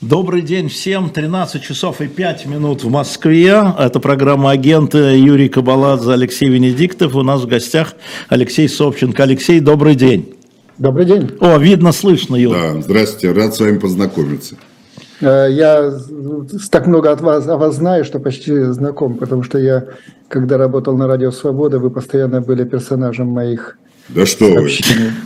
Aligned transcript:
Добрый 0.00 0.42
день 0.42 0.68
всем. 0.68 1.10
13 1.10 1.60
часов 1.60 2.00
и 2.00 2.06
5 2.06 2.46
минут 2.46 2.84
в 2.84 2.88
Москве. 2.88 3.60
Это 3.76 3.98
программа 3.98 4.52
агенты 4.52 4.98
Юрий 5.18 5.48
Кабаладзе, 5.48 6.12
Алексей 6.12 6.48
Венедиктов. 6.48 7.16
У 7.16 7.22
нас 7.22 7.42
в 7.42 7.48
гостях 7.48 7.94
Алексей 8.28 8.68
Собченко. 8.68 9.24
Алексей, 9.24 9.58
добрый 9.58 9.96
день. 9.96 10.36
Добрый 10.78 11.04
день. 11.04 11.36
О, 11.40 11.58
видно, 11.58 11.90
слышно, 11.90 12.36
Юр. 12.36 12.54
Да, 12.54 12.80
здравствуйте, 12.80 13.32
рад 13.32 13.56
с 13.56 13.58
вами 13.58 13.78
познакомиться. 13.78 14.54
Э, 15.20 15.48
я 15.50 15.92
так 16.70 16.86
много 16.86 17.10
от 17.10 17.20
вас, 17.20 17.48
о 17.48 17.56
вас 17.56 17.74
знаю, 17.74 18.04
что 18.04 18.20
почти 18.20 18.54
знаком, 18.66 19.16
потому 19.16 19.42
что 19.42 19.58
я, 19.58 19.84
когда 20.28 20.58
работал 20.58 20.96
на 20.96 21.08
Радио 21.08 21.32
Свобода, 21.32 21.80
вы 21.80 21.90
постоянно 21.90 22.40
были 22.40 22.62
персонажем 22.62 23.26
моих 23.26 23.76
да 24.08 24.26
что 24.26 24.46
вы. 24.46 24.70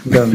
Да. 0.04 0.28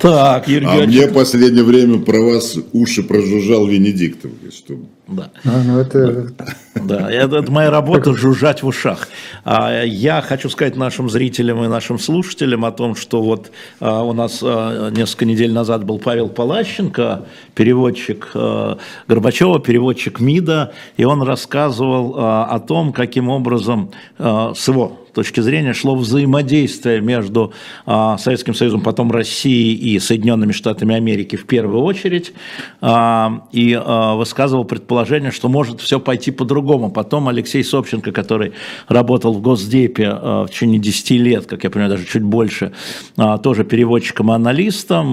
Так, 0.00 0.48
Юрий 0.48 0.66
А 0.66 0.86
мне 0.86 1.06
в 1.06 1.14
последнее 1.14 1.64
время 1.64 1.98
про 2.00 2.20
вас 2.20 2.56
уши 2.72 3.02
прожужжал 3.02 3.66
Венедиктов. 3.66 4.30
Что... 4.52 4.78
Да. 5.06 5.30
А, 5.44 5.62
ну 5.62 5.78
это... 5.78 6.28
Да, 6.74 7.10
это, 7.10 7.36
это 7.36 7.52
моя 7.52 7.70
работа 7.70 8.14
жужжать 8.14 8.62
в 8.62 8.66
ушах. 8.66 9.08
А, 9.44 9.82
я 9.82 10.22
хочу 10.22 10.48
сказать 10.48 10.76
нашим 10.76 11.10
зрителям 11.10 11.62
и 11.62 11.68
нашим 11.68 11.98
слушателям 11.98 12.64
о 12.64 12.72
том, 12.72 12.94
что 12.94 13.22
вот 13.22 13.50
а, 13.80 14.02
у 14.02 14.12
нас 14.12 14.40
а, 14.42 14.90
несколько 14.90 15.26
недель 15.26 15.52
назад 15.52 15.84
был 15.84 15.98
Павел 15.98 16.28
Палащенко, 16.28 17.26
переводчик 17.54 18.30
а, 18.34 18.78
Горбачева, 19.06 19.60
переводчик 19.60 20.20
МИДа, 20.20 20.72
и 20.96 21.04
он 21.04 21.22
рассказывал 21.22 22.14
а, 22.16 22.46
о 22.46 22.58
том, 22.60 22.92
каким 22.92 23.28
образом 23.28 23.90
а, 24.18 24.54
с 24.54 24.66
его 24.68 25.04
точки 25.14 25.40
зрения 25.40 25.72
шло 25.72 25.94
взаимодействие 25.94 27.00
между 27.00 27.52
а, 27.86 28.18
Советским 28.18 28.54
Союзом, 28.54 28.82
потом 28.82 29.10
Россией 29.10 29.74
и 29.74 29.98
Соединенными 29.98 30.52
Штатами 30.52 30.94
Америки 30.94 31.36
в 31.36 31.46
первую 31.46 31.82
очередь, 31.82 32.34
а, 32.80 33.46
и 33.52 33.80
а, 33.80 34.16
высказывал 34.16 34.64
предположение, 34.64 34.93
что 35.30 35.48
может 35.48 35.80
все 35.80 36.00
пойти 36.00 36.30
по-другому. 36.30 36.90
Потом 36.90 37.28
Алексей 37.28 37.62
Собченко, 37.64 38.12
который 38.12 38.52
работал 38.88 39.32
в 39.32 39.40
Госдепе 39.40 40.08
а, 40.10 40.44
в 40.46 40.50
течение 40.50 40.78
10 40.78 41.10
лет, 41.12 41.46
как 41.46 41.64
я 41.64 41.70
понимаю, 41.70 41.90
даже 41.90 42.06
чуть 42.06 42.22
больше, 42.22 42.72
а, 43.16 43.38
тоже 43.38 43.64
переводчиком 43.64 44.30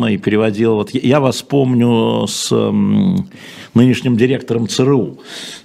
и 0.06 0.17
переводил, 0.17 0.75
вот 0.75 0.91
я 0.94 1.19
вас 1.19 1.41
помню 1.41 2.25
с 2.28 2.52
нынешним 3.73 4.17
директором 4.17 4.67
ЦРУ, 4.67 5.19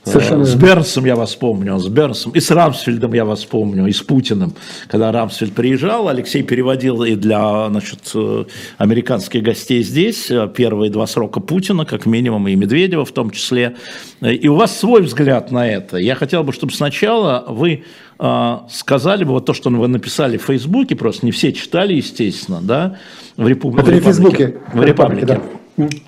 Совершенно 0.05 0.45
с 0.45 0.55
Бернсом 0.55 1.05
я 1.05 1.17
вас 1.17 1.35
помню, 1.35 1.79
с 1.79 1.89
Бернсом, 1.89 2.33
и 2.33 2.41
с 2.41 2.51
Рамсфельдом 2.51 3.13
я 3.13 3.25
вас 3.25 3.45
помню, 3.45 3.87
и 3.87 3.93
с 3.93 4.01
Путиным. 4.03 4.55
Когда 4.89 5.11
Рамсфельд 5.11 5.53
приезжал, 5.53 6.09
Алексей 6.09 6.43
переводил 6.43 7.03
и 7.03 7.17
для 7.17 7.69
значит, 7.69 8.13
э, 8.15 8.45
американских 8.79 9.43
гостей 9.43 9.83
здесь 9.83 10.31
э, 10.31 10.49
первые 10.55 10.91
два 10.91 11.07
срока 11.09 11.41
Путина, 11.41 11.85
как 11.85 12.07
минимум, 12.07 12.47
и 12.47 12.55
Медведева 12.55 13.05
в 13.05 13.13
том 13.13 13.31
числе. 13.31 13.77
И 14.21 14.47
у 14.49 14.55
вас 14.55 14.79
свой 14.79 15.03
взгляд 15.03 15.51
на 15.51 15.67
это. 15.67 15.97
Я 15.97 16.15
хотел 16.15 16.45
бы, 16.45 16.53
чтобы 16.53 16.73
сначала 16.73 17.45
вы 17.49 17.83
э, 18.19 18.59
сказали 18.71 19.25
бы 19.25 19.33
вот 19.33 19.47
то, 19.47 19.55
что 19.55 19.71
вы 19.71 19.89
написали 19.89 20.37
в 20.39 20.43
Фейсбуке, 20.45 20.95
просто 20.95 21.27
не 21.27 21.33
все 21.33 21.53
читали, 21.53 21.95
естественно, 21.95 22.61
да, 22.63 22.99
в 23.37 23.49
Републике. 23.49 23.83
Это 23.83 23.95
не 23.95 24.01
в 24.01 24.05
Фейсбуке. 24.05 24.57
В 24.73 24.83
Репаблике. 24.83 25.27
Да. 25.27 25.43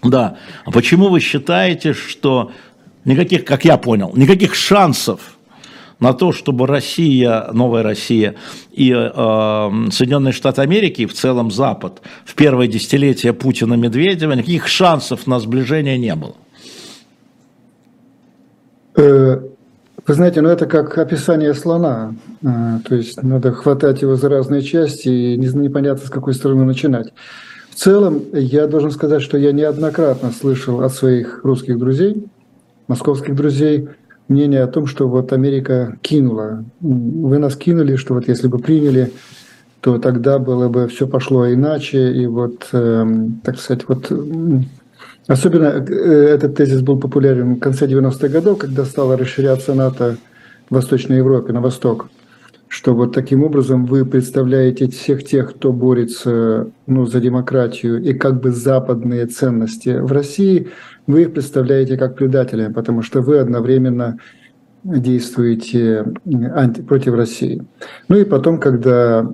Да. 0.02 0.36
А 0.64 0.70
почему 0.70 1.08
вы 1.08 1.20
считаете, 1.20 1.92
что 1.92 2.52
никаких, 3.04 3.44
как 3.44 3.64
я 3.64 3.76
понял, 3.76 4.12
никаких 4.14 4.54
шансов 4.54 5.20
на 6.00 6.12
то, 6.12 6.32
чтобы 6.32 6.66
Россия, 6.66 7.48
новая 7.52 7.82
Россия 7.82 8.36
и 8.72 8.92
э, 8.92 9.70
Соединенные 9.90 10.32
Штаты 10.32 10.62
Америки, 10.62 11.02
и 11.02 11.06
в 11.06 11.12
целом 11.12 11.50
Запад, 11.50 12.02
в 12.24 12.34
первое 12.34 12.68
десятилетие 12.68 13.32
Путина-Медведева, 13.32 14.32
никаких 14.32 14.68
шансов 14.68 15.26
на 15.26 15.40
сближение 15.40 15.98
не 15.98 16.14
было? 16.14 16.34
Э, 18.96 19.40
вы 20.06 20.14
знаете, 20.14 20.40
ну 20.40 20.48
это 20.48 20.66
как 20.66 20.96
описание 20.98 21.52
слона. 21.54 22.14
Э, 22.42 22.78
то 22.88 22.94
есть 22.94 23.22
надо 23.22 23.52
хватать 23.52 24.02
его 24.02 24.16
за 24.16 24.28
разные 24.28 24.62
части 24.62 25.08
и 25.08 25.36
непонятно 25.36 26.06
с 26.06 26.10
какой 26.10 26.34
стороны 26.34 26.64
начинать. 26.64 27.12
Целом, 27.78 28.24
я 28.32 28.66
должен 28.66 28.90
сказать, 28.90 29.22
что 29.22 29.38
я 29.38 29.52
неоднократно 29.52 30.32
слышал 30.32 30.82
от 30.82 30.92
своих 30.92 31.44
русских 31.44 31.78
друзей, 31.78 32.24
московских 32.88 33.36
друзей, 33.36 33.88
мнение 34.26 34.64
о 34.64 34.66
том, 34.66 34.88
что 34.88 35.08
вот 35.08 35.32
Америка 35.32 35.96
кинула. 36.02 36.64
Вы 36.80 37.38
нас 37.38 37.54
кинули, 37.54 37.94
что 37.94 38.14
вот 38.14 38.26
если 38.26 38.48
бы 38.48 38.58
приняли, 38.58 39.12
то 39.80 39.98
тогда 39.98 40.40
было 40.40 40.68
бы 40.68 40.88
все 40.88 41.06
пошло 41.06 41.48
иначе. 41.52 42.12
И 42.14 42.26
вот, 42.26 42.66
э, 42.72 43.06
так 43.44 43.60
сказать, 43.60 43.84
вот 43.86 44.10
особенно 45.28 45.66
этот 45.66 46.56
тезис 46.56 46.80
был 46.80 46.98
популярен 46.98 47.54
в 47.54 47.60
конце 47.60 47.86
90-х 47.86 48.26
годов, 48.26 48.58
когда 48.58 48.84
стало 48.84 49.16
расширяться 49.16 49.74
НАТО 49.74 50.16
в 50.68 50.74
Восточной 50.74 51.18
Европе, 51.18 51.52
на 51.52 51.60
восток 51.60 52.08
что 52.68 52.94
вот 52.94 53.14
таким 53.14 53.42
образом 53.42 53.86
вы 53.86 54.04
представляете 54.04 54.88
всех 54.88 55.24
тех, 55.24 55.54
кто 55.54 55.72
борется 55.72 56.70
ну, 56.86 57.06
за 57.06 57.20
демократию 57.20 58.02
и 58.02 58.12
как 58.12 58.40
бы 58.40 58.50
западные 58.50 59.26
ценности 59.26 59.98
в 59.98 60.12
России, 60.12 60.68
вы 61.06 61.22
их 61.22 61.32
представляете 61.32 61.96
как 61.96 62.14
предателя, 62.16 62.70
потому 62.70 63.02
что 63.02 63.22
вы 63.22 63.38
одновременно 63.38 64.18
действуете 64.84 66.12
анти, 66.54 66.82
против 66.82 67.14
России. 67.14 67.62
Ну 68.08 68.16
и 68.16 68.24
потом, 68.24 68.58
когда 68.58 69.30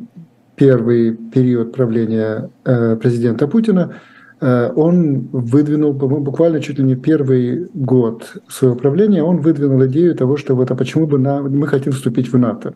первый 0.56 1.14
период 1.14 1.72
правления 1.72 2.50
э, 2.64 2.96
президента 2.96 3.48
Путина, 3.48 3.94
э, 4.40 4.70
он 4.74 5.28
выдвинул, 5.32 5.92
буквально 5.92 6.60
чуть 6.60 6.78
ли 6.78 6.84
не 6.84 6.94
первый 6.94 7.68
год 7.74 8.36
своего 8.48 8.76
правления, 8.76 9.24
он 9.24 9.38
выдвинул 9.38 9.84
идею 9.86 10.14
того, 10.14 10.36
что 10.36 10.54
вот 10.54 10.70
а 10.70 10.76
почему 10.76 11.06
бы 11.08 11.18
на, 11.18 11.42
мы 11.42 11.66
хотим 11.66 11.92
вступить 11.92 12.32
в 12.32 12.38
НАТО. 12.38 12.74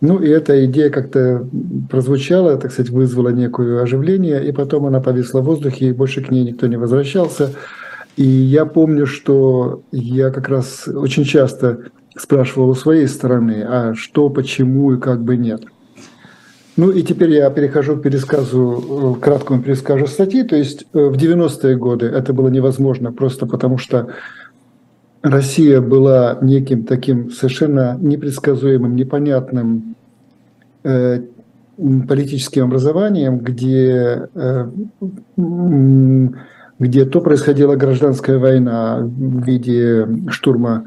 Ну 0.00 0.18
и 0.18 0.28
эта 0.28 0.64
идея 0.64 0.88
как-то 0.88 1.46
прозвучала, 1.90 2.56
так 2.56 2.72
сказать, 2.72 2.90
вызвала 2.90 3.28
некое 3.28 3.82
оживление, 3.82 4.46
и 4.46 4.52
потом 4.52 4.86
она 4.86 5.00
повисла 5.00 5.40
в 5.40 5.44
воздухе, 5.44 5.88
и 5.88 5.92
больше 5.92 6.22
к 6.22 6.30
ней 6.30 6.44
никто 6.44 6.66
не 6.66 6.76
возвращался. 6.76 7.52
И 8.16 8.24
я 8.24 8.64
помню, 8.64 9.06
что 9.06 9.82
я 9.92 10.30
как 10.30 10.48
раз 10.48 10.88
очень 10.88 11.24
часто 11.24 11.90
спрашивал 12.16 12.70
у 12.70 12.74
своей 12.74 13.08
стороны, 13.08 13.64
а 13.66 13.94
что, 13.94 14.30
почему 14.30 14.94
и 14.94 14.98
как 14.98 15.22
бы 15.22 15.36
нет. 15.36 15.62
Ну 16.76 16.90
и 16.90 17.02
теперь 17.02 17.32
я 17.32 17.50
перехожу 17.50 17.96
к 17.96 18.02
пересказу, 18.02 19.16
к 19.18 19.22
краткому 19.22 19.62
пересказу 19.62 20.06
статьи. 20.06 20.44
То 20.44 20.56
есть 20.56 20.86
э, 20.94 20.98
в 20.98 21.14
90-е 21.14 21.76
годы 21.76 22.06
это 22.06 22.32
было 22.32 22.48
невозможно 22.48 23.12
просто 23.12 23.44
потому, 23.44 23.76
что 23.76 24.08
Россия 25.22 25.80
была 25.82 26.38
неким 26.40 26.84
таким 26.84 27.30
совершенно 27.30 27.96
непредсказуемым, 28.00 28.96
непонятным 28.96 29.96
э, 30.82 31.20
политическим 32.08 32.64
образованием, 32.64 33.38
где, 33.38 34.28
э, 34.34 34.70
где 36.78 37.04
то 37.04 37.20
происходила 37.20 37.76
гражданская 37.76 38.38
война 38.38 39.00
в 39.00 39.44
виде 39.44 40.08
штурма 40.30 40.84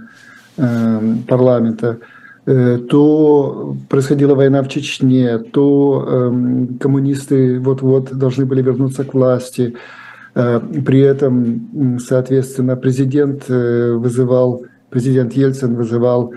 э, 0.58 1.16
парламента, 1.28 2.00
э, 2.48 2.80
то 2.90 3.78
происходила 3.88 4.34
война 4.34 4.64
в 4.64 4.68
Чечне, 4.68 5.38
то 5.38 6.08
э, 6.08 6.66
коммунисты 6.80 7.60
вот-вот 7.60 8.12
должны 8.12 8.48
были 8.48 8.64
вернуться 8.64 9.04
к 9.04 9.14
власти– 9.14 9.76
при 10.34 11.00
этом, 11.00 12.00
соответственно, 12.00 12.76
президент 12.76 13.50
э, 13.50 13.92
вызывал, 13.94 14.64
президент 14.90 15.34
Ельцин 15.34 15.76
вызывал, 15.76 16.34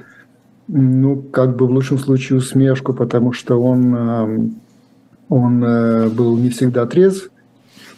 ну, 0.69 1.23
как 1.23 1.57
бы 1.57 1.67
в 1.67 1.71
лучшем 1.71 1.99
случае 1.99 2.39
усмешку, 2.39 2.93
потому 2.93 3.33
что 3.33 3.61
он, 3.61 3.95
э, 3.95 4.39
он 5.29 5.61
был 6.15 6.37
не 6.37 6.51
всегда 6.51 6.87
трезв. 6.87 7.31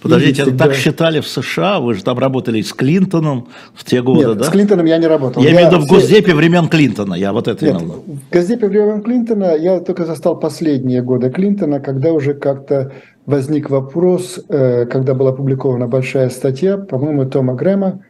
Подождите, 0.01 0.45
всегда... 0.45 0.67
так 0.67 0.75
считали 0.75 1.21
в 1.21 1.27
США? 1.27 1.81
Вы 1.81 1.95
же 1.95 2.05
там 2.05 2.19
работали 2.19 2.63
с 2.63 2.73
Клинтоном 2.73 3.49
в 3.75 3.85
те 3.85 4.01
годы, 4.01 4.29
Нет, 4.29 4.39
да? 4.39 4.45
с 4.45 4.49
Клинтоном 4.51 4.87
я 4.87 4.99
не 4.99 5.07
работал. 5.07 5.43
Я, 5.43 5.49
я 5.49 5.55
имею 5.57 5.71
в 5.71 5.73
виду 5.73 5.85
в 5.85 5.89
Госдепе 5.89 6.35
времен 6.35 6.69
Клинтона, 6.69 7.15
я 7.15 7.33
вот 7.33 7.49
это 7.49 7.65
Нет, 7.65 7.83
имел. 7.83 8.05
В 8.07 8.33
Госдепе 8.33 8.69
времен 8.69 9.03
Клинтона 9.03 9.57
я 9.57 9.81
только 9.81 10.05
застал 10.05 10.39
последние 10.39 11.03
годы 11.03 11.31
Клинтона, 11.31 11.81
когда 11.81 12.13
уже 12.13 12.35
как-то 12.35 12.93
возник 13.29 13.69
вопрос, 13.69 14.41
э, 14.49 14.87
когда 14.87 15.15
была 15.15 15.31
опубликована 15.31 15.87
большая 15.87 16.31
статья, 16.31 16.79
по-моему, 16.79 17.27
Тома 17.27 17.55
Грэма, 17.55 18.01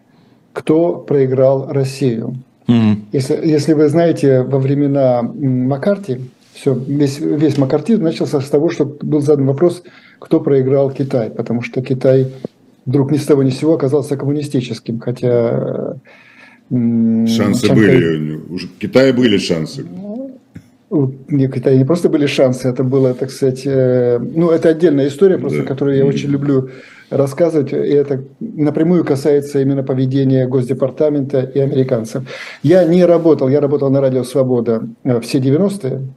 кто 0.53 0.95
проиграл 0.95 1.67
Россию. 1.73 2.37
Mm-hmm. 2.69 2.97
Если, 3.13 3.35
если 3.45 3.73
вы 3.73 3.89
знаете, 3.89 4.43
во 4.43 4.61
времена 4.61 5.23
Маккарти, 5.23 6.21
все, 6.55 6.75
весь, 6.75 7.19
весь 7.19 7.59
маккартизм 7.59 8.03
начался 8.03 8.41
с 8.41 8.49
того, 8.49 8.71
что 8.71 8.85
был 8.85 9.21
задан 9.21 9.47
вопрос, 9.47 9.83
кто 10.21 10.41
проиграл 10.41 10.91
Китай, 10.91 11.31
потому 11.31 11.63
что 11.63 11.83
Китай 11.83 12.29
вдруг 12.87 13.11
ни 13.11 13.17
с 13.17 13.25
того 13.25 13.43
ни 13.43 13.51
с 13.51 13.59
сего 13.59 13.75
оказался 13.75 14.17
коммунистическим, 14.17 15.01
хотя... 15.01 15.97
Шансы 16.71 17.67
Чанкай... 17.67 17.97
были, 17.97 18.35
у 18.37 18.59
Китая 18.79 19.13
были 19.13 19.39
шансы 19.39 19.85
Китая 20.91 21.77
не 21.77 21.85
просто 21.85 22.09
были 22.09 22.27
шансы, 22.27 22.69
это 22.69 22.83
было, 22.83 23.13
так 23.13 23.31
сказать, 23.31 23.63
э, 23.67 24.19
ну, 24.19 24.51
это 24.51 24.71
отдельная 24.71 25.09
история, 25.09 25.37
просто, 25.37 25.61
да. 25.61 25.65
которую 25.65 25.99
я 25.99 26.07
очень 26.07 26.31
люблю 26.31 26.71
рассказывать, 27.11 27.73
и 27.73 27.77
это 27.77 28.25
напрямую 28.41 29.05
касается 29.05 29.61
именно 29.61 29.83
поведения 29.83 30.47
Госдепартамента 30.47 31.41
и 31.41 31.59
американцев. 31.59 32.25
Я 32.63 32.85
не 32.85 33.05
работал, 33.05 33.49
я 33.49 33.61
работал 33.61 33.91
на 33.91 34.01
Радио 34.01 34.25
Свобода 34.25 34.89
э, 35.05 35.21
все 35.21 35.39
90-е, 35.39 36.09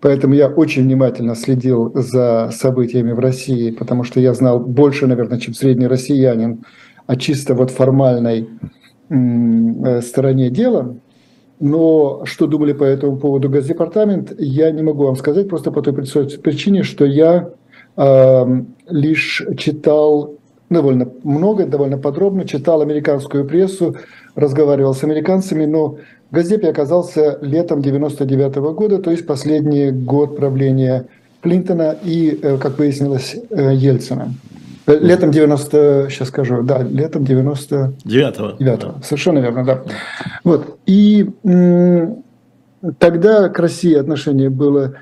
поэтому 0.00 0.34
я 0.34 0.48
очень 0.48 0.84
внимательно 0.84 1.34
следил 1.34 1.92
за 1.94 2.50
событиями 2.52 3.12
в 3.12 3.18
России, 3.18 3.72
потому 3.72 4.04
что 4.04 4.20
я 4.20 4.32
знал 4.32 4.58
больше, 4.58 5.06
наверное, 5.06 5.38
чем 5.38 5.52
средний 5.52 5.86
россиянин 5.86 6.64
о 7.06 7.16
чисто 7.16 7.54
вот 7.54 7.70
формальной 7.70 8.48
э, 9.10 10.00
стороне 10.00 10.48
дела. 10.48 10.96
Но 11.60 12.22
что 12.24 12.46
думали 12.46 12.72
по 12.72 12.84
этому 12.84 13.16
поводу 13.16 13.48
Госдепартамент, 13.48 14.32
я 14.38 14.70
не 14.70 14.82
могу 14.82 15.04
вам 15.04 15.16
сказать, 15.16 15.48
просто 15.48 15.72
по 15.72 15.82
той 15.82 15.92
причине, 15.92 16.84
что 16.84 17.04
я 17.04 17.50
э, 17.96 18.44
лишь 18.88 19.42
читал 19.56 20.34
довольно 20.70 21.08
много, 21.24 21.66
довольно 21.66 21.98
подробно, 21.98 22.46
читал 22.46 22.80
американскую 22.80 23.44
прессу, 23.44 23.96
разговаривал 24.34 24.94
с 24.94 25.02
американцами, 25.02 25.64
но 25.64 25.98
в 26.30 26.34
Госдепе 26.34 26.68
оказался 26.68 27.38
летом 27.40 27.82
99 27.82 28.56
-го 28.56 28.74
года, 28.74 28.98
то 28.98 29.10
есть 29.10 29.26
последний 29.26 29.90
год 29.90 30.36
правления 30.36 31.06
Клинтона 31.40 31.96
и, 32.04 32.38
э, 32.40 32.58
как 32.58 32.78
выяснилось, 32.78 33.36
э, 33.50 33.74
Ельцина. 33.74 34.34
Летом 34.88 35.30
90, 35.30 36.06
сейчас 36.10 36.28
скажу, 36.28 36.62
да, 36.62 36.82
летом 36.82 37.22
99-го. 37.22 38.56
9 38.58 39.04
Совершенно 39.04 39.38
верно, 39.40 39.64
да. 39.64 39.82
Вот. 40.44 40.78
И 40.86 41.28
тогда 42.98 43.48
к 43.50 43.58
России 43.58 43.94
отношение 43.94 44.50
было 44.50 44.94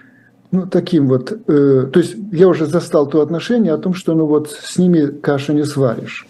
ну, 0.50 0.67
таким 0.67 1.09
вот, 1.09 1.33
э, 1.33 1.88
то 1.93 2.00
есть 2.00 2.17
я 2.33 2.49
уже 2.49 2.67
застал 2.67 3.06
то 3.06 3.21
отношение 3.21 3.73
о 3.73 3.79
том, 3.79 3.94
что 3.94 4.15
ну 4.15 4.27
вот 4.27 4.50
с 4.50 4.79
ними 4.79 5.06
кашу 5.06 5.53
не 5.53 5.65
сваришь. 5.65 6.27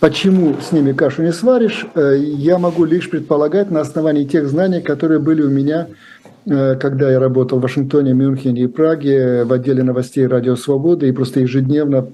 Почему 0.00 0.56
с 0.60 0.72
ними 0.72 0.92
кашу 0.92 1.22
не 1.22 1.32
сваришь, 1.32 1.86
э, 1.94 2.16
я 2.18 2.58
могу 2.58 2.84
лишь 2.84 3.08
предполагать 3.10 3.70
на 3.70 3.80
основании 3.80 4.24
тех 4.24 4.48
знаний, 4.48 4.80
которые 4.80 5.20
были 5.20 5.42
у 5.42 5.50
меня, 5.50 5.88
э, 5.88 6.29
когда 6.50 7.12
я 7.12 7.20
работал 7.20 7.58
в 7.58 7.62
Вашингтоне, 7.62 8.12
Мюнхене 8.12 8.62
и 8.62 8.66
Праге 8.66 9.44
в 9.44 9.52
отделе 9.52 9.84
новостей 9.84 10.26
Радио 10.26 10.56
Свободы 10.56 11.08
и 11.08 11.12
просто 11.12 11.38
ежедневно 11.40 12.08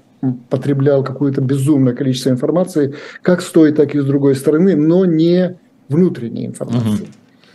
потреблял 0.49 1.03
какое-то 1.03 1.41
безумное 1.41 1.93
количество 1.93 2.29
информации, 2.29 2.93
как 3.23 3.41
с 3.41 3.49
той, 3.49 3.71
так 3.71 3.95
и 3.95 3.99
с 3.99 4.05
другой 4.05 4.35
стороны, 4.35 4.75
но 4.75 5.05
не 5.05 5.57
внутренней 5.89 6.45
информации. 6.45 7.03
Угу. 7.03 7.11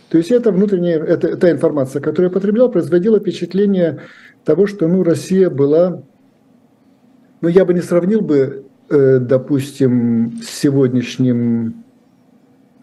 То 0.09 0.17
есть 0.17 0.31
это 0.31 0.51
внутренняя, 0.51 1.01
это, 1.01 1.37
та 1.37 1.51
информация, 1.51 2.01
которую 2.01 2.29
я 2.29 2.33
потреблял, 2.33 2.69
производила 2.69 3.19
впечатление 3.19 4.01
того, 4.43 4.67
что 4.67 4.87
ну, 4.87 5.03
Россия 5.03 5.49
была, 5.49 6.03
ну 7.41 7.47
я 7.47 7.63
бы 7.63 7.73
не 7.73 7.81
сравнил 7.81 8.21
бы, 8.21 8.65
э, 8.89 9.19
допустим, 9.19 10.41
с 10.43 10.49
сегодняшним 10.49 11.82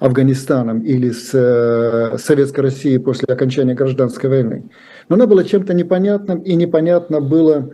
Афганистаном 0.00 0.80
или 0.80 1.10
с 1.10 1.30
э, 1.34 2.16
Советской 2.18 2.60
Россией 2.60 2.98
после 2.98 3.26
окончания 3.32 3.74
гражданской 3.74 4.30
войны. 4.30 4.64
Но 5.08 5.16
она 5.16 5.26
была 5.26 5.44
чем-то 5.44 5.74
непонятным, 5.74 6.38
и 6.40 6.54
непонятно 6.54 7.20
было, 7.20 7.70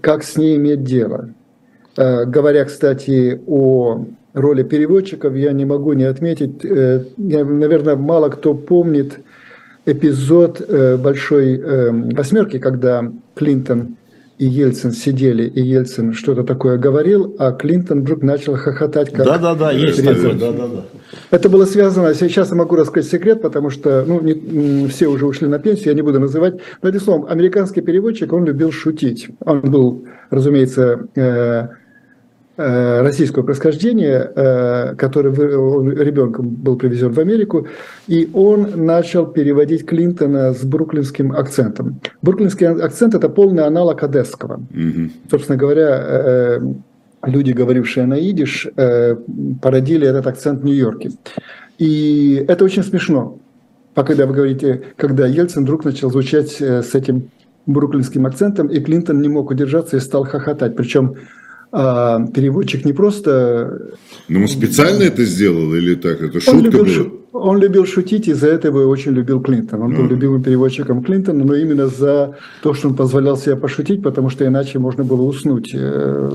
как 0.00 0.22
с 0.22 0.36
ней 0.36 0.56
иметь 0.56 0.84
дело. 0.84 1.34
Э, 1.96 2.24
говоря, 2.26 2.64
кстати, 2.64 3.40
о 3.48 4.06
роли 4.34 4.62
переводчиков, 4.62 5.34
я 5.34 5.52
не 5.52 5.64
могу 5.64 5.94
не 5.94 6.04
отметить, 6.04 6.64
э, 6.64 7.04
наверное, 7.16 7.96
мало 7.96 8.28
кто 8.28 8.54
помнит 8.54 9.18
эпизод 9.84 10.60
э, 10.60 10.96
большой 10.96 11.60
восьмерки, 12.14 12.60
когда 12.60 13.10
Клинтон 13.34 13.96
и 14.38 14.46
Ельцин 14.46 14.92
сидели, 14.92 15.44
и 15.44 15.60
Ельцин 15.60 16.12
что-то 16.14 16.44
такое 16.44 16.78
говорил, 16.78 17.34
а 17.38 17.52
Клинтон 17.52 18.02
вдруг 18.02 18.22
начал 18.22 18.56
хохотать. 18.56 19.12
Как 19.12 19.26
да-да-да, 19.26 19.72
есть 19.72 20.04
такое, 20.04 20.34
да-да-да. 20.34 20.84
Это 21.30 21.48
было 21.48 21.64
связано, 21.64 22.14
сейчас 22.14 22.50
я 22.50 22.56
могу 22.56 22.76
рассказать 22.76 23.10
секрет, 23.10 23.42
потому 23.42 23.70
что 23.70 24.04
ну, 24.06 24.20
не, 24.20 24.86
все 24.88 25.08
уже 25.08 25.26
ушли 25.26 25.48
на 25.48 25.58
пенсию, 25.58 25.88
я 25.88 25.94
не 25.94 26.02
буду 26.02 26.20
называть. 26.20 26.60
Но 26.82 26.88
этим 26.88 27.00
словом, 27.00 27.26
американский 27.28 27.80
переводчик, 27.80 28.32
он 28.32 28.44
любил 28.44 28.70
шутить. 28.70 29.28
Он 29.40 29.60
был, 29.60 30.06
разумеется, 30.30 31.08
э, 31.16 31.68
российского 32.58 33.44
происхождения, 33.44 34.32
э, 34.34 34.94
который 34.96 35.32
ребенком 35.32 36.48
был 36.48 36.76
привезен 36.76 37.12
в 37.12 37.18
Америку, 37.18 37.66
и 38.08 38.28
он 38.34 38.84
начал 38.84 39.26
переводить 39.26 39.86
Клинтона 39.86 40.52
с 40.52 40.64
бруклинским 40.64 41.32
акцентом. 41.32 42.00
Бруклинский 42.20 42.66
акцент– 42.66 43.14
это 43.16 43.28
полный 43.28 43.64
аналог 43.64 44.02
одесского. 44.02 44.60
Mm-hmm. 44.72 45.10
Собственно 45.30 45.56
говоря, 45.56 46.60
люди, 47.24 47.52
говорившие 47.52 48.06
на 48.06 48.18
идиш, 48.18 48.66
э, 48.76 49.16
породили 49.60 50.06
этот 50.06 50.26
акцент 50.26 50.60
в 50.60 50.64
Нью-Йорке. 50.64 51.10
И 51.78 52.44
это 52.48 52.64
очень 52.64 52.82
смешно, 52.82 53.38
когда 53.94 54.26
вы 54.26 54.34
говорите, 54.34 54.82
когда 54.96 55.26
Ельцин 55.26 55.62
вдруг 55.62 55.84
начал 55.84 56.10
звучать 56.10 56.60
э, 56.60 56.82
с 56.82 56.94
этим 56.94 57.30
бруклинским 57.66 58.26
акцентом, 58.26 58.68
и 58.68 58.80
Клинтон 58.80 59.20
не 59.20 59.28
мог 59.28 59.50
удержаться 59.50 59.96
и 59.96 60.00
стал 60.00 60.24
хохотать. 60.24 60.74
Причем 60.76 61.14
а, 61.70 62.26
переводчик 62.26 62.84
не 62.84 62.92
просто... 62.92 63.96
Ну, 64.28 64.42
он 64.42 64.48
специально 64.48 65.02
это 65.02 65.24
сделал 65.24 65.74
или 65.74 65.94
так? 65.94 66.22
Это 66.22 66.40
шутка 66.40 66.50
он 66.50 66.64
любил, 66.64 66.84
была? 66.84 67.40
Он 67.40 67.58
любил 67.58 67.86
шутить, 67.86 68.28
и 68.28 68.32
за 68.32 68.48
это 68.48 68.68
его 68.68 68.80
очень 68.80 69.12
любил 69.12 69.40
Клинтон. 69.40 69.82
Он 69.82 69.94
а. 69.94 69.96
был 69.96 70.06
любимым 70.06 70.42
переводчиком 70.42 71.02
Клинтона, 71.02 71.44
но 71.44 71.54
именно 71.54 71.88
за 71.88 72.36
то, 72.62 72.74
что 72.74 72.88
он 72.88 72.96
позволял 72.96 73.36
себе 73.36 73.56
пошутить, 73.56 74.02
потому 74.02 74.30
что 74.30 74.46
иначе 74.46 74.78
можно 74.78 75.04
было 75.04 75.22
уснуть 75.22 75.74
э, 75.74 76.30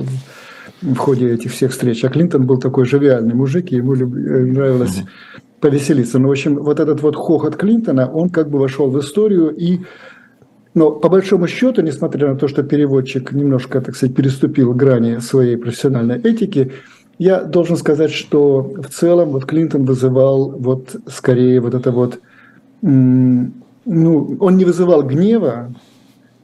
в 0.82 0.98
ходе 0.98 1.34
этих 1.34 1.52
всех 1.52 1.72
встреч. 1.72 2.04
А 2.06 2.10
Клинтон 2.10 2.46
был 2.46 2.60
такой 2.60 2.86
живиальный 2.86 3.34
мужик, 3.34 3.72
и 3.72 3.78
ему 3.78 3.96
люб... 3.96 4.14
Э, 4.14 4.46
нравилось 4.46 5.04
повеселиться. 5.60 6.20
Но, 6.20 6.24
ну, 6.24 6.28
в 6.28 6.32
общем, 6.32 6.56
вот 6.58 6.80
этот 6.80 7.02
вот 7.02 7.16
хохот 7.16 7.56
Клинтона, 7.56 8.08
он 8.08 8.30
как 8.30 8.50
бы 8.50 8.60
вошел 8.60 8.92
в 8.92 9.00
историю 9.00 9.50
и 9.50 9.80
но 10.74 10.92
по 10.92 11.10
большому 11.10 11.48
счету, 11.48 11.82
несмотря 11.82 12.30
на 12.30 12.36
то, 12.36 12.48
что 12.48 12.64
переводчик 12.64 13.32
немножко, 13.32 13.82
так 13.82 13.96
сказать, 13.96 14.16
переступил 14.16 14.74
грани 14.74 15.20
своей 15.20 15.56
профессиональной 15.56 16.20
этики, 16.20 16.72
я 17.20 17.44
должен 17.44 17.78
сказать, 17.78 18.12
что 18.12 18.62
в 18.62 18.90
целом 18.90 19.30
вот 19.30 19.46
Клинтон 19.46 19.86
вызывал 19.86 20.50
вот 20.52 20.96
скорее 21.08 21.62
вот 21.62 21.76
это 21.76 21.92
вот, 21.92 22.20
ну, 22.82 23.54
он 24.40 24.58
не 24.58 24.66
вызывал 24.66 25.04
гнева, 25.04 25.76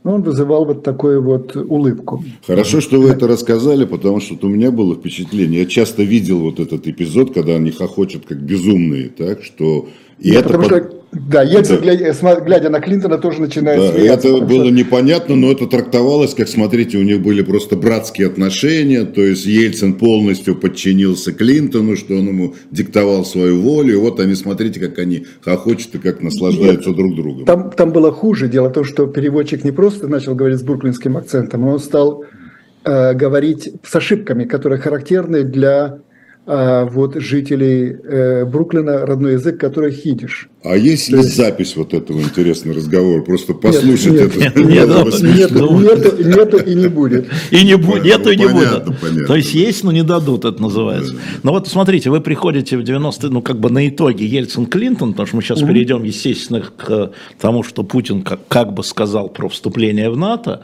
но 0.03 0.13
он 0.13 0.21
вызывал 0.21 0.65
вот 0.65 0.83
такую 0.83 1.21
вот 1.23 1.55
улыбку. 1.55 2.23
Хорошо, 2.45 2.81
что 2.81 2.99
вы 3.01 3.09
это 3.09 3.27
рассказали, 3.27 3.85
потому 3.85 4.19
что 4.19 4.37
у 4.41 4.49
меня 4.49 4.71
было 4.71 4.95
впечатление. 4.95 5.61
Я 5.61 5.65
часто 5.65 6.03
видел 6.03 6.39
вот 6.39 6.59
этот 6.59 6.87
эпизод, 6.87 7.33
когда 7.33 7.55
они 7.55 7.71
хохочут 7.71 8.25
как 8.27 8.37
безумные, 8.37 9.09
так 9.09 9.43
что 9.43 9.87
и 10.19 10.31
да, 10.31 10.39
это 10.39 10.49
потому 10.49 10.69
под... 10.69 10.83
что, 10.83 10.99
да, 11.11 11.43
Ельцин, 11.43 11.75
это... 11.75 11.83
глядя, 11.83 12.41
глядя 12.45 12.69
на 12.69 12.81
Клинтона, 12.81 13.17
тоже 13.17 13.41
начинает 13.41 13.79
да, 13.79 13.91
смеяться. 13.91 14.27
Это 14.27 14.45
было 14.45 14.65
что... 14.65 14.73
непонятно, 14.73 15.35
но 15.35 15.51
это 15.51 15.65
трактовалось, 15.65 16.33
как, 16.33 16.47
смотрите, 16.49 16.97
у 16.97 17.03
них 17.03 17.21
были 17.21 17.41
просто 17.41 17.75
братские 17.77 18.27
отношения, 18.27 19.05
то 19.05 19.21
есть 19.21 19.45
Ельцин 19.45 19.93
полностью 19.93 20.55
подчинился 20.55 21.31
Клинтону, 21.31 21.95
что 21.95 22.15
он 22.15 22.27
ему 22.27 22.55
диктовал 22.69 23.23
свою 23.25 23.61
волю, 23.61 23.93
и 23.93 23.97
вот 23.97 24.19
они, 24.19 24.35
смотрите, 24.35 24.79
как 24.79 24.99
они 24.99 25.25
хохочут 25.41 25.95
и 25.95 25.99
как 25.99 26.21
наслаждаются 26.21 26.89
Нет, 26.89 26.97
друг 26.97 27.15
другом. 27.15 27.45
Там, 27.45 27.71
там 27.71 27.91
было 27.91 28.11
хуже. 28.11 28.49
Дело 28.49 28.67
в 28.69 28.73
том, 28.73 28.83
что 28.83 29.07
переводчик 29.07 29.63
не 29.63 29.71
просто 29.71 30.07
начал 30.07 30.35
говорить 30.35 30.59
с 30.59 30.63
бруклинским 30.63 31.15
акцентом, 31.15 31.65
он 31.65 31.79
стал 31.79 32.25
э, 32.83 33.13
говорить 33.13 33.71
с 33.83 33.95
ошибками, 33.95 34.43
которые 34.43 34.79
характерны 34.79 35.43
для 35.43 35.99
а, 36.51 36.85
вот 36.85 37.13
жителей 37.15 37.95
э, 38.03 38.43
Бруклина, 38.43 39.05
родной 39.05 39.33
язык, 39.33 39.59
который 39.59 39.91
хидиш. 39.91 40.49
А 40.63 40.75
есть 40.75 41.09
ли 41.09 41.17
есть... 41.17 41.35
запись 41.35 41.75
вот 41.75 41.93
этого 41.93 42.19
интересного 42.19 42.75
разговора? 42.75 43.21
Просто 43.21 43.53
послушать 43.53 44.13
нет, 44.13 44.35
это. 44.35 44.39
Нет, 44.39 44.55
нет, 44.55 44.87
нет, 44.87 45.51
нету, 45.51 45.79
нету, 45.79 46.23
нету 46.23 46.57
и 46.57 46.73
не 46.73 46.87
будет. 46.87 47.27
И 47.51 47.63
не 47.63 47.77
будет, 47.77 48.03
нету 48.03 48.31
и 48.31 48.35
не 48.35 48.47
будет. 48.47 49.27
То 49.27 49.35
есть 49.35 49.53
есть, 49.53 49.83
но 49.83 49.91
не 49.91 50.01
дадут, 50.01 50.43
это 50.43 50.59
называется. 50.59 51.15
Но 51.43 51.51
вот 51.51 51.67
смотрите, 51.67 52.09
вы 52.09 52.19
приходите 52.19 52.77
в 52.77 52.81
90-е, 52.81 53.29
ну 53.29 53.43
как 53.43 53.59
бы 53.59 53.69
на 53.69 53.87
итоге 53.87 54.25
Ельцин-Клинтон, 54.25 55.11
потому 55.11 55.27
что 55.27 55.35
мы 55.35 55.43
сейчас 55.43 55.59
перейдем, 55.59 56.01
естественно, 56.01 56.63
к 56.75 57.11
тому, 57.39 57.61
что 57.61 57.83
Путин 57.83 58.23
как, 58.23 58.39
как 58.47 58.73
бы 58.73 58.83
сказал 58.83 59.29
про 59.29 59.49
вступление 59.49 60.09
в 60.09 60.17
НАТО. 60.17 60.61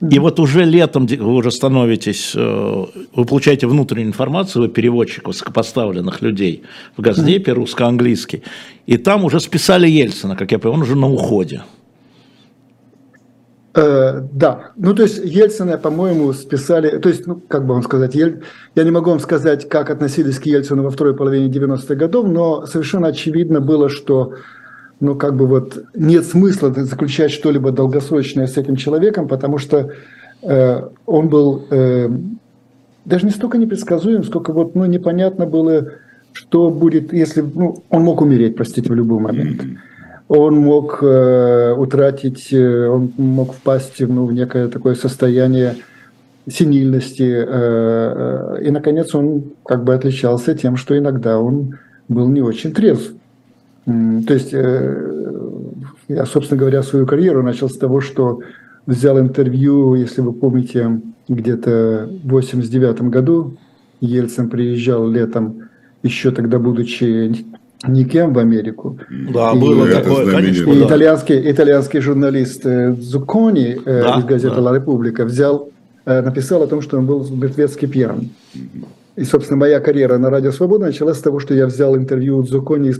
И 0.00 0.18
вот 0.20 0.38
уже 0.38 0.64
летом 0.64 1.06
вы 1.06 1.34
уже 1.34 1.50
становитесь, 1.50 2.32
э, 2.36 2.84
вы 3.14 3.24
получаете 3.24 3.66
внутреннюю 3.66 4.08
информацию, 4.08 4.62
вы 4.62 4.68
переводчик 4.68 5.26
высокопоставленных 5.26 6.22
людей 6.22 6.62
в 6.96 7.00
Газдепе, 7.00 7.52
русско-английский, 7.52 8.44
и 8.86 8.96
там 8.96 9.24
уже 9.24 9.40
списали 9.40 9.88
Ельцина, 9.88 10.36
как 10.36 10.52
я 10.52 10.58
понимаю, 10.60 10.82
он 10.82 10.82
уже 10.82 10.94
на 10.94 11.08
уходе. 11.08 11.62
Э, 13.74 14.20
да, 14.32 14.70
ну 14.76 14.94
то 14.94 15.02
есть 15.02 15.18
Ельцина, 15.24 15.78
по-моему, 15.78 16.32
списали, 16.32 16.98
то 16.98 17.08
есть, 17.08 17.26
ну 17.26 17.42
как 17.48 17.66
бы 17.66 17.74
вам 17.74 17.82
сказать, 17.82 18.14
Ель... 18.14 18.42
я 18.76 18.84
не 18.84 18.92
могу 18.92 19.10
вам 19.10 19.18
сказать, 19.18 19.68
как 19.68 19.90
относились 19.90 20.38
к 20.38 20.46
Ельцину 20.46 20.84
во 20.84 20.90
второй 20.90 21.16
половине 21.16 21.48
90-х 21.48 21.96
годов, 21.96 22.28
но 22.28 22.66
совершенно 22.66 23.08
очевидно 23.08 23.60
было, 23.60 23.88
что 23.88 24.34
ну, 25.00 25.14
как 25.14 25.36
бы 25.36 25.46
вот 25.46 25.84
нет 25.94 26.24
смысла 26.24 26.72
заключать 26.72 27.30
что-либо 27.30 27.70
долгосрочное 27.70 28.46
с 28.46 28.56
этим 28.56 28.76
человеком, 28.76 29.28
потому 29.28 29.58
что 29.58 29.92
э, 30.42 30.88
он 31.06 31.28
был 31.28 31.66
э, 31.70 32.08
даже 33.04 33.24
не 33.24 33.30
столько 33.30 33.58
непредсказуем, 33.58 34.24
сколько 34.24 34.52
вот, 34.52 34.74
ну, 34.74 34.84
непонятно 34.86 35.46
было, 35.46 35.92
что 36.32 36.70
будет, 36.70 37.12
если, 37.12 37.42
ну, 37.42 37.82
он 37.88 38.02
мог 38.02 38.20
умереть, 38.20 38.56
простите, 38.56 38.90
в 38.90 38.94
любой 38.94 39.20
момент. 39.20 39.62
Он 40.28 40.56
мог 40.56 40.98
э, 41.02 41.74
утратить, 41.76 42.52
э, 42.52 42.86
он 42.88 43.12
мог 43.16 43.54
впасть 43.54 44.00
ну, 44.00 44.26
в 44.26 44.32
некое 44.32 44.68
такое 44.68 44.94
состояние 44.94 45.76
синильности. 46.50 47.22
Э, 47.22 48.56
э, 48.58 48.64
и, 48.66 48.70
наконец, 48.70 49.14
он 49.14 49.44
как 49.64 49.84
бы 49.84 49.94
отличался 49.94 50.54
тем, 50.54 50.76
что 50.76 50.98
иногда 50.98 51.40
он 51.40 51.78
был 52.08 52.28
не 52.28 52.42
очень 52.42 52.72
трезв. 52.72 53.12
То 53.88 54.34
есть, 54.34 54.50
э, 54.52 55.12
я, 56.08 56.26
собственно 56.26 56.60
говоря, 56.60 56.82
свою 56.82 57.06
карьеру 57.06 57.42
начал 57.42 57.70
с 57.70 57.78
того, 57.78 58.02
что 58.02 58.40
взял 58.84 59.18
интервью, 59.18 59.94
если 59.94 60.20
вы 60.20 60.34
помните, 60.34 61.00
где-то 61.26 62.10
в 62.22 62.28
89 62.28 63.02
году 63.08 63.56
Ельцин 64.00 64.50
приезжал 64.50 65.08
летом, 65.08 65.70
еще 66.02 66.32
тогда 66.32 66.58
будучи 66.58 67.46
никем 67.86 68.34
в 68.34 68.38
Америку. 68.38 68.98
Да, 69.32 69.52
и, 69.52 69.58
было 69.58 69.88
такое, 69.88 70.30
конечно. 70.32 70.70
И 70.70 70.80
да. 70.80 70.86
итальянский, 70.86 71.50
итальянский 71.50 72.00
журналист 72.00 72.64
Зукони 72.64 73.80
да, 73.86 74.18
из 74.18 74.24
газеты 74.24 74.56
да. 74.56 74.62
«Ла 74.62 74.76
Република» 74.76 75.24
взял, 75.24 75.70
написал 76.04 76.62
о 76.62 76.66
том, 76.66 76.82
что 76.82 76.98
он 76.98 77.06
был 77.06 77.26
мертвецки 77.30 77.86
пьян. 77.86 78.28
И, 79.18 79.24
собственно, 79.24 79.58
моя 79.58 79.80
карьера 79.80 80.16
на 80.16 80.30
Радио 80.30 80.52
Свобода 80.52 80.86
началась 80.86 81.18
с 81.18 81.20
того, 81.20 81.40
что 81.40 81.52
я 81.52 81.66
взял 81.66 81.96
интервью 81.96 82.38
у 82.38 82.42
Дзукони, 82.44 82.92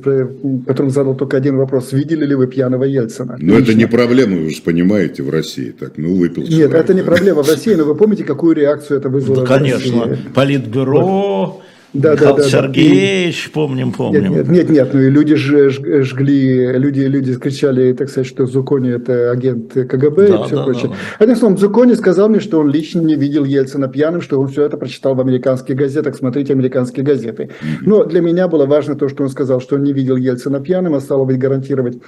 которому 0.66 0.90
задал 0.90 1.14
только 1.14 1.36
один 1.36 1.56
вопрос. 1.56 1.92
Видели 1.92 2.26
ли 2.26 2.34
вы 2.34 2.48
пьяного 2.48 2.82
Ельцина? 2.82 3.36
Но 3.38 3.56
это 3.56 3.72
не 3.74 3.86
проблема, 3.86 4.36
вы 4.36 4.50
же 4.50 4.60
понимаете, 4.62 5.22
в 5.22 5.30
России. 5.30 5.72
Так, 5.78 5.92
ну, 5.96 6.16
выпил 6.16 6.42
Нет, 6.42 6.50
человек. 6.50 6.74
это 6.74 6.94
не 6.94 7.02
проблема 7.02 7.44
в 7.44 7.48
России, 7.48 7.74
но 7.74 7.84
вы 7.84 7.94
помните, 7.94 8.24
какую 8.24 8.56
реакцию 8.56 8.98
это 8.98 9.08
вызвало? 9.08 9.42
Да, 9.42 9.58
конечно. 9.58 10.18
Политбюро, 10.34 11.62
да, 11.94 12.12
Михаил 12.12 12.36
да, 12.36 12.42
да, 12.42 12.48
Сергеевич, 12.48 13.46
да. 13.46 13.50
помним, 13.54 13.92
помним. 13.92 14.32
Нет, 14.32 14.48
нет, 14.48 14.68
нет, 14.68 14.90
ну 14.92 15.00
и 15.00 15.08
люди 15.08 15.36
же 15.36 15.70
жгли, 15.70 16.72
люди, 16.74 17.00
люди 17.00 17.34
кричали, 17.34 17.94
так 17.94 18.10
сказать, 18.10 18.26
что 18.26 18.46
Зукони 18.46 18.90
это 18.90 19.30
агент 19.30 19.72
КГБ 19.72 20.28
да, 20.28 20.34
и 20.36 20.44
все 20.44 20.56
да, 20.56 20.64
прочее. 20.64 20.88
Да, 20.88 20.90
да. 20.90 20.96
Одним 21.18 21.36
словом, 21.36 21.56
Зукони 21.56 21.94
сказал 21.94 22.28
мне, 22.28 22.40
что 22.40 22.60
он 22.60 22.68
лично 22.68 23.00
не 23.00 23.14
видел 23.14 23.44
Ельцина 23.44 23.88
пьяным, 23.88 24.20
что 24.20 24.38
он 24.38 24.48
все 24.48 24.64
это 24.64 24.76
прочитал 24.76 25.14
в 25.14 25.20
американских 25.20 25.76
газетах, 25.76 26.14
смотрите 26.14 26.52
американские 26.52 27.04
газеты. 27.04 27.50
Но 27.80 28.04
для 28.04 28.20
меня 28.20 28.48
было 28.48 28.66
важно 28.66 28.94
то, 28.94 29.08
что 29.08 29.22
он 29.22 29.30
сказал, 29.30 29.60
что 29.60 29.76
он 29.76 29.82
не 29.82 29.94
видел 29.94 30.16
Ельцина 30.16 30.60
пьяным, 30.60 30.94
а 30.94 31.00
стало 31.00 31.24
быть 31.24 31.38
гарантировать 31.38 31.98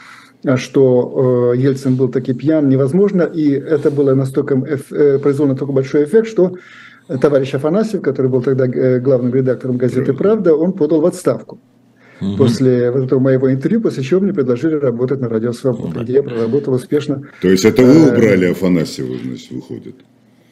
что 0.57 1.53
э, 1.55 1.59
Ельцин 1.59 1.97
был 1.97 2.09
таки 2.09 2.33
пьян, 2.33 2.67
невозможно, 2.67 3.23
и 3.23 3.51
это 3.51 3.91
было 3.91 4.15
настолько, 4.15 4.55
э, 4.55 5.19
произвело 5.19 5.49
настолько 5.49 5.73
большой 5.73 6.05
эффект, 6.05 6.29
что 6.29 6.55
товарищ 7.19 7.55
Афанасьев, 7.55 8.03
который 8.03 8.31
был 8.31 8.43
тогда 8.43 8.67
э, 8.67 9.01
главным 9.01 9.35
редактором 9.35 9.77
газеты 9.77 10.13
«Правда», 10.13 10.55
он 10.55 10.73
подал 10.73 11.01
в 11.01 11.07
отставку. 11.07 11.61
Угу. 12.21 12.37
После 12.37 12.91
вот 12.91 13.05
этого 13.05 13.19
моего 13.19 13.51
интервью, 13.53 13.81
после 13.81 14.03
чего 14.03 14.21
мне 14.21 14.33
предложили 14.33 14.75
работать 14.75 15.21
на 15.21 15.29
Радио 15.29 15.53
Свобода, 15.53 16.01
где 16.01 16.15
я 16.15 16.23
проработал 16.23 16.75
успешно. 16.75 17.23
То 17.41 17.49
есть 17.49 17.65
это 17.65 17.83
вы 17.83 17.93
э, 17.93 18.13
убрали 18.13 18.51
Афанасьева, 18.51 19.17
значит, 19.25 19.51
выходит? 19.51 19.97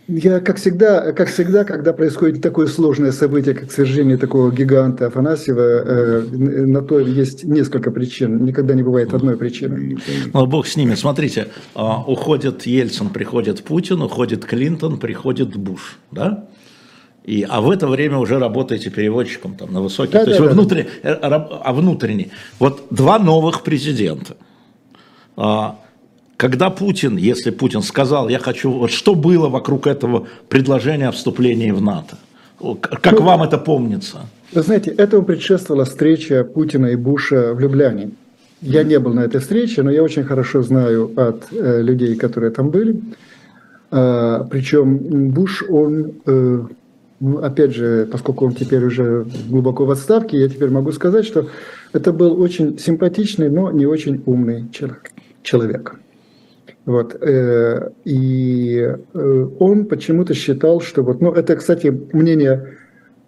Я, 0.09 0.41
как 0.41 0.57
всегда, 0.57 1.13
как 1.13 1.29
всегда, 1.29 1.65
когда 1.65 1.93
происходит 1.93 2.41
такое 2.41 2.67
сложное 2.67 3.13
событие, 3.13 3.55
как 3.55 3.71
свержение 3.71 4.17
такого 4.17 4.51
гиганта 4.51 5.09
Афанасьева, 5.09 5.61
э, 5.61 6.23
на 6.23 6.81
то 6.81 6.99
есть 6.99 7.45
несколько 7.45 7.91
причин. 7.91 8.43
Никогда 8.43 8.73
не 8.73 8.83
бывает 8.83 9.13
одной 9.13 9.37
причины. 9.37 9.99
Ну, 10.33 10.47
бог 10.47 10.67
с 10.67 10.77
ними. 10.77 10.95
Смотрите, 10.95 11.49
а, 11.75 12.03
уходит 12.03 12.65
Ельцин, 12.65 13.11
приходит 13.11 13.63
Путин, 13.63 14.01
уходит 14.01 14.47
Клинтон, 14.47 14.99
приходит 14.99 15.55
Буш. 15.55 15.99
Да? 16.11 16.49
И, 17.25 17.47
а 17.47 17.61
в 17.61 17.71
это 17.71 17.87
время 17.87 18.17
уже 18.17 18.39
работаете 18.39 18.89
переводчиком 18.89 19.57
там, 19.57 19.75
на 19.75 19.83
высокий. 19.83 20.13
Да, 20.13 20.21
то 20.21 20.25
да, 20.25 20.31
есть 20.31 20.41
да, 20.43 20.49
вы 20.49 20.55
внутренне, 20.55 20.89
э, 21.03 21.13
а 21.13 21.73
внутренне. 21.75 22.31
Вот 22.59 22.87
два 22.91 23.19
новых 23.19 23.63
президента. 23.63 24.39
А, 26.39 26.43
когда 26.43 26.71
Путин, 26.71 27.17
если 27.17 27.51
Путин 27.51 27.83
сказал, 27.83 28.29
я 28.29 28.39
хочу, 28.39 28.71
вот 28.71 28.91
что 28.91 29.15
было 29.15 29.49
вокруг 29.49 29.87
этого 29.87 30.27
предложения 30.49 31.09
о 31.09 31.13
вступлении 31.13 31.73
в 31.73 31.81
НАТО? 31.81 32.17
Как 33.03 33.19
ну, 33.19 33.23
вам 33.23 33.43
это 33.43 33.59
помнится? 33.59 34.19
Вы 34.53 34.63
знаете, 34.63 34.91
этому 34.91 35.25
предшествовала 35.25 35.85
встреча 35.85 36.45
Путина 36.45 36.87
и 36.87 36.97
Буша 36.97 37.55
в 37.55 37.61
Любляне. 37.61 38.11
Я 38.63 38.83
не 38.83 38.99
был 38.99 39.15
на 39.15 39.21
этой 39.21 39.41
встрече, 39.41 39.83
но 39.83 39.91
я 39.91 40.03
очень 40.03 40.25
хорошо 40.25 40.63
знаю 40.63 41.13
от 41.17 41.45
э, 41.53 41.83
людей, 41.83 42.17
которые 42.17 42.51
там 42.51 42.71
были. 42.71 43.01
Э, 43.93 44.45
причем 44.51 45.31
Буш, 45.31 45.63
он, 45.69 46.13
э, 46.27 46.63
ну, 47.21 47.39
опять 47.39 47.75
же, 47.75 48.09
поскольку 48.11 48.47
он 48.47 48.55
теперь 48.55 48.85
уже 48.85 49.27
глубоко 49.49 49.85
в 49.85 49.91
отставке, 49.91 50.41
я 50.41 50.49
теперь 50.49 50.71
могу 50.71 50.91
сказать, 50.91 51.25
что 51.25 51.47
это 51.93 52.13
был 52.13 52.43
очень 52.43 52.79
симпатичный, 52.79 53.49
но 53.49 53.71
не 53.71 53.87
очень 53.87 54.23
умный 54.27 54.65
человек. 55.45 55.95
Вот. 56.89 57.15
Э, 57.21 57.91
и 58.07 58.79
э, 59.13 59.47
он 59.59 59.85
почему-то 59.85 60.33
считал, 60.33 60.81
что 60.81 61.03
вот, 61.03 61.21
ну, 61.21 61.31
это, 61.33 61.55
кстати, 61.55 61.89
мнение 62.15 62.79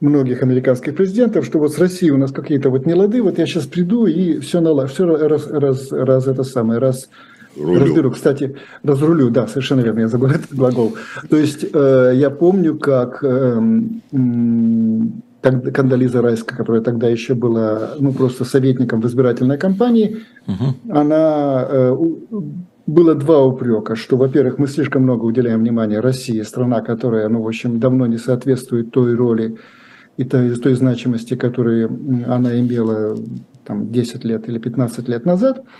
многих 0.00 0.42
американских 0.42 0.96
президентов, 0.96 1.44
что 1.44 1.58
вот 1.58 1.74
с 1.74 1.78
Россией 1.78 2.12
у 2.12 2.16
нас 2.16 2.32
какие-то 2.32 2.70
вот 2.70 2.86
нелады, 2.86 3.20
вот 3.20 3.38
я 3.38 3.44
сейчас 3.44 3.66
приду 3.66 4.06
и 4.06 4.38
все 4.38 4.62
налажу, 4.62 4.94
все 4.94 5.04
раз, 5.04 5.46
раз, 5.46 5.92
раз 5.92 6.26
это 6.26 6.42
самое, 6.42 6.80
раз 6.80 7.10
Рулю. 7.54 7.80
разберу. 7.80 8.10
Кстати, 8.12 8.56
разрулю, 8.82 9.28
да, 9.28 9.46
совершенно 9.46 9.82
верно, 9.82 10.00
я 10.00 10.08
забыл 10.08 10.28
этот 10.30 10.54
глагол. 10.54 10.94
То 11.28 11.36
есть 11.36 11.66
э, 11.70 12.12
я 12.14 12.30
помню, 12.30 12.78
как 12.78 13.22
э, 13.22 13.60
э, 14.10 15.70
Кандализа 15.70 16.22
Райска, 16.22 16.56
которая 16.56 16.80
тогда 16.80 17.10
еще 17.10 17.34
была 17.34 17.90
ну, 17.98 18.14
просто 18.14 18.46
советником 18.46 19.02
в 19.02 19.06
избирательной 19.06 19.58
кампании, 19.58 20.20
угу. 20.46 20.76
она 20.88 21.66
э, 21.68 21.96
было 22.86 23.14
два 23.14 23.44
упрека, 23.44 23.96
что, 23.96 24.16
во-первых, 24.16 24.58
мы 24.58 24.66
слишком 24.66 25.02
много 25.02 25.24
уделяем 25.24 25.60
внимания 25.60 26.00
России, 26.00 26.40
страна, 26.42 26.80
которая, 26.80 27.28
ну, 27.28 27.42
в 27.42 27.48
общем, 27.48 27.80
давно 27.80 28.06
не 28.06 28.18
соответствует 28.18 28.90
той 28.90 29.14
роли 29.14 29.56
и 30.16 30.24
той, 30.24 30.54
той 30.56 30.74
значимости, 30.74 31.36
которую 31.36 32.24
она 32.26 32.58
имела 32.58 33.16
там, 33.64 33.90
10 33.90 34.24
лет 34.24 34.48
или 34.48 34.58
15 34.58 35.08
лет 35.08 35.24
назад– 35.24 35.64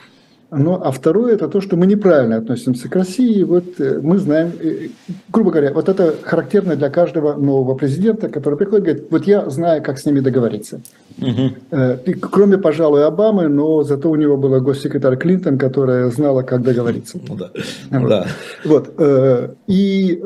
ну, 0.52 0.74
а 0.82 0.90
второе– 0.90 1.34
это 1.34 1.48
то, 1.48 1.60
что 1.60 1.76
мы 1.76 1.86
неправильно 1.86 2.36
относимся 2.36 2.88
к 2.88 2.96
России. 2.96 3.44
Вот 3.44 3.78
э, 3.78 4.00
мы 4.02 4.18
знаем, 4.18 4.52
э, 4.60 4.88
грубо 5.28 5.52
говоря, 5.52 5.72
вот 5.72 5.88
это 5.88 6.14
характерно 6.22 6.74
для 6.74 6.90
каждого 6.90 7.34
нового 7.34 7.76
президента, 7.76 8.28
который 8.28 8.56
приходит 8.58 8.82
и 8.82 8.90
говорит, 8.90 9.06
вот 9.10 9.26
я 9.26 9.48
знаю, 9.48 9.80
как 9.82 10.00
с 10.00 10.06
ними 10.06 10.18
договориться. 10.18 10.80
Угу. 11.18 11.76
И, 12.06 12.14
кроме, 12.14 12.58
пожалуй, 12.58 13.04
Обамы, 13.04 13.48
но 13.48 13.82
зато 13.84 14.10
у 14.10 14.16
него 14.16 14.36
была 14.36 14.58
госсекретарь 14.58 15.16
Клинтон, 15.16 15.56
которая 15.56 16.10
знала, 16.10 16.42
как 16.42 16.62
договориться. 16.62 17.18
Ну 17.28 17.36
да. 17.36 17.50
Вот. 17.90 18.08
Да. 18.08 18.26
вот. 18.64 19.56
И 19.66 20.20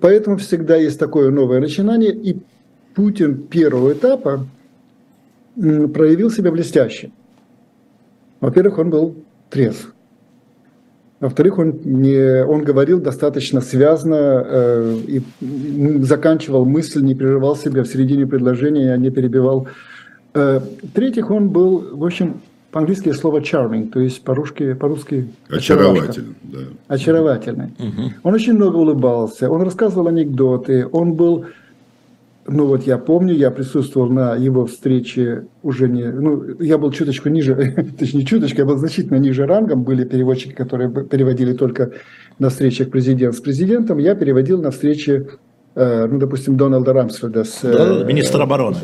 поэтому 0.00 0.38
всегда 0.38 0.76
есть 0.76 0.98
такое 0.98 1.30
новое 1.30 1.60
начинание. 1.60 2.12
И 2.12 2.38
Путин 2.94 3.42
первого 3.42 3.92
этапа 3.92 4.46
проявил 5.54 6.30
себя 6.30 6.50
блестяще. 6.50 7.10
Во-первых, 8.44 8.78
он 8.78 8.90
был 8.90 9.14
трезв. 9.48 9.94
Во-вторых, 11.20 11.58
он, 11.58 11.80
не, 11.84 12.44
он 12.44 12.62
говорил 12.62 13.00
достаточно 13.00 13.62
связно 13.62 14.44
э, 14.46 14.96
и 15.06 15.22
заканчивал 16.02 16.66
мысль, 16.66 17.02
не 17.02 17.14
прерывал 17.14 17.56
себя 17.56 17.82
в 17.82 17.86
середине 17.86 18.26
предложения, 18.26 18.94
не 18.98 19.10
перебивал. 19.10 19.68
Э, 20.34 20.60
в-третьих, 20.82 21.30
он 21.30 21.48
был, 21.48 21.96
в 21.96 22.04
общем, 22.04 22.42
по-английски 22.70 23.12
слово 23.12 23.40
charming, 23.40 23.88
то 23.88 24.00
есть 24.00 24.22
по-русски, 24.22 24.74
по-русски 24.74 25.30
очаровательный. 25.48 26.34
Да. 26.42 26.58
Очаровательный. 26.88 27.72
Угу. 27.78 28.12
Он 28.24 28.34
очень 28.34 28.52
много 28.52 28.76
улыбался, 28.76 29.48
он 29.48 29.62
рассказывал 29.62 30.08
анекдоты, 30.08 30.86
он 30.92 31.14
был 31.14 31.46
ну 32.46 32.66
вот 32.66 32.86
я 32.86 32.98
помню, 32.98 33.34
я 33.34 33.50
присутствовал 33.50 34.08
на 34.10 34.36
его 34.36 34.66
встрече 34.66 35.46
уже 35.62 35.88
не, 35.88 36.04
ну 36.04 36.60
я 36.60 36.76
был 36.78 36.90
чуточку 36.90 37.28
ниже, 37.28 37.74
точнее 37.98 38.24
чуточку, 38.24 38.58
я 38.58 38.66
был 38.66 38.76
значительно 38.76 39.16
ниже 39.16 39.46
рангом, 39.46 39.82
были 39.82 40.04
переводчики, 40.04 40.52
которые 40.52 40.90
переводили 40.90 41.54
только 41.54 41.92
на 42.38 42.50
встречах 42.50 42.90
президент 42.90 43.34
с 43.34 43.40
президентом, 43.40 43.98
я 43.98 44.14
переводил 44.14 44.60
на 44.60 44.70
встрече, 44.70 45.26
э, 45.74 46.06
ну 46.06 46.18
допустим, 46.18 46.56
Дональда 46.56 46.92
Рамсфельда 46.92 47.44
с... 47.44 47.60
Да, 47.62 48.04
министр 48.04 48.42
обороны. 48.42 48.76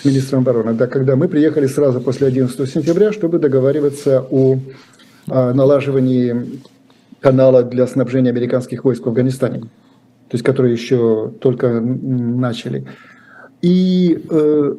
С 0.00 0.04
министром 0.04 0.40
обороны, 0.40 0.74
да, 0.74 0.86
когда 0.86 1.16
мы 1.16 1.28
приехали 1.28 1.66
сразу 1.66 2.00
после 2.00 2.26
11 2.26 2.68
сентября, 2.68 3.12
чтобы 3.12 3.38
договариваться 3.38 4.26
о, 4.30 4.58
о 5.28 5.54
налаживании 5.54 6.60
канала 7.20 7.62
для 7.62 7.86
снабжения 7.86 8.30
американских 8.30 8.84
войск 8.84 9.04
в 9.04 9.08
Афганистане 9.08 9.62
то 10.30 10.36
есть 10.36 10.44
которые 10.44 10.72
еще 10.72 11.32
только 11.40 11.80
начали. 11.80 12.86
И 13.62 14.24
э, 14.30 14.76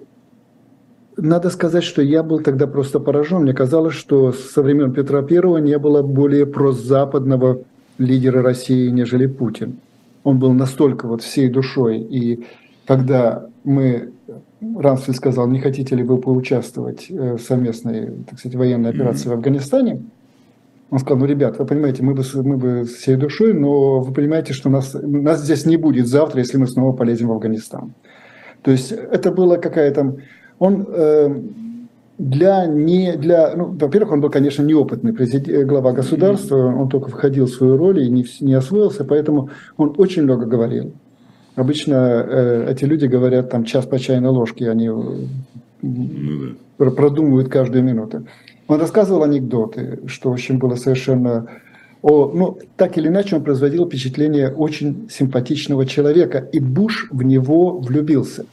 надо 1.18 1.50
сказать, 1.50 1.84
что 1.84 2.02
я 2.02 2.24
был 2.24 2.40
тогда 2.40 2.68
просто 2.68 3.02
поражен. 3.02 3.42
Мне 3.42 3.54
казалось, 3.54 3.94
что 3.94 4.32
со 4.32 4.62
времен 4.62 4.94
Петра 4.94 5.22
Первого 5.24 5.58
не 5.58 5.78
было 5.78 6.02
более 6.02 6.46
прозападного 6.46 7.64
лидера 7.98 8.42
России, 8.42 8.88
нежели 8.90 9.28
Путин. 9.28 9.76
Он 10.24 10.40
был 10.40 10.54
настолько 10.54 11.06
вот 11.08 11.22
всей 11.22 11.50
душой 11.50 12.00
и 12.00 12.46
когда 12.86 13.46
мы, 13.64 14.12
Рамсфельд 14.62 15.18
сказал, 15.18 15.48
не 15.48 15.60
хотите 15.60 15.96
ли 15.96 16.04
вы 16.04 16.18
поучаствовать 16.18 17.10
в 17.10 17.40
совместной, 17.40 18.12
так 18.30 18.40
сказать, 18.40 18.58
военной 18.58 18.90
операции 18.90 19.28
mm-hmm. 19.28 19.30
в 19.30 19.34
Афганистане, 19.34 20.02
он 20.92 21.00
сказал, 21.00 21.20
ну, 21.20 21.26
ребят, 21.26 21.58
вы 21.58 21.66
понимаете, 21.66 22.04
мы 22.04 22.14
бы, 22.14 22.24
мы 22.44 22.58
бы 22.58 22.84
всей 22.84 23.16
душой, 23.16 23.54
но 23.54 24.02
вы 24.02 24.14
понимаете, 24.14 24.52
что 24.52 24.70
нас, 24.70 24.94
нас 24.94 25.42
здесь 25.42 25.66
не 25.66 25.78
будет 25.78 26.08
завтра, 26.08 26.40
если 26.40 26.58
мы 26.58 26.68
снова 26.68 26.92
полезем 26.92 27.30
в 27.30 27.32
Афганистан. 27.32 27.94
То 28.62 28.72
есть 28.72 28.92
это 28.92 29.32
было 29.32 29.56
какая-то... 29.56 30.18
Он 30.60 30.86
э, 30.88 31.42
для 32.18 32.66
не 32.68 33.14
для 33.14 33.56
ну, 33.56 33.76
во-первых, 33.80 34.12
он 34.12 34.22
был, 34.22 34.30
конечно, 34.30 34.64
неопытный 34.64 35.14
президент, 35.14 35.66
глава 35.66 35.94
государства, 35.94 36.58
он 36.58 36.90
только 36.90 37.10
входил 37.10 37.46
в 37.46 37.52
свою 37.52 37.78
роль 37.78 38.04
и 38.04 38.10
не, 38.10 38.26
не 38.42 38.54
освоился, 38.54 39.06
поэтому 39.06 39.50
он 39.78 39.96
очень 39.98 40.24
много 40.24 40.46
говорил. 40.46 40.92
Обычно 41.56 41.96
э, 41.96 42.68
эти 42.70 42.84
люди 42.84 43.06
говорят 43.06 43.50
там 43.50 43.64
час 43.64 43.86
по 43.86 43.98
чайной 43.98 44.30
ложке, 44.30 44.70
они 44.70 44.90
ну, 44.90 45.28
да. 45.82 46.92
продумывают 46.92 47.48
каждую 47.48 47.84
минуту. 47.84 48.26
Он 48.72 48.80
рассказывал 48.80 49.24
анекдоты, 49.24 50.00
что, 50.06 50.30
в 50.30 50.34
общем, 50.34 50.58
было 50.58 50.76
совершенно... 50.76 51.46
О, 52.02 52.32
ну, 52.34 52.58
так 52.78 52.98
или 52.98 53.10
иначе, 53.10 53.36
он 53.36 53.44
производил 53.44 53.86
впечатление 53.86 54.50
очень 54.50 55.10
симпатичного 55.12 55.86
человека, 55.86 56.38
и 56.38 56.62
Буш 56.62 57.10
в 57.12 57.22
него 57.22 57.80
влюбился. 57.80 58.46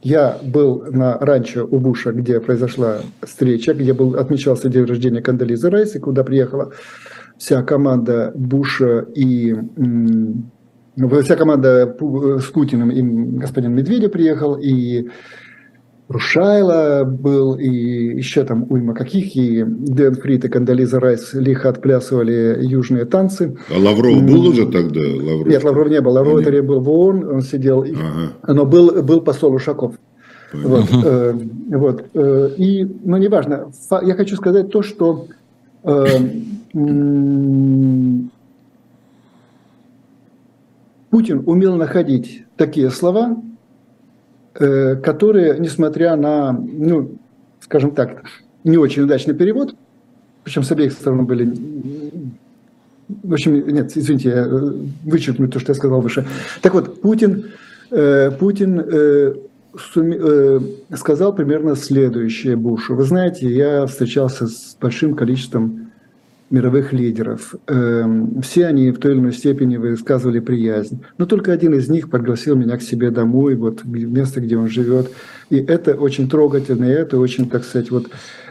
Я 0.00 0.38
был 0.44 0.84
на 0.92 1.18
ранчо 1.18 1.66
у 1.68 1.80
Буша, 1.80 2.12
где 2.12 2.38
произошла 2.38 2.98
встреча, 3.20 3.74
где 3.74 3.92
был, 3.94 4.14
отмечался 4.14 4.68
день 4.68 4.84
рождения 4.84 5.20
Кандализы 5.20 5.68
Райс, 5.70 5.96
и 5.96 5.98
куда 5.98 6.22
приехала 6.22 6.70
вся 7.36 7.60
команда 7.64 8.30
Буша 8.36 9.08
и 9.12 9.56
вся 11.20 11.34
команда 11.34 11.96
с 12.40 12.44
Путиным 12.44 12.90
и 12.92 13.02
господин 13.38 13.72
Медведев 13.72 14.12
приехал, 14.12 14.54
и 14.54 15.08
Рушайла 16.08 17.04
был, 17.04 17.54
и 17.54 17.66
еще 17.66 18.44
там 18.44 18.66
уйма 18.68 18.94
каких, 18.94 19.34
и 19.36 19.64
Дэн 19.64 20.16
Фрид 20.16 20.44
и 20.44 20.48
Кандализа 20.48 21.00
Райс 21.00 21.32
лихо 21.32 21.70
отплясывали 21.70 22.58
южные 22.60 23.06
танцы. 23.06 23.56
А 23.74 23.78
Лавров 23.78 24.22
был 24.22 24.48
уже 24.48 24.66
тогда? 24.66 25.00
Лавров? 25.00 25.46
Нет, 25.46 25.64
Лавров 25.64 25.88
не 25.88 26.00
был. 26.02 26.12
Лавров 26.12 26.46
это 26.46 26.62
был 26.62 26.80
в 26.80 26.90
ООН, 26.90 27.24
он 27.24 27.40
сидел, 27.40 27.82
ага. 27.82 28.32
но 28.54 28.66
был, 28.66 29.02
был 29.02 29.22
посол 29.22 29.54
Ушаков. 29.54 29.94
Вот, 30.52 30.84
э, 30.92 31.34
вот, 31.70 32.04
э, 32.14 32.50
и, 32.58 32.84
ну, 33.04 33.16
неважно, 33.16 33.72
я 34.02 34.14
хочу 34.14 34.36
сказать 34.36 34.70
то, 34.70 34.82
что 34.82 35.26
э, 35.82 36.06
Путин 41.10 41.42
умел 41.46 41.76
находить 41.76 42.44
такие 42.56 42.90
слова, 42.90 43.36
которые, 44.54 45.58
несмотря 45.58 46.16
на, 46.16 46.52
ну, 46.52 47.18
скажем 47.60 47.90
так, 47.90 48.24
не 48.62 48.76
очень 48.76 49.02
удачный 49.02 49.34
перевод, 49.34 49.74
причем 50.44 50.62
с 50.62 50.70
обеих 50.70 50.92
сторон 50.92 51.26
были 51.26 51.52
в 53.08 53.32
общем, 53.32 53.66
нет, 53.68 53.96
извините, 53.96 54.28
я 54.30 54.46
э, 54.46 54.72
вычеркну 55.04 55.48
то, 55.48 55.58
что 55.58 55.72
я 55.72 55.74
сказал 55.74 56.00
выше. 56.00 56.26
Так 56.62 56.74
вот, 56.74 57.00
Путин, 57.00 57.46
э, 57.90 58.30
Путин 58.30 58.80
э, 58.80 59.34
э, 59.96 60.60
сказал 60.96 61.34
примерно 61.34 61.76
следующее 61.76 62.56
Бушу. 62.56 62.94
Вы 62.94 63.04
знаете, 63.04 63.48
я 63.48 63.86
встречался 63.86 64.46
с 64.46 64.76
большим 64.80 65.14
количеством 65.14 65.83
мировых 66.50 66.92
лидеров. 66.92 67.54
Эм, 67.66 68.40
все 68.42 68.66
они 68.66 68.90
в 68.90 68.98
той 68.98 69.12
или 69.12 69.20
иной 69.20 69.32
степени 69.32 69.76
высказывали 69.76 70.40
приязнь. 70.40 71.02
Но 71.18 71.26
только 71.26 71.52
один 71.52 71.74
из 71.74 71.88
них 71.88 72.10
пригласил 72.10 72.54
меня 72.54 72.76
к 72.76 72.82
себе 72.82 73.10
домой, 73.10 73.54
вот 73.56 73.82
в 73.82 73.88
место, 73.88 74.40
где 74.40 74.56
он 74.56 74.68
живет. 74.68 75.10
И 75.50 75.56
это 75.56 75.94
очень 75.94 76.28
трогательно, 76.28 76.84
и 76.84 76.90
это 76.90 77.18
очень, 77.18 77.48
так 77.48 77.64
сказать, 77.64 77.90
вот... 77.90 78.08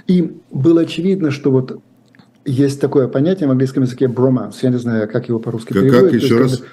И 0.07 0.33
было 0.51 0.81
очевидно, 0.81 1.31
что 1.31 1.49
вот 1.51 1.79
есть 2.45 2.81
такое 2.81 3.07
понятие 3.07 3.47
в 3.47 3.51
английском 3.51 3.83
языке 3.83 4.05
bromance. 4.05 4.55
Я 4.61 4.69
не 4.69 4.79
знаю, 4.79 5.09
как 5.09 5.29
его 5.29 5.39
по-русски 5.39 5.73
как, 5.73 5.83
переводят. 5.83 6.11
Как 6.11 6.21
еще 6.21 6.37
раз? 6.39 6.51
Есть, 6.51 6.63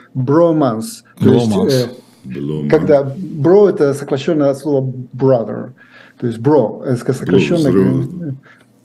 э, 2.25 2.69
когда 2.69 3.03
bro 3.03 3.69
это 3.69 3.95
сокращенное 3.95 4.51
от 4.51 4.59
слова 4.59 4.93
brother. 5.17 5.71
То 6.19 6.27
есть 6.27 6.39
bro, 6.39 6.83
это 6.83 7.15
сокращенное. 7.15 8.35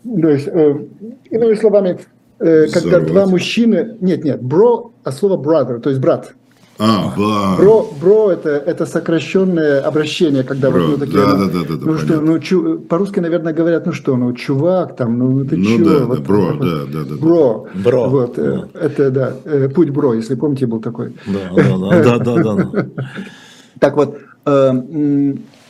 То 0.03 0.29
есть, 0.29 0.47
э, 0.47 0.85
иными 1.31 1.55
словами, 1.55 1.97
э, 2.39 2.67
когда 2.67 2.99
два 2.99 3.27
мужчины, 3.27 3.97
нет, 4.01 4.23
нет, 4.23 4.41
бро, 4.41 4.91
а 5.03 5.11
слово 5.11 5.41
brother, 5.41 5.79
то 5.79 5.89
есть 5.89 6.01
брат. 6.01 6.33
А, 6.77 7.13
ба. 7.15 7.55
Бро, 7.57 7.89
бро 8.01 8.31
это, 8.31 8.49
это 8.49 8.85
сокращенное 8.85 9.79
обращение, 9.79 10.43
когда 10.43 10.69
бро, 10.71 10.81
вот 10.81 10.89
ну, 10.91 10.97
такие, 10.97 11.17
да, 11.17 11.35
ну, 11.37 11.47
да, 11.47 11.59
да, 11.59 11.75
да, 11.75 11.85
ну, 11.85 11.97
что, 11.97 12.19
ну, 12.19 12.39
чу, 12.39 12.79
по-русски, 12.79 13.21
наверное, 13.21 13.53
говорят, 13.53 13.85
ну 13.85 13.93
что, 13.93 14.17
ну, 14.17 14.33
чувак, 14.33 14.97
там, 14.97 15.17
ну, 15.17 15.45
ты 15.45 15.55
ну, 15.55 15.63
чего? 15.63 15.89
Да, 15.89 16.05
вот, 16.05 16.17
да, 16.17 16.23
бро, 16.25 16.45
вот, 16.45 16.59
да, 16.59 16.85
да, 16.91 17.03
да. 17.05 17.15
Бро. 17.15 17.67
Бро. 17.75 18.09
Вот, 18.09 18.37
э, 18.37 18.41
да. 18.73 18.79
это, 18.79 19.09
да, 19.09 19.33
э, 19.45 19.69
путь 19.69 19.89
бро, 19.91 20.15
если 20.15 20.35
помните, 20.35 20.65
был 20.65 20.81
такой. 20.81 21.13
Да, 21.27 21.63
да, 21.79 22.19
да, 22.19 22.35
да, 22.35 22.53
да. 22.53 22.85
Так 23.79 23.97
вот, 23.97 24.17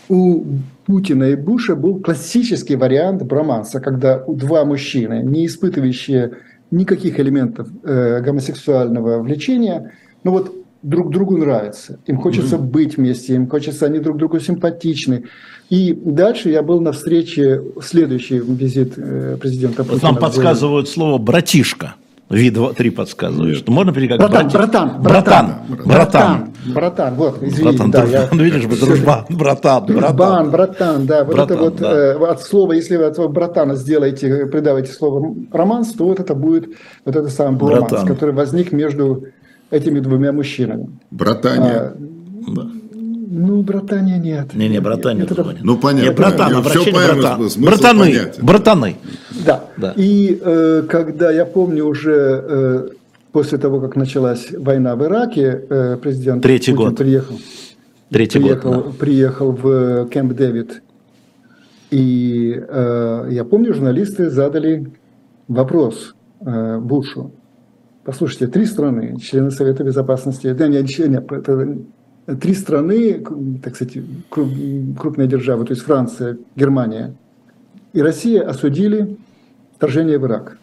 у 0.09 0.43
Путина 0.85 1.23
и 1.23 1.35
Буша 1.35 1.75
был 1.75 1.99
классический 1.99 2.75
вариант 2.75 3.23
броманса, 3.23 3.79
когда 3.79 4.23
два 4.27 4.65
мужчины, 4.65 5.23
не 5.23 5.45
испытывающие 5.47 6.37
никаких 6.71 7.19
элементов 7.19 7.67
э, 7.83 8.21
гомосексуального 8.21 9.21
влечения, 9.21 9.93
но 10.23 10.31
вот 10.31 10.53
друг 10.81 11.11
другу 11.11 11.37
нравится, 11.37 11.99
им 12.05 12.17
хочется 12.17 12.55
mm-hmm. 12.55 12.71
быть 12.71 12.97
вместе, 12.97 13.35
им 13.35 13.47
хочется, 13.49 13.85
они 13.87 13.99
друг 13.99 14.17
другу 14.17 14.39
симпатичны. 14.39 15.25
И 15.69 15.93
дальше 15.93 16.49
я 16.49 16.61
был 16.61 16.79
на 16.79 16.91
встрече, 16.91 17.61
следующий 17.81 18.37
визит 18.37 18.93
э, 18.97 19.37
президента 19.41 19.83
Путина. 19.83 20.11
Нам 20.11 20.17
подсказывают 20.17 20.87
слово 20.87 21.17
«братишка». 21.17 21.95
Ви-2-3 22.29 22.91
подсказывает, 22.91 23.57
что 23.57 23.71
можно 23.71 23.93
перейти 23.93 24.17
как 24.17 24.19
братан, 24.19 24.47
братан, 24.49 25.01
братан, 25.01 25.53
братан, 25.67 25.85
братан, 25.85 26.53
братан, 26.73 27.15
вот, 27.15 27.43
извини, 27.43 27.77
братан, 27.77 27.91
да, 27.91 28.03
я... 28.03 28.29
видишь, 28.31 28.63
дружбан, 28.79 29.25
братан, 29.29 29.85
братан, 29.85 30.49
братан, 30.49 31.05
да, 31.05 31.23
вот 31.23 31.35
братан, 31.35 31.55
это 31.55 31.63
вот 31.63 31.75
да. 31.75 31.91
э, 31.93 32.25
от 32.25 32.41
слова, 32.41 32.73
если 32.73 32.97
вы 32.97 33.03
от 33.03 33.15
слова 33.15 33.29
братана 33.29 33.75
сделаете, 33.75 34.47
придавите 34.47 34.91
слово 34.91 35.35
романс, 35.51 35.93
то 35.93 36.05
вот 36.05 36.19
это 36.19 36.33
будет 36.33 36.69
вот 37.05 37.15
это 37.15 37.29
самый 37.29 37.59
романс, 37.59 38.07
который 38.07 38.33
возник 38.33 38.71
между 38.71 39.25
этими 39.69 39.99
двумя 39.99 40.31
мужчинами. 40.31 40.97
Братания. 41.11 41.77
А, 41.79 41.95
да. 42.47 42.67
Ну, 43.27 43.61
братания 43.63 44.17
нет. 44.17 44.53
Не, 44.53 44.69
не, 44.69 44.79
братания. 44.79 45.21
Нет, 45.21 45.31
это... 45.31 45.55
Ну, 45.61 45.77
понятно. 45.77 46.09
Не, 46.09 46.15
братан, 46.15 46.51
я 46.51 46.57
обращение 46.59 46.93
все 46.93 47.15
братан. 47.15 47.49
Братаны, 47.57 47.99
понятен. 47.99 48.45
братаны. 48.45 48.95
Да. 49.45 49.65
да. 49.77 49.93
И 49.95 50.39
э, 50.39 50.83
когда 50.87 51.31
я 51.31 51.45
помню 51.45 51.85
уже 51.85 52.43
э, 52.47 52.89
после 53.31 53.57
того, 53.57 53.79
как 53.79 53.95
началась 53.95 54.51
война 54.51 54.95
в 54.95 55.03
Ираке, 55.03 55.65
э, 55.69 55.97
президент 56.01 56.43
Третий 56.43 56.71
Путин 56.71 56.89
год. 56.89 56.97
приехал. 56.97 57.35
Третий 58.11 58.39
приехал, 58.39 58.71
год, 58.73 58.85
да. 58.85 58.91
приехал 58.99 59.51
в 59.51 60.05
Кэмп 60.07 60.33
Дэвид. 60.33 60.83
И 61.89 62.63
э, 62.67 63.27
я 63.31 63.43
помню, 63.43 63.73
журналисты 63.73 64.29
задали 64.29 64.91
вопрос 65.47 66.15
э, 66.41 66.77
Бушу. 66.79 67.31
Послушайте, 68.03 68.47
три 68.47 68.65
страны, 68.65 69.17
члены 69.19 69.49
Совета 69.49 69.83
Безопасности, 69.83 70.53
да, 70.53 70.67
нет, 70.67 70.85
нет, 70.99 71.31
это 71.31 71.77
три 72.25 72.53
страны, 72.53 73.23
так 73.63 73.75
сказать, 73.75 73.97
крупные 74.29 75.27
державы, 75.27 75.65
то 75.65 75.73
есть 75.73 75.83
Франция, 75.83 76.37
Германия 76.55 77.15
и 77.95 78.01
Россия 78.01 78.47
осудили 78.47 79.17
вторжение 79.77 80.19
в 80.19 80.25
Ирак. 80.25 80.57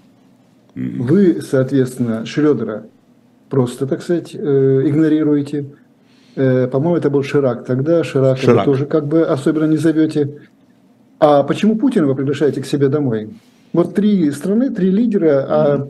Вы, 0.74 1.40
соответственно, 1.40 2.26
Шредера 2.26 2.84
просто, 3.48 3.86
так 3.86 4.02
сказать, 4.02 4.34
э, 4.34 4.82
игнорируете. 4.84 5.66
Э, 6.36 6.66
по-моему, 6.66 6.96
это 6.96 7.10
был 7.10 7.22
Ширак. 7.22 7.64
Тогда 7.64 8.04
Ширак, 8.04 8.38
Ширак. 8.38 8.66
вы 8.66 8.72
тоже 8.72 8.86
как 8.86 9.06
бы 9.06 9.22
особенно 9.22 9.64
не 9.64 9.78
зовете. 9.78 10.40
А 11.20 11.42
почему 11.42 11.76
Путина 11.76 12.06
вы 12.06 12.14
приглашаете 12.14 12.60
к 12.60 12.66
себе 12.66 12.88
домой? 12.88 13.30
Вот 13.72 13.94
три 13.94 14.30
страны, 14.30 14.70
три 14.70 14.90
лидера, 14.90 15.46
а... 15.48 15.88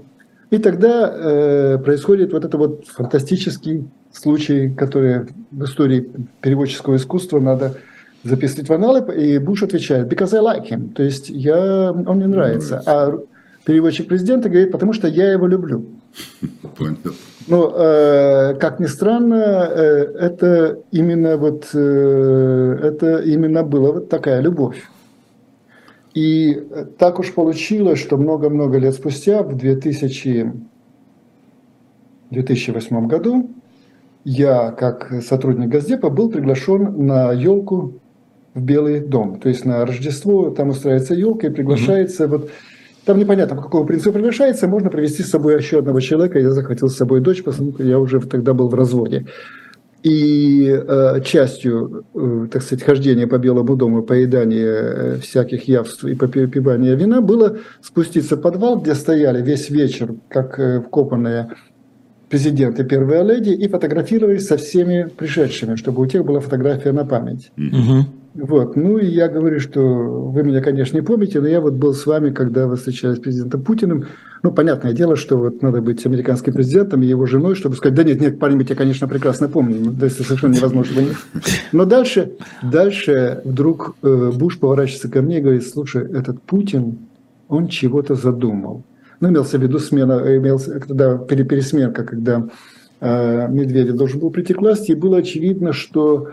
и 0.53 0.59
тогда 0.59 1.11
э, 1.11 1.79
происходит 1.79 2.35
вот 2.35 2.45
это 2.45 2.59
вот 2.59 2.87
фантастический 2.87 3.88
случай, 4.12 4.69
который 4.69 5.29
в 5.51 5.65
истории 5.65 6.11
переводческого 6.43 6.97
искусства 6.97 7.41
надо 7.41 7.77
записывать 8.23 8.69
в 8.69 8.73
аналы, 8.75 9.03
и 9.15 9.38
Буш 9.38 9.62
отвечает, 9.62 10.12
because 10.12 10.37
I 10.37 10.41
like 10.41 10.69
him, 10.69 10.93
то 10.93 11.03
есть 11.03 11.31
я, 11.31 11.91
он 11.91 12.17
мне 12.17 12.27
нравится. 12.27 12.83
А 12.85 13.19
переводчик 13.65 14.09
президента 14.09 14.51
говорит, 14.51 14.73
потому 14.73 14.93
что 14.93 15.09
я 15.09 15.33
его 15.33 15.47
люблю. 15.47 15.87
Понятно. 16.77 17.12
Ну, 17.49 17.73
э, 17.75 18.55
как 18.61 18.79
ни 18.79 18.87
странно, 18.87 19.69
э, 19.71 20.05
это 20.21 20.81
именно 20.91 21.38
вот, 21.38 21.71
э, 21.73 22.79
это 22.83 23.23
именно 23.23 23.62
была 23.62 23.93
вот 23.93 24.11
такая 24.11 24.43
любовь. 24.43 24.83
И 26.14 26.62
так 26.98 27.18
уж 27.18 27.33
получилось, 27.33 27.98
что 27.98 28.16
много-много 28.16 28.79
лет 28.79 28.94
спустя, 28.94 29.42
в 29.42 29.57
2000, 29.57 30.53
2008 32.31 33.07
году, 33.07 33.51
я, 34.25 34.72
как 34.72 35.22
сотрудник 35.22 35.68
Газдепа, 35.68 36.11
был 36.11 36.31
приглашен 36.31 37.07
на 37.07 37.33
елку 37.33 37.94
в 38.55 38.62
Белый 38.62 39.01
дом. 39.01 39.40
То 39.40 39.48
есть 39.48 39.64
на 39.64 39.85
Рождество 39.87 40.51
там 40.51 40.68
устраивается 40.68 41.14
елка 41.14 41.46
и 41.46 41.51
приглашается 41.51 42.29
вот 42.29 42.51
там 43.05 43.18
непонятно, 43.18 43.57
по 43.57 43.62
какому 43.62 43.85
принципу 43.85 44.12
приглашается, 44.12 44.68
можно 44.68 44.88
привести 44.88 45.25
с 45.25 45.31
собой 45.31 45.57
еще 45.57 45.81
одного 45.81 45.98
человека. 45.98 46.38
Я 46.38 46.53
захватил 46.53 46.88
с 46.88 46.96
собой 46.96 47.20
дочь, 47.20 47.42
поскольку 47.42 47.83
я 47.83 47.98
уже 47.98 48.20
тогда 48.20 48.55
был 48.55 48.68
в 48.68 48.75
разводе. 48.75 49.27
И 50.03 50.67
э, 50.67 51.21
частью, 51.25 52.05
э, 52.15 52.49
так 52.51 52.62
сказать, 52.62 52.85
хождения 52.85 53.29
по 53.29 53.38
Белому 53.38 53.77
дому, 53.77 54.03
поедания 54.03 54.67
э, 54.67 55.17
всяких 55.19 55.69
явств 55.69 56.05
и 56.05 56.15
попивания 56.15 56.97
вина 56.97 57.21
было 57.21 57.59
спуститься 57.81 58.37
в 58.37 58.41
подвал, 58.41 58.81
где 58.81 58.97
стояли 58.97 59.41
весь 59.43 59.71
вечер, 59.71 60.15
как 60.29 60.59
э, 60.59 60.81
вкопанные 60.81 61.51
президент 62.29 62.81
и 62.81 62.85
первая 62.85 63.23
леди, 63.23 63.51
и 63.51 63.69
фотографировались 63.69 64.47
со 64.47 64.57
всеми 64.57 65.09
пришедшими, 65.17 65.77
чтобы 65.77 66.03
у 66.03 66.07
тех 66.07 66.25
была 66.25 66.41
фотография 66.41 66.91
на 66.93 67.05
память. 67.05 67.53
Мгм. 67.57 68.07
Вот. 68.35 68.77
Ну 68.77 68.99
и 68.99 69.07
я 69.07 69.29
говорю, 69.29 69.61
что 69.61 69.83
вы 69.83 70.42
меня, 70.42 70.62
конечно, 70.62 70.97
не 70.97 71.03
помните, 71.03 71.40
но 71.40 71.49
я 71.49 71.61
вот 71.61 71.75
был 71.75 71.92
с 71.92 72.07
вами, 72.07 72.31
когда 72.31 72.66
вы 72.66 72.77
встречались 72.77 73.18
с 73.18 73.21
президентом 73.21 73.62
Путиным. 73.62 74.07
Ну, 74.42 74.51
понятное 74.51 74.92
дело, 74.92 75.16
что 75.16 75.37
вот 75.37 75.62
надо 75.62 75.83
быть 75.83 76.05
американским 76.07 76.53
президентом 76.55 77.03
и 77.03 77.07
его 77.07 77.27
женой, 77.27 77.55
чтобы 77.55 77.77
сказать, 77.77 77.95
да 77.95 78.05
нет, 78.05 78.21
нет, 78.21 78.38
парень, 78.38 78.57
мы 78.57 78.64
тебя, 78.64 78.77
конечно, 78.77 79.07
прекрасно 79.07 79.49
помним. 79.49 79.95
Да, 79.97 80.07
это 80.07 80.23
совершенно 80.23 80.55
невозможно. 80.55 81.03
Но 81.73 81.85
дальше, 81.85 82.33
дальше 82.62 83.42
вдруг 83.45 83.97
э, 84.03 84.33
Буш 84.35 84.59
поворачивается 84.59 85.09
ко 85.11 85.21
мне 85.21 85.38
и 85.38 85.42
говорит, 85.42 85.66
слушай, 85.66 86.03
этот 86.03 86.40
Путин, 86.42 86.99
он 87.49 87.68
чего-то 87.68 88.14
задумал. 88.14 88.83
Ну, 89.21 89.29
имелся 89.29 89.59
в 89.59 89.62
виду 89.62 89.79
смена, 89.79 90.23
имелся, 90.37 90.81
когда 90.81 91.18
пере- 91.18 91.45
пересменка, 91.45 92.03
когда 92.03 92.49
э, 93.01 93.49
Медведев 93.49 93.95
должен 93.95 94.21
был 94.21 94.31
прийти 94.31 94.55
к 94.55 94.61
власти, 94.61 94.92
и 94.92 94.97
было 94.97 95.18
очевидно, 95.18 95.73
что 95.73 96.31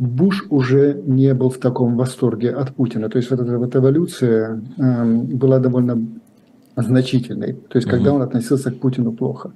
Буш 0.00 0.46
уже 0.48 0.98
не 1.06 1.34
был 1.34 1.50
в 1.50 1.58
таком 1.58 1.94
восторге 1.94 2.50
от 2.52 2.74
Путина. 2.74 3.10
То 3.10 3.18
есть 3.18 3.30
вот 3.30 3.38
эта 3.40 3.58
вот 3.58 3.76
эволюция 3.76 4.62
эм, 4.78 5.26
была 5.26 5.58
довольно 5.58 5.98
значительной. 6.74 7.52
То 7.52 7.76
есть 7.76 7.86
когда 7.86 8.14
он 8.14 8.22
относился 8.22 8.70
к 8.70 8.80
Путину 8.80 9.12
плохо. 9.12 9.52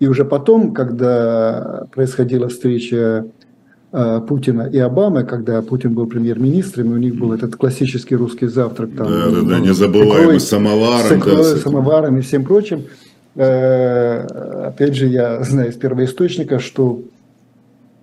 И 0.00 0.08
уже 0.08 0.24
потом, 0.24 0.72
когда 0.72 1.86
происходила 1.94 2.48
встреча 2.48 3.26
э, 3.92 4.20
Путина 4.26 4.62
и 4.62 4.78
Обамы, 4.78 5.24
когда 5.24 5.60
Путин 5.60 5.92
был 5.92 6.06
премьер-министром, 6.06 6.92
и 6.92 6.94
у 6.94 6.98
них 6.98 7.14
был 7.16 7.34
этот 7.34 7.56
классический 7.56 8.16
русский 8.16 8.46
завтрак. 8.46 8.90
Там, 8.96 9.06
Да, 9.08 9.26
да, 9.26 9.40
да, 9.42 9.58
ну, 9.58 9.58
не 9.58 9.74
с 9.74 9.76
забываем 9.76 10.40
с 10.40 10.44
самоваром. 10.44 11.06
с 11.06 11.10
да, 11.10 11.16
икрой, 11.18 11.52
этим. 11.52 11.58
самоваром 11.58 12.16
и 12.16 12.20
всем 12.22 12.44
прочим. 12.44 12.84
Э, 13.34 14.66
Опять 14.68 14.94
же, 14.94 15.06
я 15.06 15.42
знаю 15.44 15.68
из 15.68 15.74
первоисточника, 15.76 16.58
что 16.58 17.02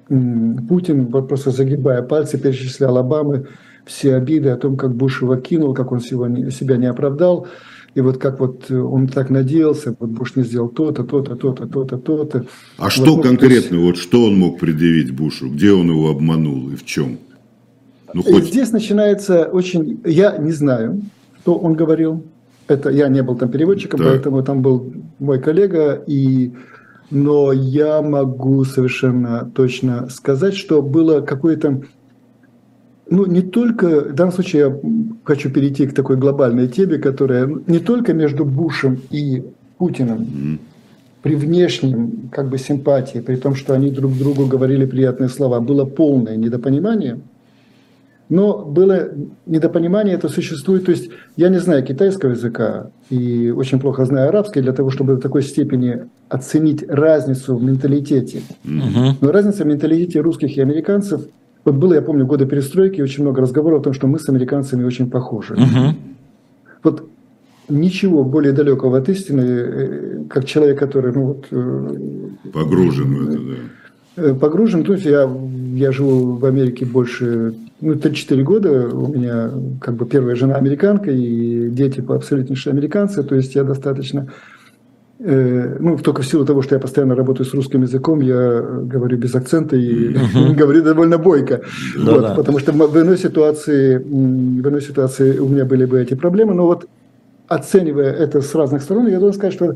Путин, 0.10 1.06
вот 1.08 1.28
просто 1.28 1.52
загибая 1.52 2.02
пальцы, 2.02 2.38
перечислял 2.38 2.98
Обамы 2.98 3.48
все 3.86 4.15
обиды 4.15 4.50
о 4.50 4.58
том, 4.58 4.76
как 4.76 4.93
Буш 4.93 5.22
его 5.22 5.36
кинул, 5.38 5.74
как 5.74 5.91
он 5.91 6.00
сегодня, 6.00 6.52
себя 6.52 6.78
не 6.78 6.88
оправдал. 6.88 7.48
И 7.95 8.02
вот 8.02 8.17
как 8.17 8.39
вот 8.39 8.69
он 8.69 9.08
так 9.08 9.30
надеялся, 9.30 9.95
вот 10.00 10.10
Буш 10.10 10.36
не 10.36 10.43
сделал 10.43 10.69
то-то, 10.69 11.04
то-то, 11.04 11.36
то-то, 11.36 11.67
то-то, 11.67 11.98
то-то. 11.98 12.45
А 12.78 12.84
Вот, 12.84 12.91
что 12.91 13.06
ну, 13.06 13.22
то 13.22 13.30
есть- 13.30 13.39
конкретно, 13.39 13.80
вот 13.80 13.98
что 13.98 14.26
он 14.26 14.38
мог 14.38 14.60
предъявить 14.60 15.12
Бушу? 15.12 15.50
Где 15.50 15.72
он 15.74 15.89
его 15.89 16.10
обманул 16.10 16.69
и 16.69 16.76
в 16.76 16.86
чем? 16.86 17.17
Ну, 18.13 18.24
хоть 18.24 18.45
Здесь 18.45 18.72
начинается 18.72 19.45
очень... 19.45 20.02
Я 20.06 20.38
не 20.38 20.52
знаю, 20.52 21.02
что 21.41 21.56
он 21.56 21.74
говорил. 21.74 22.24
Это 22.67 22.89
я 22.89 23.08
не 23.08 23.24
был 23.24 23.36
там 23.36 23.50
переводчиком, 23.50 24.00
Так. 24.00 24.10
поэтому 24.10 24.43
там 24.43 24.62
был 24.62 24.93
мой 25.19 25.39
коллега. 25.39 26.02
И... 26.08 26.52
Но 27.12 27.52
я 27.52 28.02
могу 28.02 28.63
совершенно 28.65 29.50
точно 29.54 30.10
сказать, 30.10 30.56
что 30.56 30.82
было 30.82 31.22
какое-то... 31.22 31.82
Ну, 33.10 33.26
не 33.26 33.41
только... 33.41 34.02
В 34.02 34.13
данном 34.13 34.34
случае 34.34 34.62
я 34.62 34.80
хочу 35.24 35.50
перейти 35.50 35.88
к 35.88 35.95
такой 35.95 36.17
глобальной 36.17 36.67
теме, 36.67 36.98
которая 36.98 37.48
не 37.67 37.80
только 37.80 38.13
между 38.13 38.45
Бушем 38.45 39.02
и 39.10 39.43
Путиным, 39.78 40.60
при 41.22 41.36
внешнем 41.36 42.30
как 42.32 42.50
бы 42.50 42.58
симпатии, 42.58 43.19
при 43.19 43.36
том, 43.36 43.56
что 43.56 43.74
они 43.74 43.91
друг 43.91 44.17
другу 44.17 44.45
говорили 44.45 44.86
приятные 44.86 45.30
слова, 45.30 45.60
было 45.60 45.86
полное 45.86 46.38
недопонимание. 46.38 47.19
Но 48.30 48.60
было 48.63 49.10
недопонимание, 49.48 50.15
это 50.15 50.30
существует. 50.30 50.86
То 50.86 50.92
есть 50.92 51.10
я 51.36 51.50
не 51.50 51.60
знаю 51.60 51.84
китайского 51.84 52.32
языка 52.32 52.92
и 53.10 53.50
очень 53.50 53.80
плохо 53.80 54.06
знаю 54.06 54.30
арабский 54.30 54.62
для 54.62 54.74
того, 54.74 54.92
чтобы 54.92 55.15
до 55.15 55.22
такой 55.22 55.42
степени 55.42 56.06
оценить 56.30 56.88
разницу 56.88 57.56
в 57.56 57.63
менталитете. 57.63 58.42
Мгм. 58.63 59.18
Но 59.22 59.32
разница 59.32 59.63
в 59.63 59.68
менталитете 59.68 60.22
русских 60.22 60.56
и 60.58 60.62
американцев, 60.62 61.22
вот 61.65 61.76
было, 61.76 61.96
я 61.96 62.02
помню, 62.02 62.26
годы 62.26 62.46
перестройки, 62.46 63.02
очень 63.02 63.24
много 63.24 63.42
разговоров 63.42 63.82
о 63.82 63.84
том, 63.84 63.94
что 63.94 64.08
мы 64.08 64.20
с 64.20 64.30
американцами 64.30 64.84
очень 64.84 65.10
похожи. 65.10 65.56
Мгм. 65.56 65.96
Вот 66.84 67.10
ничего 67.70 68.24
более 68.24 68.54
далекого 68.54 68.98
от 68.98 69.10
истины, 69.10 69.42
э, 69.42 70.24
как 70.30 70.46
человек, 70.46 70.80
который 70.80 71.13
ну, 71.13 71.26
вот, 71.26 71.46
э, 71.52 71.96
погружен 72.54 73.15
в 73.15 73.30
это, 73.30 73.39
да. 73.39 74.24
э, 74.24 74.34
погружен. 74.34 74.84
То 74.84 74.94
есть 74.94 75.06
я, 75.06 75.30
я 75.76 75.92
живу 75.92 76.38
в 76.38 76.46
Америке 76.46 76.86
больше, 76.86 77.54
ну, 77.82 77.94
3-4 77.94 78.44
года. 78.44 78.88
У 78.89 79.08
меня 79.08 79.52
как 79.82 79.96
бы 79.96 80.06
первая 80.06 80.36
жена 80.36 80.56
американка, 80.56 81.12
и 81.12 81.70
дети 81.70 82.02
по 82.02 82.15
абсолютнейшие 82.15 82.72
американцы. 82.72 83.24
То 83.24 83.36
есть 83.36 83.56
я 83.56 83.63
достаточно... 83.63 84.28
э, 85.20 85.78
Ну, 85.80 85.98
только 85.98 86.22
в 86.22 86.26
силу 86.26 86.46
того, 86.46 86.62
что 86.62 86.76
я 86.76 86.80
постоянно 86.82 87.15
работаю 87.15 87.46
с 87.46 87.54
русским 87.54 87.82
языком, 87.84 88.22
я 88.22 88.62
говорю 88.62 89.18
без 89.18 89.36
акцента 89.36 89.76
и 89.76 90.15
говорю 90.56 90.84
довольно 90.84 91.18
бойко. 91.18 91.62
Вот. 91.98 92.36
Потому 92.36 92.60
что 92.60 92.72
в 92.72 92.98
иной 93.02 93.18
ситуации, 93.18 93.98
в 93.98 94.68
иной 94.68 94.82
ситуации 94.82 95.38
у 95.39 95.48
меня 95.48 95.65
были 95.65 95.86
бы 95.86 96.02
эти 96.02 96.15
проблемы. 96.15 96.54
Но 96.54 96.65
вот 96.65 96.86
оценивая 97.48 98.12
это 98.13 98.42
с 98.42 98.56
разных 98.56 98.82
сторон, 98.84 99.08
я 99.08 99.20
должен 99.20 99.34
сказать, 99.39 99.54
что 99.54 99.76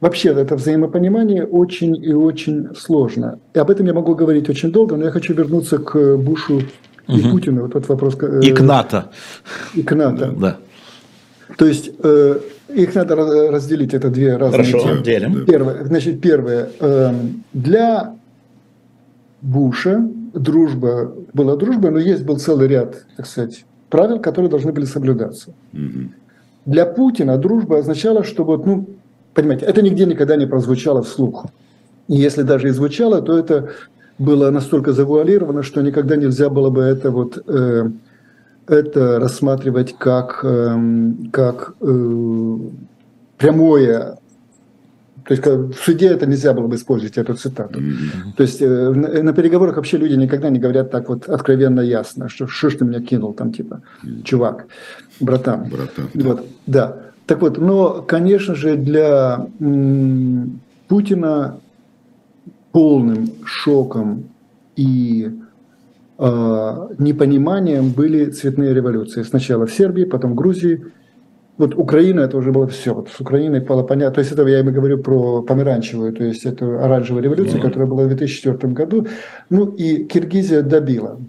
вообще 0.00 0.30
это 0.30 0.54
взаимопонимание 0.56 1.44
очень 1.44 1.96
и 2.04 2.12
очень 2.12 2.68
сложно. 2.76 3.38
И 3.54 3.58
об 3.58 3.70
этом 3.70 3.86
я 3.86 3.94
могу 3.94 4.14
говорить 4.14 4.48
очень 4.48 4.70
долго, 4.72 4.96
но 4.96 5.04
я 5.04 5.10
хочу 5.10 5.34
вернуться 5.34 5.78
к 5.78 6.16
Бушу 6.16 6.62
и 7.08 7.20
Путину. 7.30 7.62
Вот 7.62 7.70
этот 7.70 7.88
вопрос. 7.88 8.16
э, 8.20 8.40
И 8.42 8.52
к 8.52 8.60
НАТО. 8.60 9.10
И 9.74 9.82
к 9.82 9.94
НАТО. 9.94 10.32
Да. 10.38 10.56
То 11.58 11.66
есть 11.66 11.90
э, 12.02 12.38
их 12.74 12.94
надо 12.94 13.16
раз- 13.16 13.50
разделить, 13.50 13.92
это 13.94 14.08
две 14.10 14.36
разные 14.36 14.64
Хорошо, 14.64 14.80
темы. 14.88 15.02
делим. 15.04 15.44
Первое, 15.46 15.84
значит, 15.84 16.20
первое. 16.20 16.70
эм, 16.80 17.42
Для 17.52 18.14
Буша 19.40 20.08
дружба 20.34 21.12
была 21.34 21.56
дружбой, 21.56 21.90
но 21.90 21.98
есть 21.98 22.24
был 22.24 22.38
целый 22.38 22.68
ряд, 22.68 23.04
так 23.16 23.26
сказать, 23.26 23.64
правил, 23.90 24.20
которые 24.20 24.50
должны 24.50 24.72
были 24.72 24.84
соблюдаться. 24.86 25.52
Мгм. 25.72 26.12
Для 26.64 26.86
Путина 26.86 27.36
дружба 27.38 27.78
означала, 27.78 28.22
что 28.24 28.44
вот, 28.44 28.64
ну, 28.64 28.86
понимаете, 29.34 29.66
это 29.66 29.82
нигде 29.82 30.06
никогда 30.06 30.36
не 30.36 30.46
прозвучало 30.46 31.02
вслух. 31.02 31.46
И 32.08 32.14
если 32.16 32.42
даже 32.42 32.68
и 32.68 32.70
звучало, 32.70 33.20
то 33.20 33.36
это 33.36 33.70
было 34.18 34.50
настолько 34.50 34.92
завуалировано, 34.92 35.62
что 35.62 35.82
никогда 35.82 36.16
нельзя 36.16 36.48
было 36.48 36.70
бы 36.70 36.82
это 36.82 37.10
вот 37.10 37.42
э, 37.46 37.90
это 38.66 39.18
рассматривать 39.18 39.96
как, 39.98 40.40
эм, 40.44 41.30
как 41.32 41.74
э, 41.80 42.56
прямое. 43.38 44.18
То 45.24 45.34
есть 45.34 45.46
в 45.46 45.74
суде 45.74 46.08
это 46.08 46.26
нельзя 46.26 46.52
было 46.52 46.66
бы 46.66 46.76
использовать, 46.76 47.16
эту 47.16 47.34
цитату. 47.34 47.80
Мгм. 47.80 48.32
То 48.36 48.42
есть 48.42 48.60
э, 48.60 48.66
на, 48.66 49.22
на 49.22 49.32
переговорах 49.32 49.76
вообще 49.76 49.96
люди 49.96 50.14
никогда 50.14 50.50
не 50.50 50.58
говорят 50.58 50.90
так 50.90 51.08
вот 51.08 51.28
откровенно 51.28 51.80
ясно, 51.80 52.28
что 52.28 52.46
что 52.46 52.70
ж 52.70 52.76
ты 52.76 52.84
меня 52.84 53.00
кинул 53.00 53.32
там 53.32 53.52
типа, 53.52 53.82
чувак, 54.24 54.66
братан. 55.20 55.68
Братан. 55.68 56.08
Вот, 56.14 56.46
да. 56.66 56.96
Так 57.26 57.40
вот, 57.40 57.58
но, 57.58 58.02
конечно 58.02 58.54
же, 58.54 58.76
для 58.76 59.46
м, 59.60 60.60
Путина 60.88 61.60
полным 62.72 63.28
шоком 63.44 64.24
и 64.76 65.30
э, 66.18 66.88
непониманием 66.98 67.90
были 67.90 68.26
цветные 68.30 68.74
революции. 68.74 69.22
Сначала 69.22 69.66
в 69.66 69.72
Сербии, 69.72 70.04
потом 70.04 70.32
в 70.32 70.34
Грузии. 70.34 70.84
Вот 71.58 71.74
Украина, 71.74 72.20
это 72.20 72.38
уже 72.38 72.50
было 72.50 72.66
все. 72.66 72.94
Вот 72.94 73.08
с 73.10 73.20
Украиной 73.20 73.60
было 73.60 73.82
понятно. 73.82 74.14
То 74.14 74.20
есть 74.20 74.32
это 74.32 74.46
я 74.48 74.60
им 74.60 74.72
говорю 74.72 74.98
про 74.98 75.42
помаранчевую, 75.42 76.12
то 76.12 76.24
есть 76.24 76.46
это 76.46 76.82
оранжевая 76.84 77.22
революция, 77.22 77.58
Мгм. 77.58 77.68
которая 77.68 77.88
была 77.88 78.04
в 78.04 78.08
2004 78.08 78.72
году. 78.72 79.06
Ну 79.50 79.66
и 79.66 80.04
Киргизия 80.04 80.62
добила. 80.62 81.20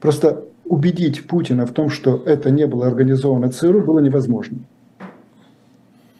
Просто 0.00 0.44
убедить 0.64 1.26
Путина 1.26 1.66
в 1.66 1.72
том, 1.72 1.90
что 1.90 2.22
это 2.26 2.50
не 2.50 2.66
было 2.66 2.86
организовано 2.86 3.50
ЦРУ, 3.50 3.82
было 3.82 3.98
невозможно. 3.98 4.58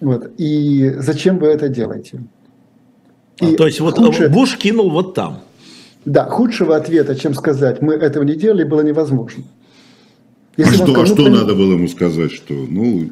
Вот. 0.01 0.31
И 0.39 0.93
зачем 0.99 1.39
вы 1.39 1.47
это 1.47 1.69
делаете? 1.69 2.21
А, 3.40 3.46
И 3.46 3.57
То 3.57 3.66
есть 3.66 3.81
вот 3.81 3.99
Буш 4.31 4.57
кинул 4.57 4.90
вот 4.90 5.14
там. 5.14 5.40
да, 6.05 6.25
худшего 6.25 6.77
ответа, 6.77 7.14
чем 7.14 7.35
сказать, 7.35 7.83
мы 7.83 7.94
этого 7.94 8.22
не 8.25 8.35
делали, 8.35 8.64
было 8.64 8.81
невозможно. 8.83 9.44
А 10.57 10.61
Если 10.62 10.81
он 10.83 10.88
что, 10.88 11.01
а 11.03 11.07
сказал, 11.07 11.07
ну, 11.07 11.14
что 11.14 11.22
поним- 11.25 11.40
надо 11.40 11.55
было 11.55 11.72
ему 11.72 11.88
сказать, 11.88 12.33
что, 12.33 12.55
ну, 12.55 13.11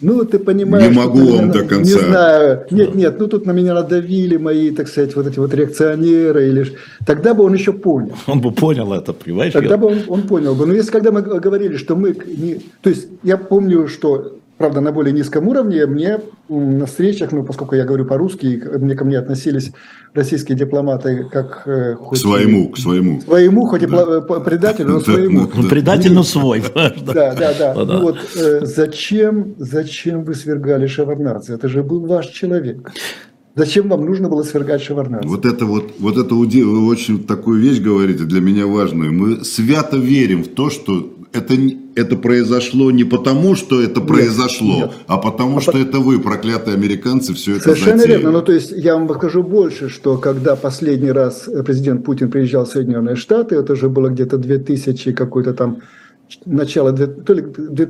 Ну, 0.00 0.24
ты 0.24 0.38
понимаешь... 0.38 0.88
Не 0.88 0.94
могу 0.96 1.18
что 1.18 1.36
вам 1.36 1.44
меня, 1.44 1.52
до 1.52 1.64
конца. 1.64 1.76
Не 1.76 1.98
знаю. 1.98 2.66
Нет, 2.70 2.94
нет, 2.94 3.18
ну 3.18 3.26
тут 3.26 3.46
на 3.46 3.52
меня 3.52 3.74
надавили 3.74 4.36
мои, 4.36 4.70
так 4.70 4.88
сказать, 4.88 5.14
вот 5.16 5.26
эти 5.26 5.38
вот 5.38 5.52
реакционеры. 5.54 6.48
Или... 6.48 6.76
Тогда 7.06 7.34
бы 7.34 7.44
он 7.44 7.54
еще 7.54 7.72
понял. 7.72 8.14
Он 8.26 8.40
бы 8.40 8.52
понял 8.52 8.92
это, 8.92 9.12
понимаешь? 9.12 9.52
Тогда 9.52 9.76
бы 9.76 9.88
он, 9.88 9.98
он 10.08 10.22
понял 10.22 10.54
бы. 10.54 10.66
Но 10.66 10.74
если 10.74 10.90
когда 10.90 11.12
мы 11.12 11.22
говорили, 11.22 11.76
что 11.76 11.96
мы... 11.96 12.14
Не... 12.26 12.60
То 12.82 12.90
есть 12.90 13.08
я 13.22 13.36
помню, 13.36 13.88
что 13.88 14.38
правда, 14.58 14.80
на 14.80 14.92
более 14.92 15.12
низком 15.12 15.48
уровне, 15.48 15.86
мне 15.86 16.20
на 16.48 16.86
встречах, 16.86 17.32
ну, 17.32 17.44
поскольку 17.44 17.74
я 17.74 17.84
говорю 17.84 18.06
по-русски, 18.06 18.62
мне 18.78 18.94
ко 18.94 19.04
мне 19.04 19.18
относились 19.18 19.72
российские 20.14 20.56
дипломаты 20.56 21.26
как... 21.30 21.62
Э, 21.66 21.94
хоть 21.96 22.18
к 22.18 22.22
своему, 22.22 22.68
к 22.70 22.78
своему. 22.78 23.20
Своему, 23.20 23.66
хоть 23.66 23.82
и 23.82 23.86
да. 23.86 24.20
предателю, 24.20 24.88
но 24.88 25.00
своему. 25.00 25.48
Ну, 25.54 25.68
предатель, 25.68 26.12
но 26.12 26.22
свой. 26.22 26.62
Да, 26.74 27.34
да, 27.34 27.54
да. 27.54 27.74
Ну 27.74 28.00
вот 28.00 28.18
э, 28.36 28.64
зачем, 28.64 29.54
зачем 29.58 30.24
вы 30.24 30.34
свергали 30.34 30.86
Шеварнадзе? 30.86 31.54
Это 31.54 31.68
же 31.68 31.82
был 31.82 32.06
ваш 32.06 32.26
человек. 32.28 32.92
Зачем 33.54 33.88
вам 33.88 34.04
нужно 34.04 34.28
было 34.28 34.42
свергать 34.42 34.82
Шеварнадзе? 34.82 35.28
Вот 35.28 35.46
это 35.46 35.64
вот, 35.64 35.94
вот 35.98 36.16
это 36.18 36.34
вы 36.34 36.86
очень 36.86 37.24
такую 37.24 37.60
вещь 37.60 37.80
говорите 37.80 38.24
для 38.24 38.40
меня 38.40 38.66
важную. 38.66 39.12
Мы 39.12 39.44
свято 39.44 39.96
верим 39.96 40.44
в 40.44 40.48
то, 40.48 40.70
что 40.70 41.14
это, 41.32 41.54
это 41.96 42.16
произошло 42.16 42.90
не 42.90 43.04
потому, 43.04 43.56
что 43.56 43.82
это 43.82 44.00
нет, 44.00 44.08
произошло, 44.08 44.76
нет. 44.76 44.92
а 45.06 45.16
потому, 45.16 45.58
а 45.58 45.60
что 45.60 45.72
по... 45.72 45.76
это 45.78 45.98
вы, 45.98 46.20
проклятые 46.20 46.74
американцы, 46.74 47.34
все 47.34 47.52
это 47.56 47.64
Совершенно 47.64 47.98
затеяли. 47.98 48.20
верно. 48.22 48.38
Ну, 48.38 48.42
то 48.42 48.52
есть, 48.52 48.70
я 48.70 48.94
вам 48.94 49.08
скажу 49.14 49.42
больше, 49.42 49.88
что 49.88 50.18
когда 50.18 50.56
последний 50.56 51.10
раз 51.10 51.48
президент 51.64 52.04
Путин 52.04 52.30
приезжал 52.30 52.66
в 52.66 52.68
Соединенные 52.68 53.16
Штаты, 53.16 53.56
это 53.56 53.72
уже 53.72 53.88
было 53.88 54.08
где-то 54.08 54.36
2000 54.36 55.12
какой-то 55.12 55.54
там 55.54 55.78
начало, 56.44 56.92
то 56.92 57.32
ли 57.32 57.42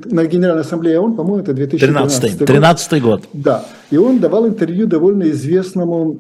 на 0.06 0.26
Генеральной 0.26 0.62
Ассамблее 0.62 1.00
ООН, 1.00 1.16
по-моему, 1.16 1.42
это 1.42 1.54
2013 1.54 2.38
год. 2.38 2.48
13 2.48 3.02
год. 3.02 3.22
Да. 3.32 3.64
И 3.90 3.96
он 3.96 4.18
давал 4.18 4.46
интервью 4.46 4.86
довольно 4.86 5.30
известному 5.30 6.16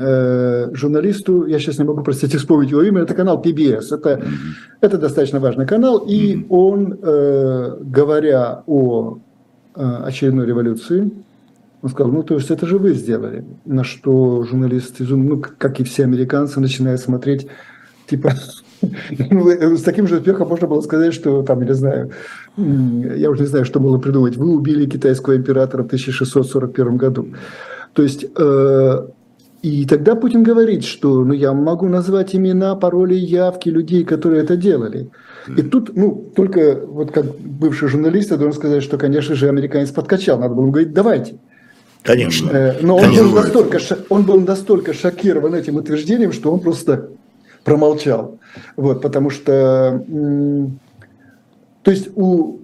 э, 0.00 0.70
журналисту, 0.74 1.46
я 1.46 1.58
сейчас 1.58 1.78
не 1.78 1.84
могу, 1.84 2.02
простите, 2.02 2.38
вспомнить 2.38 2.70
его 2.70 2.82
имя, 2.82 3.02
это 3.02 3.14
канал 3.14 3.40
PBS. 3.42 3.94
Это, 3.94 4.10
mm-hmm. 4.10 4.28
это 4.80 4.98
достаточно 4.98 5.40
важный 5.40 5.66
канал. 5.66 5.98
И 5.98 6.34
mm-hmm. 6.34 6.46
он, 6.48 6.98
э, 7.00 7.76
говоря 7.80 8.62
о 8.66 9.18
э, 9.76 9.96
очередной 10.04 10.46
революции, 10.46 11.10
он 11.82 11.90
сказал, 11.90 12.12
ну, 12.12 12.22
то 12.22 12.34
есть 12.34 12.50
это 12.50 12.66
же 12.66 12.78
вы 12.78 12.94
сделали. 12.94 13.44
На 13.66 13.84
что 13.84 14.42
журналист, 14.44 14.96
ну, 14.98 15.40
как 15.58 15.80
и 15.80 15.84
все 15.84 16.04
американцы, 16.04 16.58
начинают 16.58 17.00
смотреть, 17.00 17.46
типа, 18.08 18.32
с 19.10 19.82
таким 19.82 20.06
же 20.06 20.16
успехом 20.16 20.48
можно 20.48 20.66
было 20.66 20.80
сказать, 20.80 21.14
что 21.14 21.42
там, 21.42 21.60
я 21.60 21.66
не 21.66 21.74
знаю, 21.74 22.10
я 22.56 23.30
уже 23.30 23.42
не 23.42 23.48
знаю, 23.48 23.64
что 23.64 23.80
было 23.80 23.98
придумать. 23.98 24.36
Вы 24.36 24.50
убили 24.54 24.86
китайского 24.86 25.36
императора 25.36 25.82
в 25.82 25.86
1641 25.86 26.96
году. 26.96 27.28
То 27.92 28.02
есть, 28.02 28.26
э, 28.36 29.06
и 29.62 29.86
тогда 29.86 30.14
Путин 30.14 30.42
говорит, 30.42 30.84
что 30.84 31.24
ну, 31.24 31.32
я 31.32 31.52
могу 31.52 31.88
назвать 31.88 32.34
имена, 32.34 32.74
пароли, 32.74 33.14
явки 33.14 33.68
людей, 33.68 34.04
которые 34.04 34.42
это 34.42 34.56
делали. 34.56 35.10
И 35.56 35.62
тут, 35.62 35.94
ну, 35.96 36.32
только 36.34 36.80
вот 36.86 37.12
как 37.12 37.26
бывший 37.38 37.88
журналист, 37.88 38.30
я 38.30 38.36
должен 38.36 38.58
сказать, 38.58 38.82
что, 38.82 38.98
конечно 38.98 39.34
же, 39.34 39.48
американец 39.48 39.90
подкачал. 39.90 40.38
Надо 40.38 40.54
было 40.54 40.64
ему 40.64 40.72
говорить, 40.72 40.92
давайте. 40.92 41.38
Конечно. 42.02 42.50
Э, 42.50 42.74
но 42.82 42.96
он 42.96 43.14
был, 43.14 43.30
настолько, 43.32 43.78
он 44.10 44.24
был 44.24 44.40
настолько 44.40 44.92
шокирован 44.92 45.54
этим 45.54 45.76
утверждением, 45.76 46.32
что 46.32 46.52
он 46.52 46.60
просто 46.60 47.08
промолчал. 47.64 48.38
Вот, 48.76 49.00
потому 49.02 49.30
что, 49.30 50.04
то 51.82 51.90
есть 51.90 52.10
у 52.14 52.58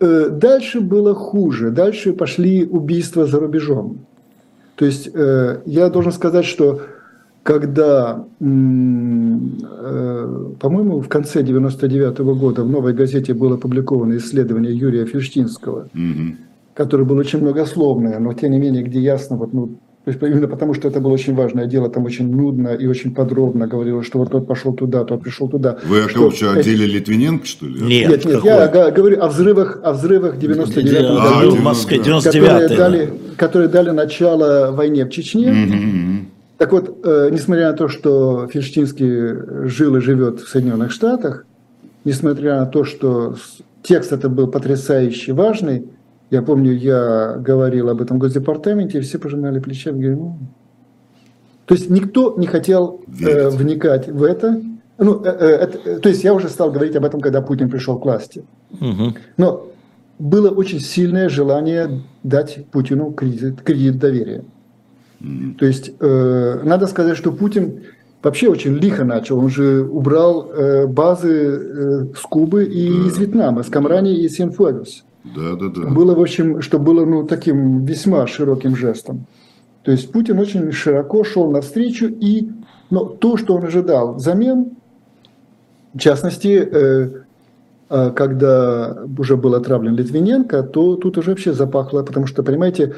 э, 0.00 0.28
дальше 0.30 0.80
было 0.80 1.14
хуже, 1.14 1.70
дальше 1.70 2.12
пошли 2.12 2.66
убийства 2.66 3.26
за 3.26 3.40
рубежом. 3.40 3.98
То 4.74 4.84
есть 4.84 5.08
э, 5.14 5.60
я 5.64 5.88
должен 5.88 6.12
сказать, 6.12 6.44
что 6.44 6.82
когда, 7.42 8.24
э, 8.40 8.44
по-моему, 10.60 11.00
в 11.00 11.08
конце 11.08 11.42
99 11.42 12.18
-го 12.18 12.34
года 12.34 12.64
в 12.64 12.68
«Новой 12.68 12.92
газете» 12.92 13.32
было 13.34 13.54
опубликовано 13.54 14.16
исследование 14.16 14.76
Юрия 14.76 15.06
Фельштинского, 15.06 15.88
угу. 15.94 16.36
которое 16.74 17.04
было 17.04 17.20
очень 17.20 17.40
многословное, 17.40 18.18
но 18.18 18.34
тем 18.34 18.50
не 18.50 18.58
менее, 18.58 18.82
где 18.82 19.00
ясно, 19.00 19.36
вот, 19.36 19.52
ну, 19.54 19.68
то 20.06 20.10
есть 20.12 20.22
именно 20.22 20.46
потому, 20.46 20.72
что 20.72 20.86
это 20.86 21.00
было 21.00 21.10
очень 21.10 21.34
важное 21.34 21.66
дело, 21.66 21.88
там 21.88 22.04
очень 22.04 22.30
нудно 22.30 22.68
и 22.68 22.86
очень 22.86 23.12
подробно 23.12 23.66
говорилось, 23.66 24.06
что 24.06 24.20
вот 24.20 24.30
тот 24.30 24.46
пошел 24.46 24.72
туда, 24.72 25.02
тот 25.02 25.20
пришел 25.20 25.48
туда. 25.48 25.78
Вы 25.84 26.02
о 26.02 26.08
ком 26.08 26.30
что, 26.30 26.52
о 26.52 26.62
деле 26.62 26.86
Литвиненко, 26.86 27.44
что 27.44 27.66
ли? 27.66 27.80
Нет, 27.80 28.10
нет, 28.10 28.24
нет 28.24 28.44
я 28.44 28.68
говорю 28.92 29.20
о 29.20 29.26
взрывах, 29.26 29.80
о 29.82 29.92
взрывах 29.94 30.38
99 30.38 30.92
-го 30.92 31.16
а, 31.18 31.42
года. 31.42 31.56
в 31.56 31.60
Москве, 31.60 31.98
99 31.98 32.46
которые 32.46 32.68
дали, 32.76 33.12
которые 33.36 33.68
дали 33.68 33.90
начало 33.90 34.70
войне 34.70 35.06
в 35.06 35.10
Чечне. 35.10 35.50
Угу. 35.50 36.26
Так 36.58 36.70
вот, 36.70 37.00
э, 37.02 37.30
несмотря 37.32 37.72
на 37.72 37.76
то, 37.76 37.88
что 37.88 38.46
Фельштинский 38.46 39.66
жил 39.66 39.96
и 39.96 40.00
живет 40.00 40.38
в 40.38 40.48
Соединенных 40.48 40.92
Штатах, 40.92 41.46
несмотря 42.04 42.60
на 42.60 42.66
то, 42.66 42.84
что 42.84 43.34
текст 43.82 44.12
это 44.12 44.28
был 44.28 44.46
потрясающе 44.46 45.32
важный, 45.32 45.88
я 46.30 46.42
помню, 46.42 46.72
я 46.72 47.36
говорил 47.38 47.88
об 47.88 48.02
этом 48.02 48.18
в 48.18 48.20
Госдепартаменте, 48.20 48.98
и 48.98 49.00
все 49.02 49.18
пожимали 49.18 49.60
плечами, 49.60 50.00
говорили, 50.00 50.20
ну... 50.20 50.38
То 51.66 51.74
есть 51.74 51.90
никто 51.90 52.34
не 52.38 52.46
хотел 52.46 53.00
э, 53.20 53.48
вникать 53.48 54.08
в 54.08 54.22
это. 54.22 54.60
Ну, 54.98 55.22
э, 55.24 55.28
э, 55.28 55.46
это. 55.46 56.00
То 56.00 56.08
есть 56.08 56.22
я 56.22 56.32
уже 56.32 56.48
стал 56.48 56.70
говорить 56.70 56.94
об 56.94 57.04
этом, 57.04 57.20
когда 57.20 57.42
Путин 57.42 57.68
пришел 57.68 57.98
к 57.98 58.04
власти. 58.04 58.44
Угу. 58.72 59.14
Но 59.36 59.66
было 60.18 60.50
очень 60.50 60.80
сильное 60.80 61.28
желание 61.28 62.02
дать 62.22 62.66
Путину 62.70 63.10
кредит, 63.12 63.62
кредит 63.62 63.98
доверия. 63.98 64.44
Угу. 65.20 65.54
То 65.58 65.66
есть 65.66 65.92
э, 65.98 66.60
надо 66.62 66.86
сказать, 66.86 67.16
что 67.16 67.32
Путин 67.32 67.82
вообще 68.22 68.48
очень 68.48 68.74
лихо 68.74 69.04
начал. 69.04 69.38
Он 69.38 69.50
же 69.50 69.82
убрал 69.82 70.50
э, 70.50 70.86
базы 70.86 71.32
э, 71.32 72.06
с 72.16 72.20
Кубы 72.22 72.64
и 72.64 73.08
из 73.08 73.18
Вьетнама, 73.18 73.64
с 73.64 73.66
Камрани 73.66 74.14
и 74.14 74.28
Синфуэгос. 74.28 75.04
Да, 75.34 75.56
да, 75.56 75.68
да. 75.68 75.88
Было, 75.88 76.14
в 76.14 76.20
общем, 76.20 76.60
что 76.60 76.78
было 76.78 77.04
ну, 77.04 77.26
таким 77.26 77.84
весьма 77.84 78.26
широким 78.26 78.76
жестом. 78.76 79.26
То 79.82 79.92
есть 79.92 80.10
Путин 80.12 80.38
очень 80.38 80.72
широко 80.72 81.24
шел 81.24 81.50
навстречу, 81.50 82.06
и 82.06 82.50
но 82.90 83.04
то, 83.04 83.36
что 83.36 83.54
он 83.54 83.64
ожидал 83.64 84.14
взамен, 84.14 84.72
в 85.94 85.98
частности, 85.98 86.48
э, 86.48 87.10
э, 87.88 88.10
когда 88.10 88.96
уже 89.18 89.36
был 89.36 89.54
отравлен 89.54 89.96
Литвиненко, 89.96 90.62
то 90.62 90.96
тут 90.96 91.18
уже 91.18 91.30
вообще 91.30 91.52
запахло, 91.52 92.02
потому 92.02 92.26
что, 92.26 92.42
понимаете, 92.42 92.94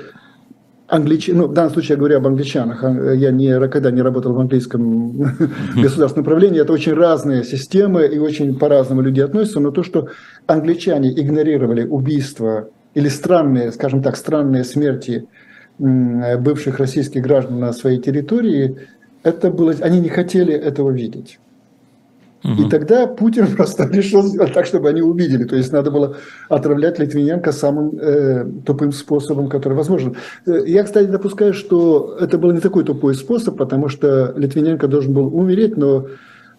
англич... 0.89 1.29
ну, 1.29 1.47
в 1.47 1.53
данном 1.53 1.73
случае 1.73 1.95
я 1.95 1.97
говорю 1.99 2.17
об 2.17 2.27
англичанах, 2.27 2.83
а, 2.83 3.13
я 3.13 3.31
не, 3.31 3.69
когда 3.69 3.91
не 3.91 4.03
работал 4.03 4.33
в 4.33 4.41
английском 4.41 5.13
государственном 5.77 6.23
управлении, 6.23 6.61
это 6.61 6.73
очень 6.73 6.95
разные 6.95 7.45
системы 7.45 8.07
и 8.07 8.19
очень 8.19 8.59
по-разному 8.59 9.03
люди 9.03 9.21
относятся, 9.21 9.61
но 9.61 9.71
то, 9.71 9.83
что 9.83 10.09
англичане 10.47 11.13
игнорировали 11.13 11.85
убийства 11.85 12.69
или 12.95 13.09
странные, 13.09 13.71
скажем 13.73 14.03
так, 14.03 14.17
странные 14.17 14.65
смерти 14.65 15.27
бывших 15.79 16.81
российских 16.81 17.23
граждан 17.23 17.61
на 17.61 17.73
своей 17.73 18.01
территории, 18.01 18.89
это 19.23 19.51
было, 19.51 19.75
они 19.81 20.01
не 20.01 20.09
хотели 20.09 20.53
этого 20.53 20.91
видеть. 20.91 21.39
И 22.45 22.69
тогда 22.71 23.07
Путин 23.07 23.47
просто 23.57 23.89
решил 23.91 24.23
сделать 24.23 24.53
так, 24.53 24.67
чтобы 24.67 24.89
они 24.89 25.03
увидели. 25.03 25.45
То 25.45 25.57
есть 25.57 25.73
надо 25.73 25.91
было 25.91 26.17
отравлять 26.49 26.99
Литвиненко 26.99 27.53
самым 27.53 27.99
э, 27.99 28.47
тупым 28.65 28.93
способом, 28.93 29.49
который 29.49 29.75
возможен. 29.75 30.17
Э, 30.47 30.63
я, 30.67 30.85
кстати, 30.85 31.09
допускаю, 31.09 31.53
что 31.53 32.17
это 32.21 32.39
был 32.39 32.53
не 32.53 32.61
такой 32.61 32.85
тупой 32.85 33.15
способ, 33.15 33.57
потому 33.57 33.89
что 33.89 34.33
Литвиненко 34.37 34.87
должен 34.87 35.13
был 35.13 35.35
умереть, 35.35 35.77
но 35.77 36.07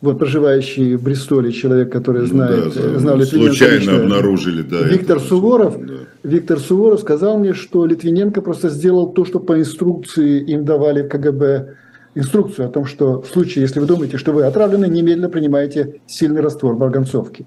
вот 0.02 0.18
проживающий 0.18 0.96
в 0.96 1.04
Бристоле 1.04 1.52
человек, 1.52 1.92
который 1.92 2.26
знает, 2.26 2.74
ну, 2.76 2.82
да, 2.94 3.00
знал 3.00 3.18
Литвиненко. 3.18 3.54
Случайно 3.54 3.80
лично, 3.80 3.96
обнаружили, 3.98 4.62
да. 4.62 4.82
Виктор 4.84 5.18
это, 5.18 5.26
Суворов, 5.26 5.78
да. 5.86 5.94
Виктор 6.24 6.60
Суворов 6.60 7.02
сказал 7.02 7.38
мне, 7.38 7.54
что 7.54 7.86
Литвиненко 7.86 8.42
просто 8.42 8.70
сделал 8.70 9.12
то, 9.12 9.26
что 9.26 9.40
по 9.40 9.60
инструкции 9.60 10.42
им 10.42 10.66
давали 10.66 11.04
в 11.04 11.10
КГБ 11.10 11.76
инструкцию 12.20 12.68
о 12.68 12.72
том, 12.72 12.86
что 12.86 13.22
в 13.22 13.28
случае, 13.28 13.64
если 13.64 13.80
вы 13.80 13.88
думаете, 13.88 14.18
что 14.18 14.32
вы 14.32 14.44
отравлены, 14.44 14.86
немедленно 14.86 15.30
принимаете 15.30 15.96
сильный 16.06 16.42
раствор 16.42 16.76
марганцовки. 16.76 17.46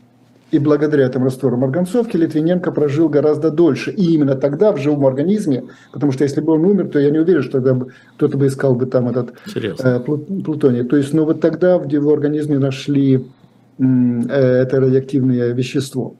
И 0.51 0.59
благодаря 0.59 1.07
этому 1.07 1.25
раствору 1.27 1.57
марганцовки 1.57 2.15
Литвиненко 2.19 2.73
прожил 2.73 3.09
гораздо 3.09 3.51
дольше. 3.51 3.91
И 3.91 4.13
именно 4.13 4.35
тогда 4.35 4.73
в 4.73 4.77
живом 4.77 5.07
организме, 5.07 5.65
потому 5.93 6.13
что 6.13 6.25
если 6.25 6.43
бы 6.43 6.53
он 6.53 6.65
умер, 6.67 6.89
то 6.89 6.99
я 6.99 7.11
не 7.11 7.19
уверен, 7.19 7.43
что 7.43 7.53
тогда 7.53 7.87
кто-то 8.17 8.37
бы 8.37 8.49
искал 8.49 8.75
бы 8.75 8.85
там 8.85 9.09
этот 9.09 9.33
э, 9.55 9.99
плутоний. 10.01 10.85
То 10.85 10.97
есть, 10.97 11.15
ну 11.15 11.25
вот 11.25 11.41
тогда 11.41 11.79
в 11.79 11.89
его 11.89 12.13
организме 12.13 12.59
нашли 12.59 13.25
э, 13.79 13.83
это 13.83 14.79
радиоактивное 14.79 15.53
вещество. 15.53 16.17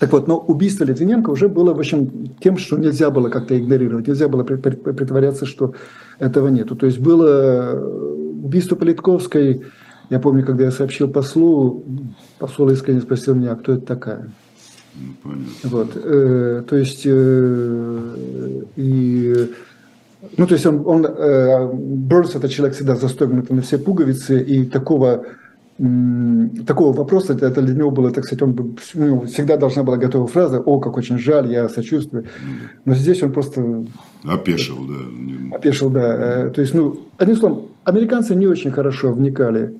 Так 0.00 0.12
вот, 0.12 0.26
но 0.26 0.38
убийство 0.38 0.84
Литвиненко 0.84 1.28
уже 1.28 1.50
было, 1.50 1.74
в 1.74 1.78
общем, 1.78 2.34
тем, 2.40 2.56
что 2.56 2.78
нельзя 2.78 3.10
было 3.10 3.28
как-то 3.28 3.56
игнорировать, 3.56 4.08
нельзя 4.08 4.28
было 4.28 4.42
притворяться, 4.42 5.44
что 5.44 5.74
этого 6.18 6.48
нету. 6.48 6.74
То 6.74 6.86
есть 6.86 6.98
было 6.98 7.26
э, 7.28 7.78
убийство 8.42 8.76
Политковской, 8.76 9.62
я 10.08 10.18
помню, 10.18 10.44
когда 10.44 10.64
я 10.64 10.70
сообщил 10.70 11.08
послу, 11.08 11.84
посол 12.38 12.70
искренне 12.70 13.02
спросил 13.02 13.34
меня, 13.34 13.52
а 13.52 13.56
кто 13.56 13.72
это 13.74 13.84
такая? 13.84 14.30
Понятно. 15.22 15.46
Вот, 15.64 15.90
э, 15.94 16.64
то 16.66 16.76
есть, 16.76 17.02
э, 17.04 18.16
и, 18.76 19.50
ну, 20.38 20.46
то 20.46 20.54
есть 20.54 20.64
он, 20.64 20.82
он 20.86 21.06
э, 21.06 21.72
Бернс 21.74 22.34
это 22.34 22.48
человек 22.48 22.74
всегда 22.74 22.96
застегнутый 22.96 23.54
на 23.54 23.60
все 23.60 23.76
пуговицы, 23.76 24.42
и 24.42 24.64
такого, 24.64 25.26
такого 26.66 26.92
вопроса, 26.92 27.32
это, 27.32 27.46
это 27.46 27.62
для 27.62 27.74
него 27.74 27.90
было, 27.90 28.10
так 28.10 28.24
сказать, 28.24 28.42
он 28.42 28.52
бы, 28.52 28.76
ну, 28.94 29.22
всегда 29.22 29.56
должна 29.56 29.82
была 29.82 29.96
готова 29.96 30.26
фраза, 30.26 30.60
о, 30.60 30.78
как 30.78 30.96
очень 30.96 31.18
жаль, 31.18 31.50
я 31.50 31.68
сочувствую. 31.68 32.26
Но 32.84 32.94
здесь 32.94 33.22
он 33.22 33.32
просто 33.32 33.86
Опешил, 34.24 34.76
да. 34.86 35.56
Опешил, 35.56 35.88
да. 35.88 36.46
Э, 36.46 36.50
То 36.50 36.60
есть, 36.60 36.74
ну, 36.74 37.00
одним 37.16 37.36
словом, 37.36 37.62
американцы 37.84 38.34
не 38.34 38.46
очень 38.46 38.70
хорошо 38.70 39.12
вникали, 39.12 39.74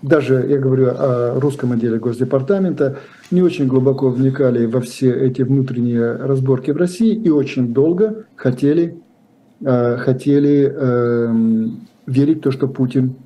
даже 0.00 0.46
я 0.48 0.58
говорю 0.58 0.88
о 0.88 1.38
русском 1.38 1.72
отделе 1.72 1.98
Госдепартамента, 1.98 2.98
не 3.30 3.42
очень 3.42 3.66
глубоко 3.66 4.08
вникали 4.08 4.64
во 4.66 4.80
все 4.80 5.12
эти 5.12 5.42
внутренние 5.42 6.12
разборки 6.16 6.70
в 6.70 6.76
России 6.76 7.14
и 7.14 7.28
очень 7.28 7.74
долго 7.74 8.24
хотели, 8.36 8.96
э, 9.60 9.96
хотели 9.98 10.72
эм, 10.74 11.80
верить 12.06 12.38
в 12.38 12.42
то, 12.42 12.50
что 12.52 12.68
Путин 12.68 13.16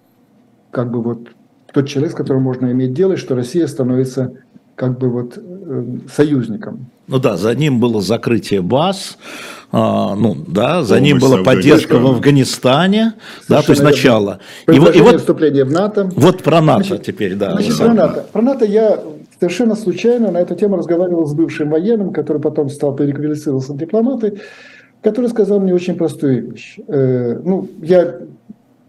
как 0.71 0.91
бы 0.91 1.03
вот 1.03 1.29
тот 1.73 1.89
человек, 1.89 2.13
с 2.13 2.15
которым 2.15 2.43
можно 2.43 2.71
иметь 2.73 2.93
дело, 2.93 3.15
и 3.15 3.17
что 3.17 3.35
Россия 3.35 3.67
становится 3.67 4.33
как 4.75 4.99
бы 4.99 5.11
вот 5.11 5.37
э, 5.37 5.85
союзником. 6.11 6.87
Ну 7.07 7.19
да, 7.19 7.37
за 7.37 7.55
ним 7.55 7.81
было 7.81 8.01
закрытие 8.01 8.63
баз, 8.63 9.19
а, 9.73 10.15
ну 10.15 10.35
да, 10.47 10.83
за 10.83 10.95
Помощь 10.95 11.09
ним 11.09 11.19
была 11.19 11.43
поддержка 11.43 11.99
в. 11.99 12.07
Афганистане, 12.07 13.15
да, 13.49 13.63
то 13.63 13.73
есть 13.73 13.83
Совершенно 13.83 13.89
верно. 13.89 13.91
начало. 13.91 14.41
И 14.75 14.79
вот, 14.79 14.97
и 14.97 15.01
вот, 15.01 15.21
вступления 15.21 15.65
в 15.65 15.71
НАТО. 15.71 16.11
вот 16.17 16.43
про 16.43 16.61
НАТО 16.61 16.85
Значит, 16.85 17.07
теперь, 17.07 17.35
да. 17.35 17.53
Значит, 17.53 17.77
про 17.77 17.93
НАТО. 17.93 18.27
Про 18.33 18.43
НАТО 18.43 18.65
я 18.65 19.01
совершенно 19.39 19.75
случайно 19.75 20.31
на 20.31 20.39
эту 20.39 20.55
тему 20.55 20.77
разговаривал 20.77 21.27
с 21.27 21.35
бывшим 21.35 21.71
военным, 21.71 22.13
который 22.13 22.41
потом 22.41 22.71
стал 22.71 22.95
переквалифицировался 22.97 23.73
в 23.73 23.77
дипломаты, 23.77 24.41
который 25.03 25.29
сказал 25.31 25.61
мне 25.61 25.75
очень 25.75 25.97
простую 25.97 26.53
вещь. 26.53 26.79
Э, 26.89 27.39
ну, 27.45 27.69
я 27.83 28.17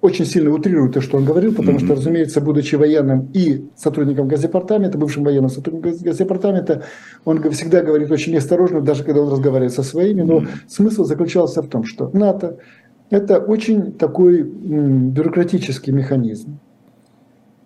очень 0.01 0.25
сильно 0.25 0.51
утрирую 0.51 0.91
то, 0.91 0.99
что 0.99 1.17
он 1.17 1.25
говорил, 1.25 1.53
потому 1.53 1.79
что, 1.79 1.93
разумеется, 1.93 2.41
будучи 2.41 2.75
военным 2.75 3.29
и 3.33 3.65
сотрудником 3.77 4.27
Госдепартамента, 4.27 4.97
бывшим 4.97 5.23
военным 5.23 5.49
сотрудником 5.49 5.91
Госдепартамента, 6.01 6.83
он 7.23 7.41
всегда 7.51 7.81
говорит 7.81 8.11
очень 8.11 8.35
осторожно, 8.35 8.81
даже 8.81 9.03
когда 9.03 9.21
он 9.21 9.31
разговаривает 9.31 9.73
со 9.73 9.83
своими, 9.83 10.21
но 10.21 10.43
смысл 10.67 11.03
заключался 11.05 11.61
в 11.61 11.67
том, 11.67 11.83
что 11.83 12.09
НАТО– 12.13 12.57
это 13.11 13.39
очень 13.39 13.91
такой 13.91 14.41
бюрократический 14.41 15.93
механизм. 15.93 16.59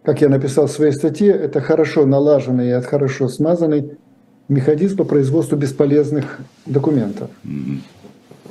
Как 0.03 0.21
я 0.21 0.27
написал 0.27 0.67
в 0.67 0.71
своей 0.71 0.91
статье, 0.91 1.31
это 1.31 1.61
хорошо 1.61 2.05
налаженный 2.05 2.77
и 2.77 2.81
хорошо 2.81 3.27
смазанный 3.27 3.97
механизм 4.49 4.97
по 4.97 5.03
производству 5.03 5.55
бесполезных 5.55 6.39
документов. 6.65 7.29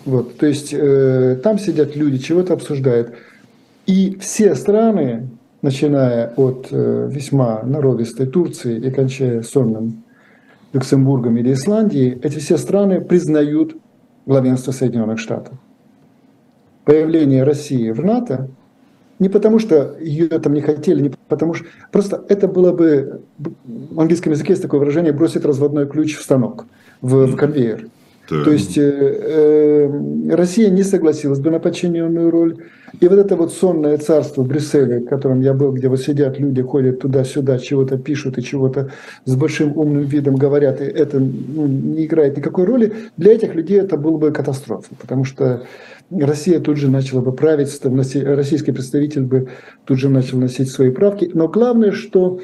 Вот, 0.05 0.37
то 0.37 0.47
есть 0.47 0.73
э, 0.73 1.39
там 1.43 1.59
сидят 1.59 1.97
люди, 1.97 2.19
чего-то 2.19 2.53
обсуждают. 2.53 3.15
И 3.87 4.17
все 4.19 4.55
страны, 4.55 5.29
начиная 5.63 6.33
от 6.37 6.69
э, 6.71 7.09
весьма 7.11 7.63
норовистой 7.63 8.27
Турции 8.27 8.79
и 8.79 8.91
кончая 8.91 9.43
сонным 9.43 10.05
Люксембургом 10.73 11.37
или 11.37 11.53
Исландией, 11.53 12.19
эти 12.23 12.39
все 12.39 12.57
страны 12.57 13.01
признают 13.01 13.77
главенство 14.27 14.73
Соединенных 14.73 15.19
Штатов. 15.19 15.55
Появление 16.85 17.45
России 17.45 17.91
в 17.91 18.05
НАТО 18.05 18.49
не 19.19 19.29
потому, 19.29 19.59
что 19.59 19.97
ее 20.01 20.29
там 20.29 20.55
не 20.55 20.61
хотели, 20.61 21.01
не 21.01 21.11
потому 21.29 21.55
что... 21.55 21.67
Просто 21.93 22.25
это 22.29 22.49
было 22.49 22.73
бы... 22.73 23.23
В 23.65 24.01
английском 24.01 24.33
языке 24.33 24.53
есть 24.53 24.63
такое 24.63 24.81
выражение 24.81 25.13
«бросить 25.13 25.45
разводной 25.45 25.87
ключ 25.87 26.17
в 26.17 26.23
станок», 26.23 26.67
в, 27.01 27.27
в 27.27 27.37
конвейер. 27.37 27.87
Так. 28.29 28.45
То 28.45 28.51
есть 28.51 28.77
э, 28.77 28.83
э, 28.83 30.35
Россия 30.35 30.71
не 30.71 30.83
согласилась 30.83 31.39
бы 31.39 31.51
на 31.51 31.61
подчиненную 31.61 32.31
роль. 32.31 32.57
И 33.01 33.09
вот 33.09 33.19
это 33.19 33.37
вот 33.37 33.53
сонное 33.53 33.99
царство 33.99 34.43
в 34.43 34.49
Брюсселе, 34.49 35.01
в 35.01 35.07
котором 35.07 35.41
я 35.41 35.55
был, 35.55 35.73
где 35.73 35.89
вот 35.89 36.01
сидят 36.01 36.39
люди, 36.39 36.63
ходят 36.63 37.01
туда-сюда, 37.01 37.59
чего-то 37.59 37.99
пишут 37.99 38.39
и 38.39 38.43
чего-то 38.43 38.91
с 39.25 39.35
большим 39.35 39.77
умным 39.77 40.05
видом 40.05 40.37
говорят, 40.37 40.81
и 40.81 40.85
это 40.85 41.19
ну, 41.19 41.67
не 41.67 42.07
играет 42.07 42.37
никакой 42.37 42.65
роли, 42.65 42.93
для 43.17 43.33
этих 43.33 43.55
людей 43.55 43.81
это 43.81 43.97
было 43.97 44.19
бы 44.19 44.33
катастрофа, 44.33 44.95
потому 45.01 45.25
что 45.25 45.65
Россия 46.11 46.61
тут 46.61 46.77
же 46.77 46.91
начала 46.91 47.21
бы 47.21 47.33
править, 47.33 47.81
российский 47.83 48.73
представитель 48.73 49.23
бы 49.23 49.49
тут 49.85 49.99
же 49.99 50.09
начал 50.09 50.39
носить 50.39 50.71
свои 50.71 50.91
правки. 50.91 51.31
Но 51.33 51.49
главное, 51.49 51.93
что 51.93 52.41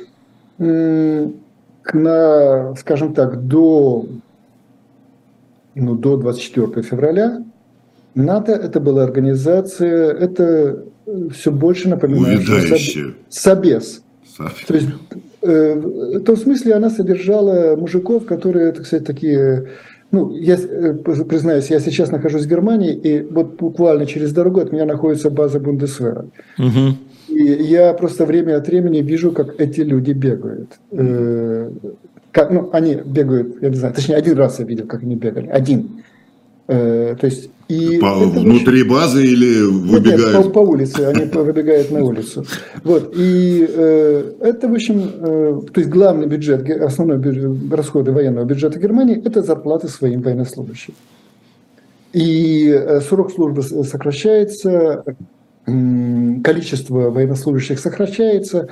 на, 0.59 2.75
скажем 2.77 3.15
так, 3.15 3.47
до 3.47 4.07
ну, 5.75 5.95
до 5.95 6.17
24 6.17 6.83
февраля 6.83 7.45
НАТО 8.15 8.53
это 8.53 8.81
была 8.81 9.05
организация, 9.05 10.13
это 10.13 10.85
все 11.33 11.51
больше 11.51 11.89
напоминающая 11.89 12.55
Увядающая. 12.55 13.15
Собес. 13.29 14.03
То 14.67 14.75
есть 14.75 14.89
э, 15.43 15.75
в 15.75 16.21
том 16.23 16.37
смысле 16.37 16.75
она 16.75 16.91
содержала 16.91 17.77
мужиков, 17.77 18.27
которые, 18.27 18.73
так 18.73 18.87
сказать, 18.87 19.07
такие... 19.07 19.69
Ну, 20.13 20.35
я 20.35 20.57
э, 20.57 20.95
признаюсь, 20.95 21.71
я 21.71 21.79
сейчас 21.79 22.11
нахожусь 22.11 22.47
в 22.47 22.49
Германии, 22.49 22.95
и 22.95 23.23
вот 23.23 23.57
буквально 23.57 24.07
через 24.07 24.33
дорогу 24.33 24.61
от 24.61 24.73
меня 24.73 24.85
находится 24.85 25.31
база 25.31 25.61
Бундесвера. 25.61 26.27
Мгм. 26.59 26.97
И 27.29 27.43
я 27.43 27.93
просто 27.93 28.27
время 28.27 28.57
от 28.57 28.67
времени 28.67 28.99
вижу, 28.99 29.31
как 29.31 29.61
эти 29.61 29.81
люди 29.83 30.13
бегают. 30.13 30.79
Э, 30.91 31.71
как, 32.33 32.51
ну, 32.51 32.71
они 32.73 32.95
бегают, 32.95 33.63
я 33.63 33.69
не 33.69 33.77
знаю, 33.77 33.95
точнее, 33.95 34.17
один 34.17 34.37
раз 34.37 34.59
я 34.59 34.65
видел, 34.65 34.87
как 34.87 35.03
они 35.03 35.17
бегали. 35.17 35.49
Один. 35.49 36.03
Э, 36.73 37.17
то 37.21 37.27
есть, 37.27 37.51
и 37.67 37.99
По- 38.01 38.07
это 38.07 38.29
очень- 38.29 38.45
внутри 38.45 38.85
базы 38.85 39.27
или 39.27 39.61
нет, 39.71 39.73
нет, 39.73 39.91
по, 39.91 40.11
выбегают? 40.11 40.53
по 40.53 40.59
улице, 40.61 41.01
они 41.01 41.25
выбегают 41.33 41.91
на 41.91 42.05
улицу. 42.05 42.45
Вот, 42.85 43.13
и 43.17 43.67
э, 43.69 44.33
это, 44.41 44.69
в 44.69 44.73
общем, 44.75 45.03
э, 45.21 45.61
то 45.73 45.81
есть 45.81 45.91
главный 45.91 46.29
бюджет, 46.29 46.71
основной 46.71 47.19
бюджет, 47.19 47.73
расходы 47.73 48.13
военного 48.13 48.45
бюджета 48.45 48.79
Германии– 48.79 49.21
это 49.25 49.43
зарплаты 49.43 49.89
своим 49.89 50.23
военнослужащим. 50.23 50.95
И 52.13 52.69
э, 52.73 53.01
срок 53.01 53.33
службы 53.33 53.63
сокращается, 53.63 55.03
м, 55.67 56.43
количество 56.45 57.11
военнослужащих 57.11 57.81
сокращается. 57.81 58.69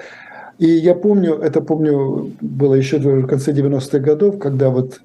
И 0.60 0.66
я 0.66 0.94
помню, 0.94 1.34
это 1.34 1.60
помню, 1.60 2.30
было 2.40 2.74
еще 2.74 2.98
в 2.98 3.26
конце 3.26 3.52
90-х 3.52 3.98
годов, 3.98 4.38
когда 4.38 4.70
вот 4.70 5.00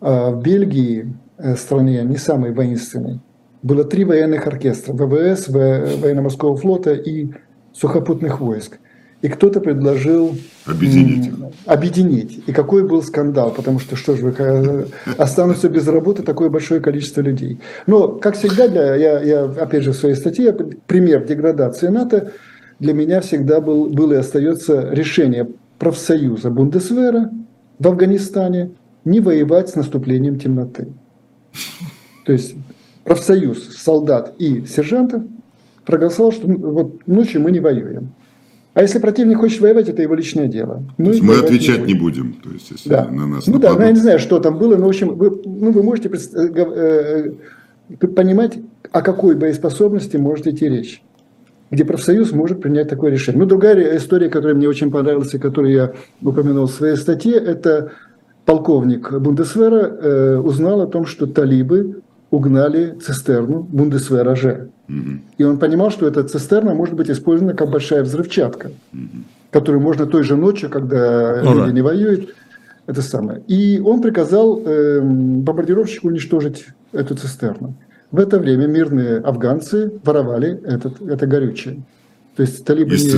а, 0.00 0.30
в 0.30 0.42
Бельгии, 0.42 1.02
э, 1.02 1.25
стране 1.56 2.02
не 2.04 2.16
самой 2.16 2.52
воинственной, 2.52 3.20
было 3.62 3.84
три 3.84 4.04
военных 4.04 4.46
оркестра– 4.46 4.92
ВВС, 4.94 5.48
военно-морского 5.48 6.56
флота 6.56 6.94
и 6.94 7.30
сухопутных 7.72 8.40
войск. 8.40 8.78
И 9.22 9.28
кто-то 9.28 9.60
предложил 9.60 10.36
Объединить. 10.66 11.28
м, 11.28 11.46
объединить. 11.64 12.42
И 12.46 12.52
какой 12.52 12.86
был 12.86 13.02
скандал, 13.02 13.50
потому 13.50 13.80
что 13.80 13.96
что 13.96 14.14
же 14.14 14.26
вы 14.26 14.34
э, 14.38 14.86
останутся 15.16 15.68
без 15.68 15.88
работы 15.88 16.22
такое 16.22 16.50
большое 16.50 16.80
количество 16.80 17.22
людей. 17.22 17.58
Но, 17.86 18.08
как 18.08 18.36
всегда, 18.36 18.68
для, 18.68 18.94
я, 18.94 19.20
я 19.20 19.44
опять 19.44 19.82
же 19.82 19.92
в 19.92 19.96
своей 19.96 20.14
статье, 20.14 20.52
пример 20.86 21.24
деградации 21.24 21.88
НАТО 21.88 22.32
для 22.78 22.92
меня 22.92 23.20
всегда 23.22 23.60
был, 23.60 23.86
был 23.86 24.12
и 24.12 24.16
остается 24.16 24.90
решение 24.90 25.48
профсоюза 25.78 26.50
Бундесвера 26.50 27.30
в 27.78 27.88
Афганистане 27.88 28.72
не 29.04 29.20
воевать 29.20 29.70
с 29.70 29.74
наступлением 29.76 30.38
темноты. 30.38 30.88
То 32.24 32.32
есть 32.32 32.54
профсоюз 33.04 33.76
солдат 33.76 34.34
и 34.38 34.64
сержантов 34.66 35.22
проголосовал, 35.84 36.32
что 36.32 36.46
вот 36.46 37.06
ночью 37.06 37.40
мы 37.40 37.52
не 37.52 37.60
воюем. 37.60 38.12
А 38.74 38.82
если 38.82 38.98
противник 38.98 39.38
хочет 39.38 39.62
воевать, 39.62 39.88
это 39.88 40.02
его 40.02 40.14
личное 40.14 40.48
дело. 40.48 40.82
То 40.98 41.04
есть 41.04 41.22
мы 41.22 41.36
отвечать 41.36 41.80
будем. 41.80 41.86
не 41.86 41.94
будем, 41.94 42.32
то 42.34 42.50
есть 42.50 42.70
если 42.70 42.90
Да. 42.90 43.08
на 43.08 43.26
нас 43.26 43.46
ну 43.46 43.58
да, 43.58 43.72
ну, 43.72 43.80
я 43.80 43.86
не 43.86 43.92
нападут. 43.92 44.02
знаю, 44.02 44.18
что 44.18 44.38
там 44.38 44.58
было, 44.58 44.76
но 44.76 44.84
в 44.84 44.88
общем, 44.88 45.14
вы, 45.14 45.30
ну, 45.46 45.70
вы 45.70 45.82
можете 45.82 46.10
э, 46.10 46.12
э, 46.34 47.32
э, 47.88 48.06
понимать, 48.06 48.58
о 48.92 49.00
какой 49.00 49.34
боеспособности 49.34 50.18
может 50.18 50.46
идти 50.46 50.68
речь, 50.68 51.02
где 51.70 51.86
профсоюз 51.86 52.32
может 52.32 52.60
принять 52.60 52.90
такое 52.90 53.10
решение. 53.10 53.40
Ну, 53.40 53.46
другая 53.46 53.96
история, 53.96 54.28
которая 54.28 54.54
мне 54.54 54.68
очень 54.68 54.90
понравилась 54.90 55.32
и 55.32 55.38
которую 55.38 55.72
я 55.72 55.92
упомянул 56.20 56.66
в 56.66 56.72
своей 56.72 56.96
статье, 56.96 57.32
это 57.32 57.92
полковник 58.46 59.12
Бундесвера 59.12 59.76
э, 60.00 60.36
узнал 60.38 60.80
о 60.80 60.86
том, 60.86 61.04
что 61.04 61.26
талибы 61.26 62.00
угнали 62.30 62.96
цистерну 63.04 63.60
Бундесвера 63.62 64.34
же. 64.34 64.70
И 65.36 65.42
он 65.44 65.58
понимал, 65.58 65.90
что 65.90 66.06
эта 66.06 66.22
цистерна 66.22 66.72
может 66.74 66.94
быть 66.94 67.10
использована 67.10 67.54
как 67.54 67.70
большая 67.70 68.04
взрывчатка, 68.04 68.70
которую 69.50 69.82
можно 69.82 70.06
той 70.06 70.22
же 70.22 70.36
ночью, 70.36 70.70
когда 70.70 71.42
Ну 71.44 71.54
люди 71.54 71.66
да. 71.66 71.72
не 71.72 71.82
воюют, 71.82 72.34
это 72.86 73.02
самое. 73.02 73.42
И 73.48 73.80
он 73.84 74.00
приказал 74.00 74.62
эм, 74.64 75.40
бомбардировщику 75.40 76.06
уничтожить 76.06 76.66
эту 76.92 77.16
цистерну. 77.16 77.74
В 78.12 78.20
это 78.20 78.38
время 78.38 78.66
мирные 78.68 79.18
афганцы 79.18 79.92
воровали 80.04 80.60
этот, 80.64 81.02
это 81.02 81.26
горючее. 81.26 81.82
То 82.36 82.42
есть 82.42 82.64
талибы 82.64 82.94
Из 82.94 83.04
не- 83.04 83.10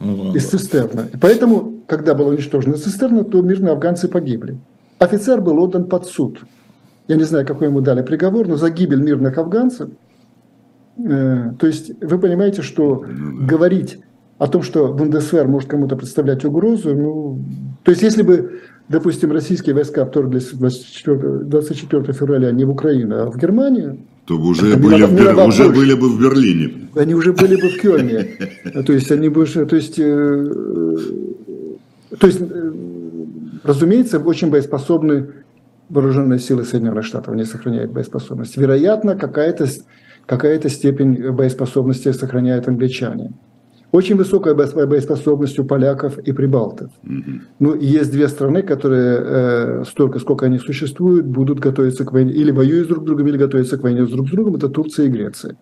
Ну, 0.00 0.34
из 0.34 0.46
цистерны. 0.46 1.02
И 1.14 1.16
Поэтому, 1.16 1.71
когда 1.86 2.14
была 2.14 2.30
уничтожена 2.30 2.76
цистерна, 2.76 3.24
то 3.24 3.42
мирные 3.42 3.72
афганцы 3.72 4.08
погибли. 4.08 4.58
офицер 4.98 5.40
был 5.40 5.58
отдан 5.62 5.84
под 5.84 6.06
суд. 6.06 6.40
Я 7.08 7.16
не 7.16 7.24
знаю, 7.24 7.46
какой 7.46 7.68
ему 7.68 7.80
дали 7.80 8.02
приговор, 8.02 8.46
но 8.48 8.56
за 8.56 8.70
гибель 8.70 9.02
мирных 9.02 9.36
афганцев. 9.38 9.90
Э, 10.98 11.52
то 11.58 11.66
есть 11.66 11.92
вы 12.00 12.18
понимаете, 12.18 12.62
что 12.62 13.04
ну, 13.06 13.46
говорить 13.46 13.98
о 14.38 14.46
том, 14.46 14.62
что 14.62 14.92
Бундесвер 14.92 15.46
может 15.48 15.68
кому-то 15.68 15.96
представлять 15.96 16.44
угрозу, 16.44 16.94
ну, 16.94 17.38
то 17.82 17.90
есть 17.90 18.02
если 18.02 18.22
бы, 18.22 18.60
допустим, 18.88 19.32
российские 19.32 19.74
войска 19.74 20.04
вторглись 20.04 20.50
24, 20.52 21.44
24 21.44 22.12
февраля 22.12 22.52
не 22.52 22.64
в 22.64 22.70
Украину, 22.70 23.16
а 23.16 23.30
в 23.30 23.38
Германию, 23.38 23.98
то 24.26 24.38
уже, 24.38 24.76
были, 24.76 25.02
в 25.02 25.14
Бер... 25.14 25.36
уже 25.46 25.68
были 25.68 25.94
бы 25.94 26.08
в 26.08 26.20
Берлине. 26.20 26.88
Они 26.94 27.14
уже 27.14 27.32
были 27.32 27.60
бы 27.60 27.68
в 27.68 27.80
Кёльне. 27.80 28.28
То 28.86 28.92
есть 28.92 29.10
они 29.10 29.28
бы, 29.28 29.44
то 29.46 29.76
есть, 29.76 29.98
э, 29.98 30.52
то 32.18 32.26
есть, 32.26 32.40
э, 32.40 32.72
разумеется, 33.64 34.18
очень 34.18 34.50
боеспособны 34.50 35.28
вооруженные 35.88 36.38
силы 36.38 36.64
Соединенных 36.64 37.04
Штатов, 37.04 37.34
они 37.34 37.44
сохраняют 37.44 37.92
боеспособность. 37.92 38.56
Вероятно, 38.56 39.16
какая-то 39.16 39.66
какая 40.26 40.60
степень 40.68 41.32
боеспособности 41.32 42.12
сохраняют 42.12 42.68
англичане. 42.68 43.32
Очень 43.90 44.16
высокая 44.16 44.54
боеспособность 44.54 45.58
у 45.58 45.64
поляков 45.64 46.16
и 46.16 46.32
прибалтов. 46.32 46.90
Угу. 47.04 47.40
Ну, 47.58 47.74
есть 47.74 48.10
две 48.10 48.26
страны, 48.28 48.62
которые 48.62 49.18
э, 49.20 49.84
столько, 49.86 50.18
сколько 50.18 50.46
они 50.46 50.58
существуют, 50.58 51.26
будут 51.26 51.60
готовиться 51.60 52.04
к 52.06 52.12
войне, 52.12 52.32
или 52.32 52.50
воюют 52.50 52.88
друг 52.88 53.02
с 53.02 53.06
другом, 53.06 53.28
или 53.28 53.36
готовятся 53.36 53.76
к 53.76 53.82
войне 53.82 54.06
с 54.06 54.10
друг 54.10 54.28
с 54.28 54.30
другом, 54.30 54.56
это 54.56 54.70
Турция 54.70 55.06
и 55.06 55.10
Греция. 55.10 55.56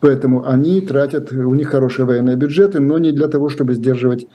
Поэтому 0.00 0.48
они 0.48 0.80
тратят, 0.80 1.30
у 1.30 1.54
них 1.54 1.68
хорошие 1.68 2.06
военные 2.06 2.34
бюджеты, 2.34 2.80
но 2.80 2.98
не 2.98 3.12
для 3.12 3.28
того, 3.28 3.48
чтобы 3.48 3.74
сдерживать 3.74 4.26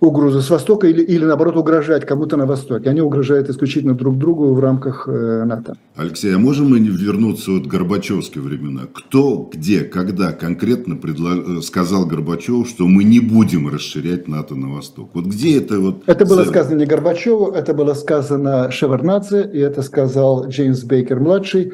угрозы 0.00 0.42
с 0.42 0.50
Востока 0.50 0.86
или, 0.86 1.02
или 1.02 1.24
наоборот 1.24 1.56
угрожать 1.56 2.04
кому-то 2.04 2.36
на 2.36 2.46
Востоке. 2.46 2.90
Они 2.90 3.00
угрожают 3.00 3.48
исключительно 3.48 3.94
друг 3.94 4.18
другу 4.18 4.52
в 4.52 4.60
рамках 4.60 5.08
э, 5.08 5.44
НАТО. 5.44 5.76
Алексей, 5.96 6.34
а 6.34 6.38
можем 6.38 6.70
мы 6.70 6.78
вернуться 6.78 7.52
вот 7.52 7.64
к 7.64 7.66
Горбачевские 7.66 8.42
времена? 8.42 8.82
Кто, 8.92 9.48
где, 9.52 9.80
когда 9.80 10.32
конкретно 10.32 10.96
предло... 10.96 11.60
сказал 11.62 12.06
Горбачеву, 12.06 12.66
что 12.66 12.86
мы 12.86 13.04
не 13.04 13.20
будем 13.20 13.68
расширять 13.68 14.28
НАТО 14.28 14.54
на 14.54 14.74
Восток? 14.74 15.10
Вот 15.14 15.26
где 15.26 15.58
это 15.58 15.80
вот... 15.80 16.02
Это 16.06 16.26
было 16.26 16.44
сказано 16.44 16.78
не 16.78 16.86
Горбачеву, 16.86 17.52
это 17.52 17.72
было 17.72 17.94
сказано 17.94 18.70
Шеварнадзе, 18.70 19.50
и 19.52 19.58
это 19.58 19.82
сказал 19.82 20.46
Джеймс 20.48 20.84
Бейкер-младший. 20.84 21.72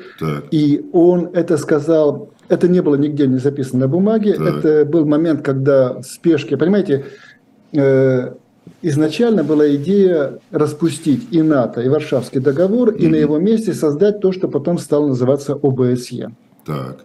И 0.50 0.84
он 0.92 1.30
это 1.32 1.56
сказал 1.56 2.30
это 2.48 2.68
не 2.68 2.82
было 2.82 2.96
нигде 2.96 3.26
не 3.26 3.38
записано 3.38 3.80
на 3.80 3.88
бумаге. 3.88 4.34
Так. 4.34 4.56
Это 4.58 4.84
был 4.84 5.06
момент, 5.06 5.40
когда 5.40 6.00
в 6.00 6.02
спешке, 6.02 6.58
понимаете, 6.58 7.06
Э, 7.06 7.31
изначально 7.72 9.44
была 9.44 9.74
идея 9.76 10.38
распустить 10.50 11.28
и 11.30 11.42
НАТО, 11.42 11.80
и 11.80 11.88
Варшавский 11.88 12.40
договор, 12.40 12.90
mm-hmm. 12.90 12.98
и 12.98 13.08
на 13.08 13.16
его 13.16 13.38
месте 13.38 13.72
создать 13.72 14.20
то, 14.20 14.32
что 14.32 14.48
потом 14.48 14.78
стало 14.78 15.08
называться 15.08 15.54
ОБСЕ. 15.54 16.30
Так. 16.64 17.04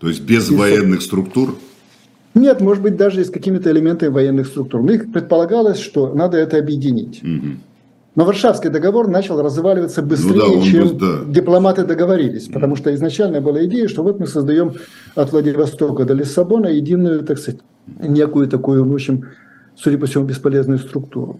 То 0.00 0.08
есть 0.08 0.22
без 0.22 0.50
и 0.50 0.56
военных 0.56 1.00
со... 1.00 1.06
структур? 1.06 1.56
Нет, 2.34 2.60
может 2.60 2.82
быть, 2.82 2.96
даже 2.96 3.24
с 3.24 3.30
какими-то 3.30 3.70
элементами 3.70 4.08
военных 4.08 4.46
структур. 4.46 4.82
Но 4.82 4.92
их 4.92 5.12
предполагалось, 5.12 5.78
что 5.78 6.12
надо 6.14 6.38
это 6.38 6.56
объединить. 6.56 7.22
Угу. 7.22 7.56
Но 8.14 8.24
Варшавский 8.24 8.68
договор 8.68 9.08
начал 9.08 9.40
разваливаться 9.40 10.02
быстрее, 10.02 10.34
ну 10.34 10.60
да, 10.60 10.66
чем 10.66 10.98
да. 10.98 11.20
дипломаты 11.26 11.84
договорились. 11.84 12.48
Потому 12.48 12.76
что 12.76 12.94
изначально 12.94 13.40
была 13.40 13.64
идея, 13.64 13.88
что 13.88 14.02
вот 14.02 14.18
мы 14.18 14.26
создаем 14.26 14.74
от 15.14 15.32
Владивостока 15.32 16.04
до 16.04 16.14
Лиссабона 16.14 16.66
единую, 16.66 17.22
так 17.22 17.38
сказать, 17.38 17.60
некую 17.86 18.48
такую, 18.48 18.84
в 18.86 18.92
общем, 18.92 19.28
судя 19.76 19.98
по 19.98 20.06
всему, 20.06 20.24
бесполезную 20.24 20.78
структуру. 20.78 21.38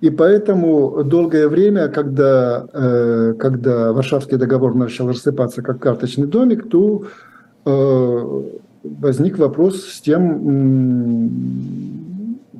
И 0.00 0.10
поэтому 0.10 1.02
долгое 1.04 1.48
время, 1.48 1.88
когда, 1.88 2.66
э, 2.72 3.34
когда 3.38 3.92
Варшавский 3.92 4.36
договор 4.36 4.74
начал 4.74 5.08
рассыпаться 5.08 5.62
как 5.62 5.78
карточный 5.78 6.26
домик, 6.26 6.68
то 6.68 7.04
э, 7.64 8.42
возник 8.82 9.38
вопрос 9.38 9.84
с 9.84 10.00
тем, 10.00 11.30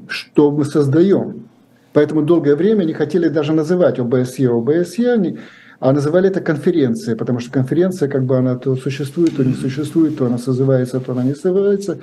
что 0.09 0.51
мы 0.51 0.65
создаем. 0.65 1.43
Поэтому 1.93 2.23
долгое 2.23 2.57
время 2.57 2.85
не 2.85 2.95
хотели 2.95 3.29
даже 3.29 3.53
называть 3.53 3.99
ОБСЕ 3.99 4.49
ОБСЕ, 4.49 5.37
а 5.79 5.93
называли 5.93 6.29
это 6.29 6.41
конференцией, 6.41 7.17
потому 7.17 7.41
что 7.41 7.51
конференция, 7.51 8.09
как 8.09 8.25
бы 8.25 8.39
она 8.39 8.57
то 8.57 8.77
существует, 8.77 9.37
то 9.37 9.45
не 9.45 9.55
существует, 9.55 10.17
то 10.17 10.27
она 10.27 10.39
созывается, 10.39 11.01
то 11.01 11.13
она 11.13 11.23
не 11.23 11.35
созывается. 11.35 11.99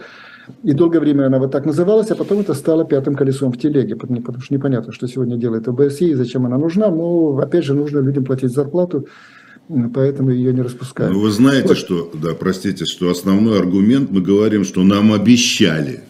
И 0.63 0.73
долгое 0.73 0.99
время 0.99 1.27
она 1.27 1.39
вот 1.39 1.51
так 1.51 1.65
называлась, 1.65 2.11
а 2.11 2.15
потом 2.15 2.39
это 2.39 2.53
стало 2.53 2.85
пятым 2.85 3.15
колесом 3.15 3.51
в 3.51 3.57
телеге, 3.57 3.95
потому, 3.95 4.21
потому 4.21 4.43
что 4.43 4.53
непонятно, 4.53 4.91
что 4.91 5.07
сегодня 5.07 5.37
делает 5.37 5.67
ОБСЕ 5.67 6.05
и 6.05 6.13
зачем 6.15 6.45
она 6.45 6.57
нужна. 6.57 6.89
Но, 6.89 7.37
опять 7.37 7.63
же, 7.63 7.73
нужно 7.73 7.99
людям 7.99 8.25
платить 8.25 8.51
зарплату, 8.51 9.07
поэтому 9.93 10.31
ее 10.31 10.53
не 10.53 10.61
распускают. 10.61 11.13
Ну, 11.13 11.21
вы 11.21 11.31
знаете, 11.31 11.69
вот. 11.69 11.77
что, 11.77 12.11
да, 12.13 12.33
простите, 12.37 12.85
что 12.85 13.09
основной 13.09 13.59
аргумент, 13.59 14.11
мы 14.11 14.21
говорим, 14.21 14.63
что 14.65 14.83
нам 14.83 15.13
обещали 15.13 16.01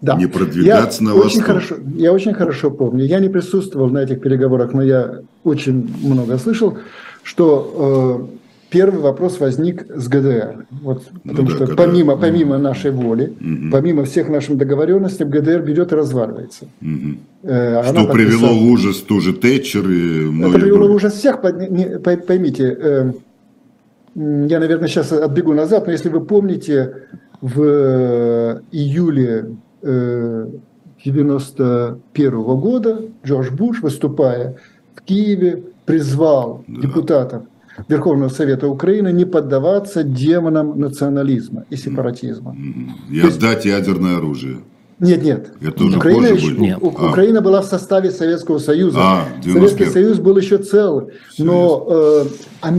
да. 0.00 0.16
не 0.16 0.26
продвигаться 0.26 1.02
я 1.02 1.08
на 1.08 1.14
очень 1.14 1.40
Хорошо, 1.40 1.76
я 1.96 2.12
очень 2.12 2.34
хорошо 2.34 2.70
помню, 2.70 3.04
я 3.04 3.20
не 3.20 3.28
присутствовал 3.28 3.88
на 3.88 3.98
этих 3.98 4.20
переговорах, 4.20 4.72
но 4.72 4.82
я 4.82 5.20
очень 5.44 5.94
много 6.02 6.38
слышал, 6.38 6.78
что 7.22 8.28
э, 8.30 8.36
первый 8.76 9.00
вопрос 9.00 9.40
возник 9.40 9.86
с 9.88 10.06
ГДР. 10.06 10.66
Вот, 10.82 11.04
ну 11.24 11.30
потому 11.30 11.48
да, 11.48 11.54
что 11.54 11.66
когда... 11.66 11.82
помимо, 11.82 12.16
помимо 12.16 12.58
нашей 12.58 12.90
воли, 12.90 13.32
угу. 13.40 13.70
помимо 13.72 14.04
всех 14.04 14.28
наших 14.28 14.58
договоренностей, 14.58 15.24
ГДР 15.24 15.62
берет 15.62 15.92
и 15.92 15.94
разваливается. 15.94 16.66
Угу. 16.82 17.16
Э, 17.44 17.82
что 17.82 17.94
подписала... 17.94 18.12
привело 18.12 18.48
в 18.48 18.70
ужас 18.70 18.98
ту 18.98 19.20
же 19.20 19.32
Тэтчер 19.32 19.88
и 19.88 20.42
Это 20.42 20.58
привело 20.58 20.88
в 20.88 20.92
ужас 20.92 21.14
всех. 21.14 21.40
Поймите, 21.40 22.76
э, 22.78 23.12
я, 24.14 24.60
наверное, 24.60 24.88
сейчас 24.88 25.10
отбегу 25.12 25.54
назад, 25.54 25.86
но 25.86 25.92
если 25.92 26.10
вы 26.10 26.20
помните, 26.20 26.96
в 27.40 27.62
э, 27.62 28.60
июле 28.72 29.56
91 29.82 32.42
года 32.42 33.00
Джордж 33.24 33.50
Буш, 33.52 33.80
выступая 33.82 34.56
в 34.94 35.00
Киеве, 35.02 35.62
призвал 35.86 36.62
да. 36.66 36.82
депутатов 36.82 37.42
Верховного 37.88 38.28
Совета 38.28 38.68
Украины 38.68 39.12
не 39.12 39.24
поддаваться 39.24 40.02
демонам 40.02 40.78
национализма 40.78 41.64
и 41.70 41.76
сепаратизма. 41.76 42.56
И 43.10 43.20
отдать 43.20 43.64
ядерное 43.64 44.16
оружие. 44.16 44.58
Нет, 44.98 45.22
нет. 45.22 45.52
Это 45.60 45.84
уже 45.84 45.98
Украина, 45.98 46.28
позже 46.30 46.46
еще, 46.46 46.56
нет. 46.56 46.78
А. 46.80 47.08
Украина 47.10 47.40
была 47.42 47.60
в 47.60 47.66
составе 47.66 48.10
Советского 48.10 48.58
Союза. 48.58 48.98
А, 48.98 49.24
Советский 49.44 49.86
Союз 49.86 50.18
был 50.18 50.36
еще 50.38 50.56
цел. 50.56 51.10
Но 51.38 51.86
э, 52.62 52.70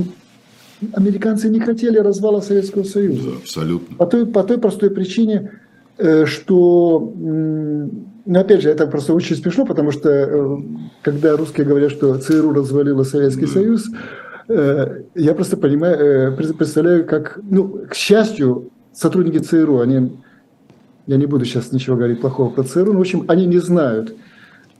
американцы 0.93 1.47
не 1.49 1.59
хотели 1.59 1.99
развала 1.99 2.41
Советского 2.41 2.83
Союза. 2.83 3.29
Да, 3.29 3.37
абсолютно. 3.37 3.97
По 3.97 4.07
той, 4.07 4.25
по 4.25 4.43
той 4.43 4.57
простой 4.57 4.89
причине, 4.89 5.51
э, 5.99 6.25
что, 6.25 7.13
ну, 7.15 8.39
опять 8.39 8.63
же, 8.63 8.69
это 8.71 8.87
просто 8.87 9.13
очень 9.13 9.35
смешно, 9.35 9.65
потому 9.67 9.91
что 9.91 10.09
э, 10.09 10.57
когда 11.03 11.37
русские 11.37 11.67
говорят, 11.67 11.91
что 11.91 12.17
ЦРУ 12.17 12.51
развалила 12.51 13.03
Советский 13.03 13.45
да. 13.45 13.51
Союз, 13.51 13.91
Э, 13.91 14.26
я 14.49 15.33
просто 15.33 15.57
понимаю, 15.57 16.31
э, 16.31 16.53
представляю, 16.53 17.05
как, 17.05 17.39
ну, 17.49 17.85
к 17.89 17.93
счастью, 17.93 18.69
сотрудники 18.93 19.39
ЦРУ, 19.39 19.79
они, 19.79 20.11
я 21.05 21.17
не 21.17 21.25
буду 21.25 21.43
сейчас 21.43 21.71
ничего 21.71 21.97
говорить 21.97 22.21
плохого 22.21 22.49
про 22.49 22.63
ЦРУ, 22.63 22.93
но, 22.93 22.99
в 22.99 23.01
общем, 23.01 23.25
они 23.27 23.45
не 23.45 23.57
знают, 23.57 24.15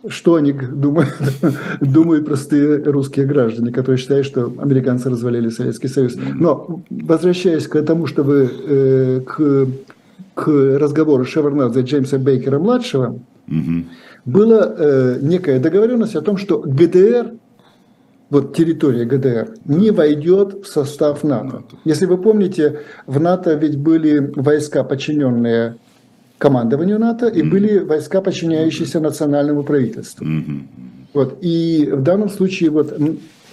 что 0.08 0.36
они 0.36 0.54
думают, 0.54 1.14
думают 1.82 2.26
простые 2.26 2.82
русские 2.84 3.26
граждане, 3.26 3.72
которые 3.74 3.98
считают, 3.98 4.26
что 4.26 4.54
американцы 4.58 5.10
развалили 5.10 5.50
Советский 5.50 5.90
Союз. 5.90 6.16
Но, 6.16 6.82
возвращаясь 6.90 7.68
к 7.68 7.82
тому, 7.82 8.08
чтобы 8.08 8.50
э, 8.68 9.22
к, 9.26 9.68
к 10.34 10.48
разговору 10.48 11.26
Шеварнадзе 11.26 11.82
Джеймса 11.82 12.18
Бейкера-младшего, 12.20 13.20
угу. 13.48 13.84
была 14.24 14.76
э, 14.78 15.20
некая 15.22 15.60
договоренность 15.60 16.16
о 16.16 16.22
том, 16.22 16.38
что 16.38 16.60
ГДР– 16.60 17.34
вот 18.30 18.56
территория 18.56 19.06
ГДР, 19.06 19.56
не 19.66 19.92
войдет 19.92 20.66
в 20.66 20.68
состав 20.68 21.24
НАТО. 21.24 21.64
Если 21.86 22.06
вы 22.06 22.18
помните, 22.18 22.82
в 23.06 23.20
НАТО 23.20 23.54
ведь 23.54 23.78
были 23.78 24.32
войска, 24.36 24.84
подчиненные 24.84 25.78
командованию 26.38 27.00
НАТО, 27.00 27.28
и 27.28 27.42
mm-hmm. 27.42 27.50
были 27.50 27.80
войска, 27.80 28.22
подчиняющиеся 28.22 29.00
национальному 29.00 29.64
правительству. 29.64 30.26
Mm-hmm. 30.26 30.62
Вот. 31.14 31.38
И 31.42 31.90
в 31.92 32.02
данном 32.02 32.30
случае 32.30 32.70
вот 32.70 32.94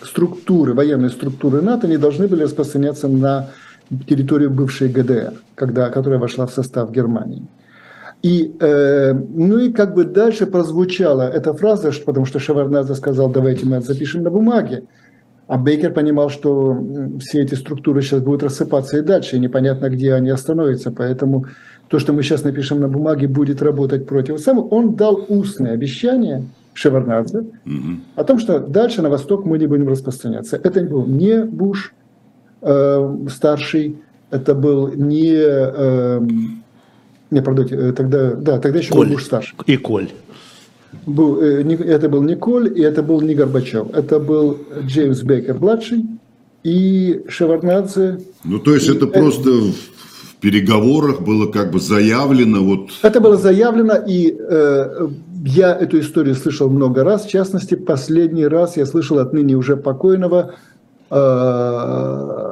структуры, 0.03 0.75
военные 0.75 1.11
структуры 1.11 1.63
НАТО 1.63 1.87
не 1.87 1.97
должны 1.97 2.27
были 2.27 2.43
распространяться 2.43 3.09
на 3.09 3.51
территорию 4.09 4.51
бывшей 4.51 4.89
ГДР, 4.89 5.35
когда, 5.55 5.89
которая 5.91 6.19
вошла 6.19 6.47
в 6.47 6.53
состав 6.53 6.91
Германии. 6.91 7.47
И, 8.25 8.57
э, 8.59 9.13
ну 9.13 9.59
и 9.59 9.71
как 9.71 9.95
бы 9.95 10.07
дальше 10.07 10.47
прозвучала 10.47 11.29
эта 11.29 11.53
фраза, 11.53 11.93
потому 12.07 12.25
что 12.25 12.39
Шеварнадзе 12.39 12.95
сказал, 12.95 13.29
давайте 13.29 13.67
мы 13.67 13.77
это 13.77 13.89
запишем 13.89 14.23
на 14.23 14.31
бумаге. 14.31 14.85
А 15.47 15.59
Бейкер 15.59 15.93
понимал, 15.93 16.31
что 16.31 16.75
все 17.21 17.43
эти 17.43 17.55
структуры 17.55 18.01
сейчас 18.01 18.23
будут 18.23 18.45
рассыпаться 18.45 18.97
и 18.97 19.03
дальше, 19.03 19.37
и 19.37 19.39
непонятно, 19.39 19.91
где 19.91 20.15
они 20.15 20.31
остановятся. 20.31 20.91
Поэтому 20.91 21.45
то, 21.89 21.99
что 21.99 22.15
мы 22.15 22.23
сейчас 22.23 22.45
напишем 22.45 22.81
на 22.81 22.89
бумаге, 22.89 23.29
будет 23.29 23.61
работать 23.61 24.07
против. 24.07 24.41
Сам 24.41 24.73
он 24.73 24.95
дал 24.95 25.27
устное 25.29 25.73
обещание, 25.73 26.47
Шеварнадзе, 26.73 27.45
о 28.17 28.25
том, 28.25 28.39
что 28.39 28.59
дальше 28.59 29.03
на 29.03 29.11
восток 29.11 29.45
мы 29.45 29.59
не 29.59 29.67
будем 29.67 29.87
распространяться. 29.87 30.59
Это 30.63 30.83
был 30.83 31.05
не 31.05 31.45
Буш 31.45 31.93
э, 32.63 33.17
старший, 33.29 33.99
это 34.31 34.55
был 34.55 34.95
не, 34.95 35.35
э, 35.37 36.21
не, 37.35 37.43
пардон, 37.43 37.67
э, 37.71 37.93
тогда, 37.93 38.35
да, 38.35 38.59
тогда 38.59 38.79
еще 38.79 38.93
Коль. 38.93 39.07
был 39.09 39.15
Буш 39.15 39.25
старший. 39.25 39.57
И 39.67 39.77
Коль. 39.77 40.09
Был, 41.07 41.43
э, 41.43 41.63
это 41.97 42.09
был 42.09 42.23
не 42.23 42.37
Коль, 42.37 42.73
и 42.79 42.83
это 42.83 43.03
был 43.03 43.21
не 43.21 43.35
Горбачев. 43.35 43.89
Это 43.93 44.21
был 44.21 44.59
Джеймс 44.87 45.21
Бейкер 45.23 45.59
младший 45.59 46.07
и 46.63 47.23
Шеварнадзе. 47.29 48.21
Ну, 48.45 48.59
то 48.59 48.75
есть 48.75 48.89
это 48.89 49.07
И- 49.07 49.11
просто 49.11 49.51
в 49.51 49.75
в 50.35 50.47
переговорах 50.47 51.23
было 51.23 51.51
как 51.51 51.71
бы 51.71 51.81
заявлено, 51.81 52.63
вот 52.63 52.91
Это 53.03 53.19
было 53.21 53.37
заявлено, 53.39 53.95
и 54.07 54.37
э, 54.39 55.09
я 55.47 55.75
эту 55.75 56.01
историю 56.01 56.35
слышал 56.35 56.69
много 56.69 57.03
раз. 57.03 57.25
В 57.25 57.31
частности, 57.31 57.75
последний 57.77 58.47
раз 58.47 58.77
я 58.77 58.85
слышал 58.85 59.19
от 59.21 59.33
ныне 59.33 59.55
уже 59.55 59.77
покойного 59.77 60.55
э, 61.11 62.44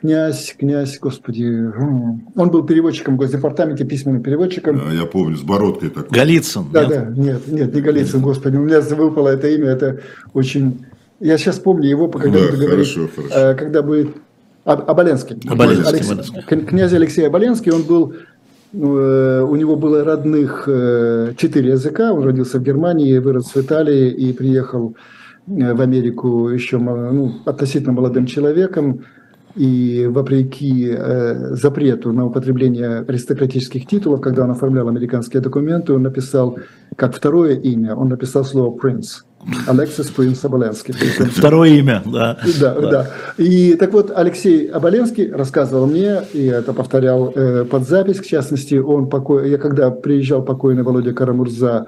князь, 0.00 0.54
князь, 0.58 0.98
господи, 0.98 1.44
он 2.34 2.50
был 2.50 2.64
переводчиком 2.64 3.14
в 3.14 3.18
Госдепартаменте, 3.18 3.84
письменным 3.84 4.22
переводчиком. 4.22 4.80
а, 4.88 4.92
я 4.92 5.06
помню, 5.06 5.36
с 5.36 5.42
бородкой 5.42 5.90
такой. 5.90 6.08
Голицын. 6.18 6.64
Да, 6.72 6.84
нет? 6.84 6.88
да, 6.90 7.22
нет, 7.22 7.48
нет, 7.48 7.74
не 7.74 7.80
Голицын, 7.80 8.20
господи, 8.20 8.56
у 8.56 8.62
меня 8.62 8.80
выпало 8.80 9.28
это 9.28 9.48
имя, 9.48 9.68
это 9.70 10.00
очень... 10.34 10.84
Я 11.20 11.38
сейчас 11.38 11.58
помню 11.60 11.88
его, 11.88 12.08
когда 12.08 12.38
Да, 12.38 12.46
буду 12.50 12.66
говорить, 12.66 12.92
хорошо, 12.94 13.08
хорошо. 13.14 13.34
э, 13.34 13.54
когда 13.54 13.82
будет... 13.82 14.08
Об- 14.64 14.88
Оболенский. 14.90 15.36
Оболенский, 15.48 15.88
Алексей- 15.92 16.12
Оболенский. 16.12 16.42
Кн- 16.48 16.66
Князь 16.66 16.92
Алексей 16.92 17.26
Оболенский, 17.26 17.72
он 17.72 17.82
был... 17.82 18.14
э, 18.72 19.40
У 19.48 19.56
него 19.56 19.76
было 19.76 20.02
родных 20.04 20.64
э, 20.66 21.32
четыре 21.36 21.70
языка, 21.72 22.12
он 22.12 22.24
родился 22.24 22.58
в 22.58 22.62
Германии, 22.62 23.18
вырос 23.18 23.54
в 23.54 23.56
Италии 23.56 24.10
и 24.10 24.32
приехал 24.32 24.94
в 25.46 25.80
Америку 25.80 26.48
еще 26.50 26.78
ну, 26.78 27.32
относительно 27.44 27.92
молодым 27.92 28.26
человеком. 28.26 29.04
И 29.54 30.06
вопреки 30.10 30.88
э, 30.96 31.54
запрету 31.54 32.12
на 32.12 32.26
употребление 32.26 33.04
аристократических 33.06 33.86
титулов, 33.86 34.20
когда 34.20 34.44
он 34.44 34.50
оформлял 34.50 34.88
американские 34.88 35.42
документы, 35.42 35.92
он 35.92 36.02
написал, 36.02 36.58
как 36.96 37.14
второе 37.14 37.56
имя, 37.56 37.94
он 37.94 38.08
написал 38.08 38.44
слово 38.44 38.76
«принц». 38.76 39.22
Алексис 39.66 40.06
Принц 40.10 40.44
Оболенский. 40.44 40.94
Второе 40.94 41.70
имя, 41.70 42.02
да. 42.06 42.38
да, 42.60 42.80
да. 42.80 43.10
И 43.38 43.74
так 43.74 43.92
вот, 43.92 44.12
Алексей 44.14 44.66
Оболенский 44.66 45.32
рассказывал 45.32 45.86
мне, 45.86 46.22
и 46.32 46.46
это 46.46 46.72
повторял 46.72 47.32
э, 47.34 47.64
под 47.64 47.88
запись, 47.88 48.20
в 48.20 48.26
частности, 48.26 48.76
он 48.76 49.08
покой... 49.08 49.50
я 49.50 49.58
когда 49.58 49.90
приезжал 49.90 50.42
покойный 50.42 50.84
Володя 50.84 51.12
Карамурза 51.12 51.86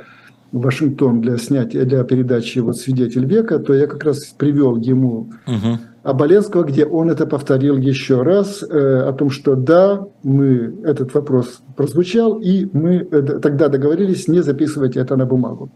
Вашингтон 0.60 1.20
для 1.20 1.36
снятия, 1.38 1.84
для 1.84 2.04
передачи 2.04 2.60
вот 2.60 2.76
«Свидетель 2.76 3.26
века», 3.26 3.58
то 3.58 3.74
я 3.74 3.86
как 3.86 4.04
раз 4.04 4.34
привел 4.38 4.76
ему 4.76 5.30
Мгм. 5.46 5.78
Оболенского, 6.04 6.64
где 6.64 6.84
он 6.84 7.10
это 7.10 7.26
повторил 7.26 7.76
еще 7.78 8.22
раз, 8.22 8.62
э, 8.62 9.08
о 9.08 9.12
том, 9.12 9.30
что 9.30 9.56
да, 9.56 10.06
мы, 10.22 10.74
этот 10.84 11.14
вопрос 11.14 11.62
прозвучал, 11.76 12.40
и 12.40 12.68
мы 12.72 12.96
э, 12.96 13.22
тогда 13.40 13.68
договорились 13.68 14.28
не 14.28 14.42
записывать 14.42 14.96
это 14.96 15.16
на 15.16 15.24
бумагу. 15.26 15.70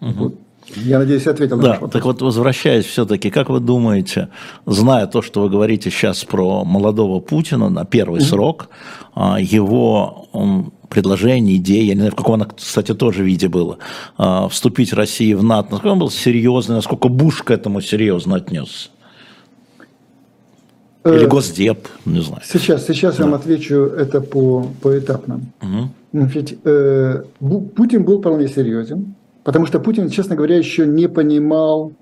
Вот. 0.00 0.34
Я 0.76 0.98
надеюсь, 0.98 1.24
я 1.26 1.32
ответил 1.32 1.56
на 1.56 1.62
Да, 1.62 1.72
вопрос. 1.72 1.90
так 1.90 2.04
вот, 2.04 2.22
возвращаясь 2.22 2.84
все-таки, 2.84 3.30
как 3.30 3.50
вы 3.50 3.60
думаете, 3.60 4.28
зная 4.66 5.06
то, 5.06 5.22
что 5.22 5.42
вы 5.42 5.50
говорите 5.50 5.90
сейчас 5.90 6.24
про 6.24 6.64
молодого 6.64 7.20
Путина 7.20 7.68
на 7.68 7.84
первый 7.84 8.20
срок, 8.20 8.68
а, 9.14 9.38
его 9.40 10.28
предложение, 10.88 11.56
идея, 11.56 11.84
я 11.84 11.94
не 11.94 12.00
знаю, 12.00 12.12
в 12.12 12.16
каком 12.16 12.34
она, 12.34 12.46
кстати, 12.46 12.94
тоже 12.94 13.22
виде 13.24 13.48
было, 13.48 13.78
а, 14.16 14.48
вступить 14.48 14.92
России 14.92 15.34
в 15.34 15.42
НАТО, 15.42 15.72
насколько 15.72 15.92
он 15.92 15.98
был 15.98 16.10
серьезный, 16.10 16.76
насколько 16.76 17.08
Буш 17.08 17.42
к 17.42 17.50
этому 17.50 17.80
серьезно 17.80 18.36
отнесся? 18.36 18.88
Или 21.04 21.24
Э, 21.24 21.26
Госдеп, 21.26 21.88
не 22.04 22.22
знаю. 22.22 22.42
Сейчас, 22.44 22.86
сейчас 22.86 23.18
я 23.18 23.24
вам 23.24 23.34
отвечу 23.34 23.74
это 23.74 24.20
по, 24.20 24.66
поэтапно. 24.80 25.40
Ну, 25.60 26.26
Ведь 26.26 26.58
э, 26.64 27.24
Путин 27.40 28.04
был 28.04 28.20
вполне 28.20 28.46
серьезен, 28.48 29.14
потому 29.44 29.66
что 29.66 29.80
Путин, 29.80 30.08
честно 30.08 30.36
говоря, 30.36 30.56
еще 30.56 30.86
не 30.86 31.08
понимал, 31.08 31.92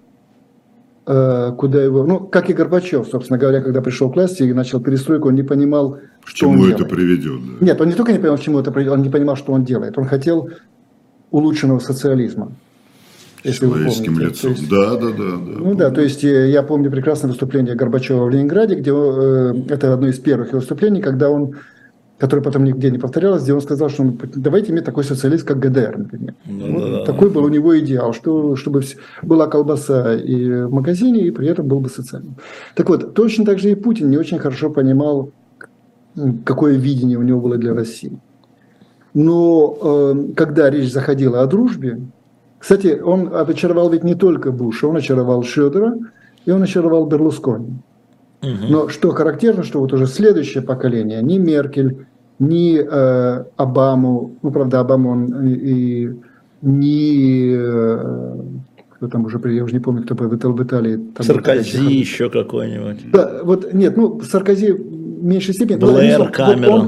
э, 1.06 1.52
куда 1.56 1.82
его... 1.82 2.04
Ну, 2.04 2.20
как 2.20 2.50
и 2.50 2.52
Горбачев, 2.52 3.08
собственно 3.10 3.38
говоря, 3.38 3.60
когда 3.62 3.80
пришел 3.80 4.10
к 4.10 4.14
власти 4.16 4.42
и 4.42 4.52
начал 4.52 4.80
перестройку, 4.80 5.28
он 5.28 5.34
не 5.34 5.42
понимал, 5.42 5.98
К 6.24 6.28
что 6.28 6.48
он 6.48 6.54
чему 6.54 6.66
это 6.66 6.78
делает. 6.78 6.94
приведет? 6.94 7.40
да. 7.60 7.66
Нет, 7.66 7.80
он 7.80 7.88
не 7.88 7.94
только 7.94 8.12
не 8.12 8.18
понимал, 8.18 8.38
к 8.38 8.40
чему 8.42 8.58
это 8.58 8.70
приведет, 8.70 8.92
он 8.94 9.02
не 9.02 9.10
понимал, 9.10 9.36
что 9.36 9.52
он 9.52 9.64
делает. 9.64 9.96
Он 9.98 10.04
хотел 10.04 10.50
улучшенного 11.30 11.78
социализма. 11.78 12.52
Если 13.42 13.64
вы 13.64 13.78
помните. 13.86 14.10
лицом. 14.10 14.50
Есть- 14.50 14.68
Да, 14.68 14.96
да, 14.96 15.08
да. 15.10 15.30
да. 15.36 15.58
ну 15.60 15.74
да, 15.74 15.90
то 15.90 16.02
есть 16.02 16.22
э, 16.24 16.50
я 16.50 16.62
помню 16.62 16.90
прекрасное 16.90 17.30
выступление 17.30 17.74
Горбачева 17.74 18.24
в 18.24 18.30
Ленинграде, 18.30 18.74
где 18.74 18.90
э, 18.92 19.54
это 19.70 19.94
одно 19.94 20.08
из 20.08 20.18
первых 20.18 20.52
выступлений, 20.52 21.00
когда 21.00 21.30
он, 21.30 21.54
которое 22.20 22.42
потом 22.42 22.64
нигде 22.64 22.90
не 22.90 22.98
повторялось, 22.98 23.42
где 23.42 23.54
он 23.54 23.62
сказал, 23.62 23.88
что 23.88 24.04
ну, 24.04 24.18
давайте 24.34 24.72
иметь 24.72 24.84
такой 24.84 25.04
социалист, 25.04 25.46
как 25.46 25.58
ГДР, 25.58 25.96
например. 25.96 26.34
Ну 26.44 26.74
Вот 26.74 26.90
да. 26.90 27.04
Такой 27.06 27.30
был 27.30 27.44
у 27.44 27.48
него 27.48 27.78
идеал, 27.78 28.12
что, 28.12 28.56
чтобы 28.56 28.82
была 29.22 29.46
колбаса 29.46 30.14
и 30.14 30.64
в 30.64 30.70
магазине, 30.70 31.20
и 31.20 31.30
при 31.30 31.48
этом 31.48 31.66
был 31.66 31.80
бы 31.80 31.88
социальным. 31.88 32.36
Так 32.74 32.90
вот, 32.90 33.14
точно 33.14 33.46
так 33.46 33.58
же 33.58 33.70
и 33.70 33.74
Путин 33.74 34.10
не 34.10 34.18
очень 34.18 34.38
хорошо 34.38 34.68
понимал, 34.68 35.30
какое 36.44 36.74
видение 36.74 37.16
у 37.16 37.22
него 37.22 37.40
было 37.40 37.56
для 37.56 37.74
России. 37.74 38.20
Но 39.14 39.78
э, 39.80 40.32
когда 40.36 40.68
речь 40.68 40.92
заходила 40.92 41.40
о 41.40 41.46
дружбе, 41.46 42.00
кстати, 42.58 43.00
он 43.02 43.34
очаровал 43.34 43.88
ведь 43.88 44.04
не 44.04 44.14
только 44.14 44.52
Буша, 44.52 44.88
он 44.88 44.96
очаровал 44.96 45.42
Шедера 45.42 45.96
и 46.44 46.50
он 46.50 46.62
очаровал 46.62 47.06
Берлускони. 47.06 47.78
Мгм. 48.42 48.70
Но 48.70 48.88
что 48.88 49.10
характерно, 49.10 49.62
что 49.62 49.80
вот 49.80 49.92
уже 49.92 50.06
следующее 50.06 50.62
поколение, 50.62 51.22
ни 51.22 51.38
Меркель, 51.38 52.06
ни 52.40 52.80
э, 52.80 53.44
Обаму, 53.56 54.32
ну, 54.42 54.50
правда, 54.50 54.80
Обаму 54.80 55.10
он 55.10 55.46
и, 55.46 55.52
и 55.52 56.10
ни, 56.62 57.54
э, 57.54 58.34
кто 58.96 59.08
там 59.08 59.24
уже, 59.26 59.38
я 59.52 59.62
уже 59.64 59.74
не 59.74 59.80
помню, 59.80 60.02
кто 60.02 60.14
был 60.14 60.28
в 60.28 60.34
Итал- 60.36 60.52
в 60.52 60.62
Италии. 60.62 60.96
там 60.96 61.04
был 61.18 61.24
Саркози 61.24 61.72
такой- 61.78 61.92
еще 61.94 62.30
какой-нибудь. 62.30 63.10
да, 63.12 63.40
вот 63.44 63.72
нет, 63.72 63.96
ну 63.96 64.20
Саркози 64.22 64.72
в 64.72 65.22
меньшей 65.24 65.54
степени. 65.54 65.76
Блэр, 65.76 66.18
вот 66.18 66.30
Камерон. 66.32 66.80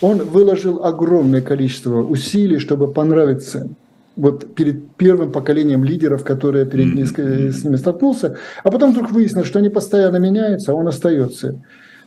Он, 0.00 0.10
он 0.20 0.26
выложил 0.26 0.84
огромное 0.84 1.42
количество 1.42 2.02
усилий, 2.02 2.58
чтобы 2.58 2.88
понравиться 2.92 3.68
вот 4.16 4.52
перед 4.56 4.90
первым 4.96 5.30
поколением 5.30 5.84
лидеров, 5.84 6.24
которые 6.24 6.66
перед 6.66 6.92
ним, 6.92 7.06
с 7.06 7.64
ними 7.64 7.76
столкнулся, 7.76 8.36
а 8.64 8.70
потом 8.72 8.90
вдруг 8.92 9.12
выяснилось, 9.12 9.46
что 9.46 9.60
они 9.60 9.68
постоянно 9.68 10.16
меняются, 10.16 10.72
а 10.72 10.74
он 10.74 10.88
остается. 10.88 11.54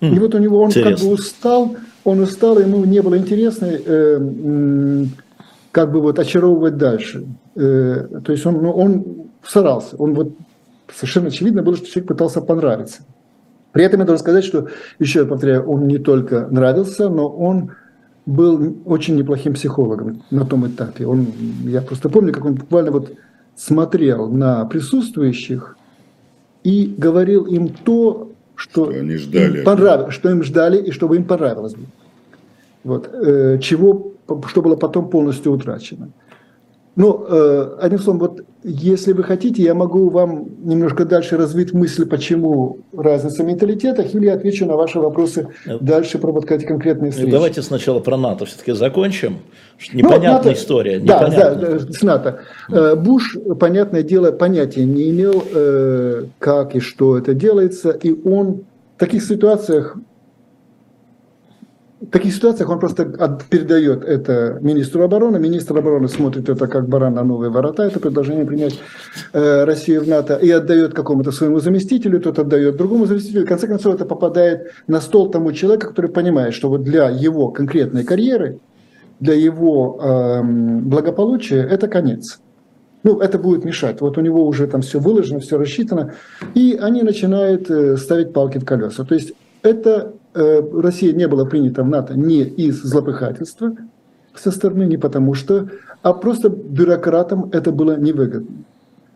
И 0.02 0.20
вот 0.20 0.36
у 0.36 0.39
него 0.39 0.60
он 0.60 0.72
как 0.72 0.78
Интересно. 0.78 1.08
бы 1.08 1.14
устал, 1.14 1.76
он 2.04 2.20
устал, 2.20 2.60
ему 2.60 2.84
не 2.86 3.02
было 3.02 3.18
интересно, 3.18 3.68
э, 3.70 5.06
как 5.72 5.91
бы 5.91 6.02
вот 6.02 6.20
очаровывать 6.20 6.78
дальше. 6.78 7.26
Э, 7.56 8.08
то 8.24 8.32
есть 8.32 8.45
он, 8.45 8.62
ну, 8.62 8.72
он 8.72 9.06
старался, 9.43 9.95
он 9.97 10.14
вот 10.14 10.34
совершенно 10.93 11.28
очевидно 11.28 11.64
было, 11.64 11.76
что 11.76 11.88
человек 11.88 12.08
пытался 12.08 12.41
понравиться. 12.41 13.04
При 13.72 13.86
этом 13.86 14.02
я 14.02 14.06
должен 14.06 14.22
сказать, 14.22 14.43
что, 14.43 14.68
еще 14.99 15.20
я 15.20 15.26
повторяю, 15.26 15.64
он 15.64 15.88
не 15.88 15.97
только 15.97 16.47
нравился, 16.49 17.10
но 17.10 17.30
он 17.30 17.72
был 18.26 18.78
очень 18.86 19.16
неплохим 19.16 19.54
психологом 19.54 20.24
на 20.30 20.45
том 20.45 20.68
этапе. 20.68 21.06
Он, 21.06 21.28
я 21.64 21.82
просто 21.82 22.10
помню, 22.10 22.34
как 22.34 22.45
он 22.45 22.56
буквально 22.56 22.91
вот 22.91 23.14
смотрел 23.56 24.30
на 24.30 24.66
присутствующих 24.66 25.78
и 26.64 26.93
говорил 26.97 27.45
им 27.45 27.70
то, 27.70 28.31
что, 28.62 28.91
Что 28.91 28.99
они 28.99 29.16
ждали. 29.18 29.57
им 29.57 29.64
понравилось, 29.64 30.14
что 30.14 30.30
им 30.30 30.43
ждали 30.43 30.78
и 30.78 30.91
чтобы 30.91 31.16
им 31.16 31.24
понравилось. 31.26 31.74
Вот, 32.84 33.09
э, 33.12 33.57
чего, 33.59 34.14
что 34.47 34.62
было 34.62 34.76
потом 34.76 35.09
полностью 35.09 35.51
утрачено. 35.51 36.09
Ну, 36.98 37.26
э, 37.26 37.78
одним 37.80 38.00
словом, 38.00 38.20
вот 38.20 38.42
если 38.64 39.14
вы 39.14 39.24
хотите, 39.24 39.64
я 39.64 39.74
могу 39.74 40.10
вам 40.10 40.50
немножко 40.64 41.06
дальше 41.06 41.38
развить 41.38 41.72
мысли, 41.72 42.04
почему 42.04 42.80
разница 42.96 43.44
в 43.44 43.46
менталитетах, 43.46 44.14
или 44.14 44.26
я 44.26 44.34
отвечу 44.34 44.66
на 44.66 44.76
ваши 44.76 45.00
вопросы 45.00 45.48
дальше 45.80 46.20
про 46.20 46.34
вот 46.34 46.46
конкретные 46.46 47.06
Ну, 47.08 47.12
встречи. 47.12 47.32
Давайте 47.32 47.62
сначала 47.62 48.02
про 48.02 48.18
НАТО 48.18 48.44
все-таки 48.46 48.74
закончим. 48.74 49.38
Ну, 49.94 50.00
Непонятная 50.00 50.34
НАТО- 50.34 50.54
история. 50.54 51.00
Да, 51.00 51.20
непонятная. 51.24 51.80
да, 51.80 51.94
с 51.94 52.02
НАТО. 52.04 52.39
Э, 52.70 52.96
Буш, 52.96 53.38
понятное 53.58 54.04
дело, 54.04 54.32
понятия 54.34 54.84
не 54.84 55.10
имел, 55.12 55.44
э, 55.54 56.26
как 56.39 56.76
и 56.76 56.82
что 56.82 57.18
это 57.18 57.34
делается, 57.34 57.92
и 57.92 58.12
он 58.28 58.64
в 58.98 59.00
таких 59.00 59.24
ситуациях 59.24 59.96
в 62.02 62.10
таких 62.10 62.34
ситуациях 62.34 62.70
он 62.70 62.80
просто 62.80 63.04
от- 63.04 63.43
передает 63.45 64.04
это 64.04 64.58
министру 64.62 65.04
обороны. 65.04 65.38
Министр 65.39 65.78
обороны 65.78 66.08
смотрит 66.08 66.49
это 66.49 66.68
как 66.68 66.89
баран 66.89 67.14
на 67.14 67.24
новые 67.24 67.52
ворота, 67.52 67.84
это 67.84 67.99
предложение 67.99 68.45
принять 68.45 68.80
э, 69.34 69.64
Россию 69.66 70.04
в 70.04 70.08
НАТО, 70.08 70.36
и 70.36 70.49
отдает 70.49 70.93
какому-то 70.93 71.32
своему 71.32 71.60
заместителю, 71.60 72.20
тот 72.20 72.39
отдает 72.39 72.76
другому 72.76 73.06
заместителю. 73.06 73.45
В 73.45 73.47
конце 73.47 73.68
концов, 73.68 73.95
это 73.95 74.06
попадает 74.06 74.72
на 74.88 74.99
стол 74.99 75.30
тому 75.30 75.52
человеку, 75.54 75.89
который 75.89 76.10
понимает, 76.10 76.54
что 76.56 76.70
вот 76.70 76.84
для 76.84 77.10
его 77.10 77.49
конкретной 77.49 78.04
карьеры, 78.04 78.58
для 79.20 79.36
его 79.36 79.99
эм, 80.02 80.89
благополучия 80.89 81.62
это 81.62 81.88
конец. 81.88 82.39
ну, 83.04 83.20
это 83.20 83.38
будет 83.39 83.66
мешать. 83.66 84.02
Вот 84.02 84.18
у 84.18 84.22
него 84.22 84.45
уже 84.47 84.66
там 84.68 84.82
все 84.82 84.99
выложено, 84.99 85.39
все 85.39 85.58
рассчитано, 85.58 86.14
и 86.56 86.78
они 86.82 87.04
начинают 87.04 87.70
э, 87.70 87.97
ставить 87.97 88.34
палки 88.34 88.58
в 88.60 88.66
колеса. 88.66 89.04
То 89.04 89.16
есть 89.16 89.34
это 89.64 89.89
э, 89.91 90.12
Россия 90.34 91.14
не 91.14 91.28
была 91.28 91.46
принята 91.46 91.84
в 91.84 91.88
НАТО 91.88 92.18
не 92.18 92.42
из 92.42 92.82
злопыхательства 92.82 93.76
со 94.36 94.52
стороны, 94.52 94.84
не 94.84 94.98
потому 94.98 95.34
что, 95.34 95.70
а 96.02 96.14
просто 96.14 96.50
бюрократам 96.50 97.50
это 97.52 97.72
было 97.72 97.98
невыгодно. 97.98 98.64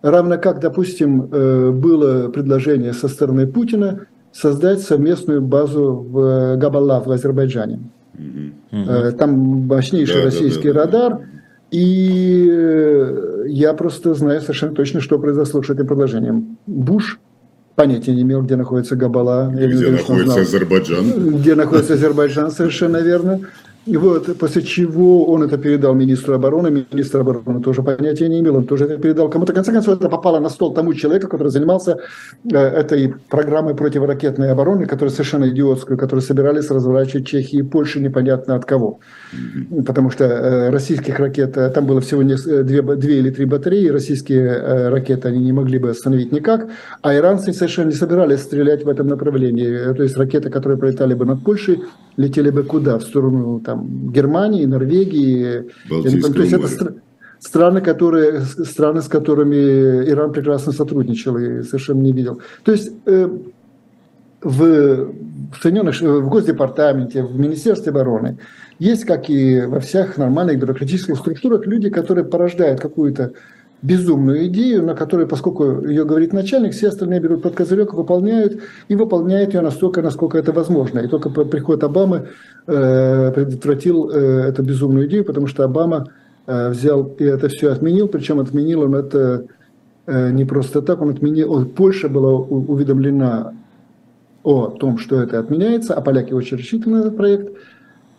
Равно 0.01 0.37
как, 0.37 0.59
допустим, 0.59 1.29
э, 1.31 1.71
было 1.71 2.29
предложение 2.29 2.93
со 2.93 3.07
стороны 3.07 3.47
Путина 3.47 4.01
создать 4.31 4.81
совместную 4.81 5.41
базу 5.41 5.93
в 5.93 6.57
Габалав 6.57 7.07
в 7.07 7.11
Азербайджане. 7.11 7.79
Там 9.17 9.33
мощнейший 9.67 10.17
да, 10.17 10.23
российский 10.25 10.71
да, 10.71 10.73
да, 10.73 10.79
радар. 10.81 11.11
Да. 11.13 11.25
И 11.71 12.47
э, 12.49 13.45
я 13.47 13.73
просто 13.73 14.13
знаю 14.13 14.41
совершенно 14.41 14.75
точно, 14.75 15.01
что 15.01 15.17
произошло 15.19 15.63
с 15.63 15.69
этим 15.69 15.87
предложением. 15.87 16.57
Буш 16.67 17.19
понятия 17.75 18.13
не 18.13 18.21
имел, 18.21 18.41
где 18.41 18.55
находится 18.55 18.95
Габала. 18.95 19.51
Где 19.53 19.89
находится 19.89 20.41
Азербайджан. 20.41 21.37
Где 21.37 21.55
находится 21.55 21.93
Азербайджан, 21.93 22.51
совершенно 22.51 22.97
верно. 22.97 23.41
И 23.85 23.97
вот, 23.97 24.37
после 24.39 24.63
чего 24.63 25.25
он 25.25 25.43
это 25.43 25.57
передал 25.57 25.93
министру 25.93 26.33
обороны, 26.33 26.85
министр 26.91 27.19
обороны 27.19 27.61
тоже 27.61 27.83
понятия 27.83 28.27
не 28.27 28.39
имел, 28.39 28.55
он 28.55 28.65
тоже 28.65 28.85
это 28.85 28.97
передал 28.97 29.29
кому-то. 29.29 29.51
В 29.51 29.55
конце 29.55 29.71
концов, 29.71 29.99
это 29.99 30.09
попало 30.09 30.39
на 30.39 30.49
стол 30.49 30.73
тому 30.73 30.93
человеку, 30.95 31.27
который 31.27 31.49
занимался 31.49 31.99
э, 32.51 32.57
этой 32.57 33.13
программой 33.29 33.75
противоракетной 33.75 34.51
обороны, 34.51 34.87
которая 34.87 35.11
совершенно 35.11 35.47
идиотскую, 35.49 35.99
которую 35.99 36.23
собирались 36.23 36.71
разворачивать 36.71 37.27
Чехии 37.27 37.59
и 37.59 37.63
Польши 37.63 37.99
непонятно 37.99 38.55
от 38.55 38.65
кого. 38.65 38.99
Потому 39.85 40.09
что 40.09 40.23
э, 40.23 40.69
российских 40.71 41.19
ракет, 41.19 41.55
э, 41.55 41.69
там 41.69 41.85
было 41.85 42.01
всего 42.01 42.23
две, 42.23 42.81
две 42.81 43.19
или 43.19 43.29
три 43.29 43.45
батареи, 43.45 43.89
российские 43.89 44.89
ракеты 44.89 45.27
они 45.27 45.39
не 45.39 45.53
могли 45.53 45.77
бы 45.77 45.91
остановить 45.91 46.31
никак, 46.31 46.69
а 47.03 47.15
иранцы 47.15 47.53
совершенно 47.53 47.89
не 47.89 47.95
собирались 47.95 48.41
стрелять 48.41 48.83
в 48.83 48.89
этом 48.89 49.07
направлении. 49.07 49.93
То 49.93 50.01
есть 50.01 50.17
ракеты, 50.17 50.49
которые 50.49 50.79
пролетали 50.79 51.13
бы 51.13 51.25
над 51.25 51.43
Польшей, 51.43 51.83
летели 52.17 52.49
бы 52.49 52.63
куда? 52.63 52.97
В 52.97 53.03
сторону 53.03 53.59
там, 53.59 53.74
Германии, 53.75 54.65
Норвегии. 54.65 55.71
Балтийского 55.89 56.33
то 56.33 56.41
есть 56.41 56.53
это 56.53 56.67
стр- 56.67 56.95
страны, 57.39 57.81
которые, 57.81 58.41
страны, 58.41 59.01
с 59.01 59.07
которыми 59.07 60.09
Иран 60.09 60.31
прекрасно 60.31 60.71
сотрудничал 60.71 61.37
и 61.37 61.63
совершенно 61.63 62.01
не 62.01 62.11
видел. 62.11 62.41
То 62.63 62.71
есть 62.71 62.91
э, 63.05 63.29
в, 64.41 65.11
в 65.53 65.61
Соединенных 65.61 65.99
в 66.01 66.29
Госдепартаменте, 66.29 67.23
в 67.23 67.39
Министерстве 67.39 67.91
обороны 67.91 68.37
есть, 68.79 69.05
как 69.05 69.29
и 69.29 69.61
во 69.61 69.79
всех 69.79 70.17
нормальных 70.17 70.59
бюрократических 70.59 71.17
структурах, 71.17 71.65
люди, 71.65 71.89
которые 71.89 72.25
порождают 72.25 72.79
какую-то 72.79 73.33
безумную 73.85 74.47
идею, 74.47 74.83
на 74.83 74.95
которой, 74.95 75.27
поскольку 75.27 75.85
ее 75.85 76.05
говорит 76.05 76.33
начальник, 76.33 76.73
все 76.73 76.87
остальные 76.87 77.19
берут 77.19 77.41
под 77.43 77.55
козырек, 77.55 77.93
выполняют, 77.93 78.61
и 78.87 78.95
выполняют 78.95 79.53
ее 79.53 79.61
настолько, 79.61 80.01
насколько 80.01 80.37
это 80.37 80.51
возможно. 80.51 80.99
И 80.99 81.07
только 81.07 81.29
приход 81.29 81.83
Обамы 81.83 82.29
э, 82.67 83.31
предотвратил 83.31 84.09
э, 84.09 84.49
эту 84.49 84.63
безумную 84.63 85.07
идею, 85.07 85.23
потому 85.23 85.47
что 85.47 85.63
Обама 85.63 86.07
э, 86.47 86.69
взял 86.69 87.03
и 87.19 87.23
это 87.23 87.47
все 87.49 87.71
отменил, 87.71 88.07
причем 88.07 88.39
отменил 88.39 88.81
он 88.81 88.95
это 88.95 89.45
э, 90.07 90.31
не 90.31 90.45
просто 90.45 90.81
так, 90.81 91.01
он 91.01 91.11
отменил, 91.11 91.51
он, 91.51 91.65
Польша 91.69 92.09
была 92.09 92.33
уведомлена 92.33 93.53
о 94.43 94.67
том, 94.67 94.97
что 94.97 95.21
это 95.21 95.39
отменяется, 95.39 95.93
а 95.93 96.01
поляки 96.01 96.33
очень 96.33 96.57
рассчитаны 96.57 96.97
на 96.97 97.01
этот 97.01 97.17
проект– 97.17 97.49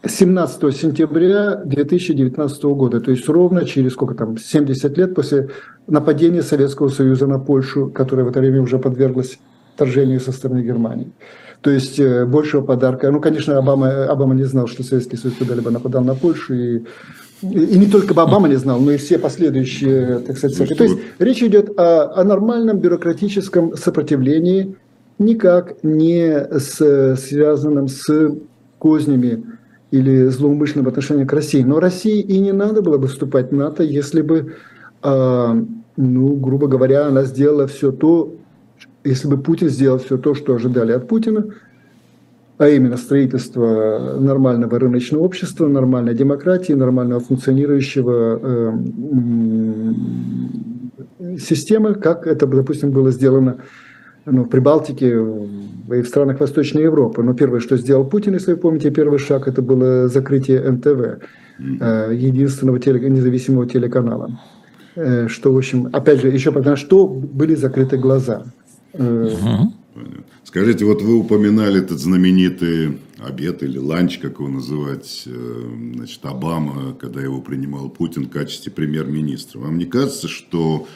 17 0.05 0.77
сентября 0.77 1.57
2019 1.65 2.63
года, 2.65 3.01
то 3.01 3.11
есть 3.11 3.29
ровно 3.29 3.65
через 3.65 3.93
сколько 3.93 4.15
там, 4.15 4.39
70 4.39 4.99
лет 4.99 5.15
после 5.15 5.49
нападения 5.87 6.43
Советского 6.43 6.89
Союза 6.89 7.27
на 7.27 7.39
Польшу, 7.39 7.89
которая 7.89 8.27
в 8.27 8.29
это 8.29 8.41
время 8.41 8.63
уже 8.63 8.79
подверглась 8.79 9.39
вторжению 9.75 10.21
со 10.21 10.33
стороны 10.33 10.61
Германии. 10.61 11.11
То 11.61 11.71
есть 11.71 11.99
э, 11.99 12.25
большего 12.25 12.63
подарка. 12.63 13.11
Ну, 13.11 13.21
конечно, 13.21 13.59
Обама, 13.59 14.05
Обама 14.05 14.35
не 14.35 14.45
знал, 14.45 14.69
что 14.69 14.83
Советский 14.83 15.17
Союз 15.17 15.37
когда-либо 15.39 15.71
нападал 15.71 16.05
на 16.05 16.15
Польшу. 16.15 16.55
И, 16.55 16.83
и 17.43 17.79
не 17.79 17.87
только 17.87 18.13
Обама 18.21 18.49
не 18.49 18.57
знал, 18.57 18.81
но 18.81 18.93
и 18.93 18.97
все 18.99 19.19
последующие, 19.19 20.21
так 20.21 20.37
сказать, 20.39 20.77
То 20.77 20.85
есть 20.85 20.99
речь 21.19 21.43
идет 21.43 21.79
о, 21.79 22.21
о 22.21 22.25
нормальном 22.25 22.79
бюрократическом 22.79 23.77
сопротивлении, 23.77 24.77
никак 25.19 25.83
не 25.83 26.47
с, 26.59 27.17
связанном 27.17 27.89
с 27.89 28.07
кознями 28.79 29.43
или 29.91 30.27
злоумышленным 30.27 30.89
отношением 30.89 31.27
к 31.27 31.33
России. 31.33 31.63
Но 31.63 31.81
России 31.81 32.21
и 32.21 32.39
не 32.39 32.53
надо 32.53 32.83
было 32.83 32.99
бы 32.99 33.07
вступать 33.07 33.51
в 33.51 33.55
НАТО, 33.55 33.83
если 33.83 34.21
бы, 34.21 34.55
э, 35.03 35.63
ну, 35.97 36.35
грубо 36.37 36.67
говоря, 36.67 37.07
она 37.07 37.25
сделала 37.25 37.67
все 37.67 37.93
то, 37.93 38.35
если 39.05 39.29
бы 39.29 39.39
Путин 39.39 39.69
сделал 39.69 39.99
все 39.99 40.19
то, 40.19 40.35
что 40.35 40.55
ожидали 40.55 40.93
от 40.93 41.07
Путина, 41.09 41.47
а 42.59 42.69
именно 42.69 42.97
строительство 42.97 44.17
нормального 44.19 44.79
рыночного 44.79 45.23
общества, 45.23 45.69
нормальной 45.69 46.15
демократии, 46.15 46.73
нормального 46.73 47.21
функционирующего 47.21 48.41
э, 48.43 48.73
системы, 51.39 51.95
как 51.95 52.27
это, 52.27 52.47
допустим, 52.47 52.91
было 52.91 53.11
сделано 53.11 53.59
ну, 54.27 54.43
в 54.43 54.49
Прибалтике 54.49 55.09
и 55.09 56.03
в 56.03 56.07
странах 56.07 56.41
Восточной 56.41 56.83
Европы. 56.83 57.23
Но 57.23 57.33
первое, 57.35 57.61
что 57.61 57.77
сделал 57.77 58.05
Путин, 58.05 58.35
если 58.35 58.53
вы 58.53 58.59
помните, 58.59 58.91
первый 58.91 59.19
шаг, 59.19 59.47
это 59.47 59.63
было 59.63 60.09
закрытие 60.09 60.69
НТВ, 60.69 61.23
э, 61.59 62.11
единственного 62.13 62.81
теле, 62.81 63.09
независимого 63.09 63.67
телеканала. 63.67 64.39
Э, 64.97 65.29
что, 65.29 65.53
в 65.53 65.57
общем, 65.57 65.89
опять 65.93 66.21
же, 66.21 66.29
еще 66.29 66.51
потому 66.51 66.77
что 66.77 67.07
были 67.07 67.55
закрыты 67.55 67.97
глаза. 67.97 68.45
Э, 68.95 69.31
Скажите, 70.45 70.85
вот 70.85 71.03
вы 71.03 71.15
упоминали 71.15 71.81
этот 71.81 71.99
знаменитый 71.99 72.99
обед 73.19 73.63
или 73.63 73.79
ланч, 73.79 74.19
как 74.19 74.39
его 74.39 74.49
называть, 74.49 75.27
значит, 75.95 76.21
Обама, 76.25 76.95
когда 76.99 77.21
его 77.21 77.41
принимал 77.41 77.89
Путин 77.89 78.27
в 78.27 78.31
качестве 78.31 78.71
премьер-министра. 78.71 79.59
Вам 79.59 79.79
не 79.79 79.87
кажется, 79.87 80.29
что 80.29 80.87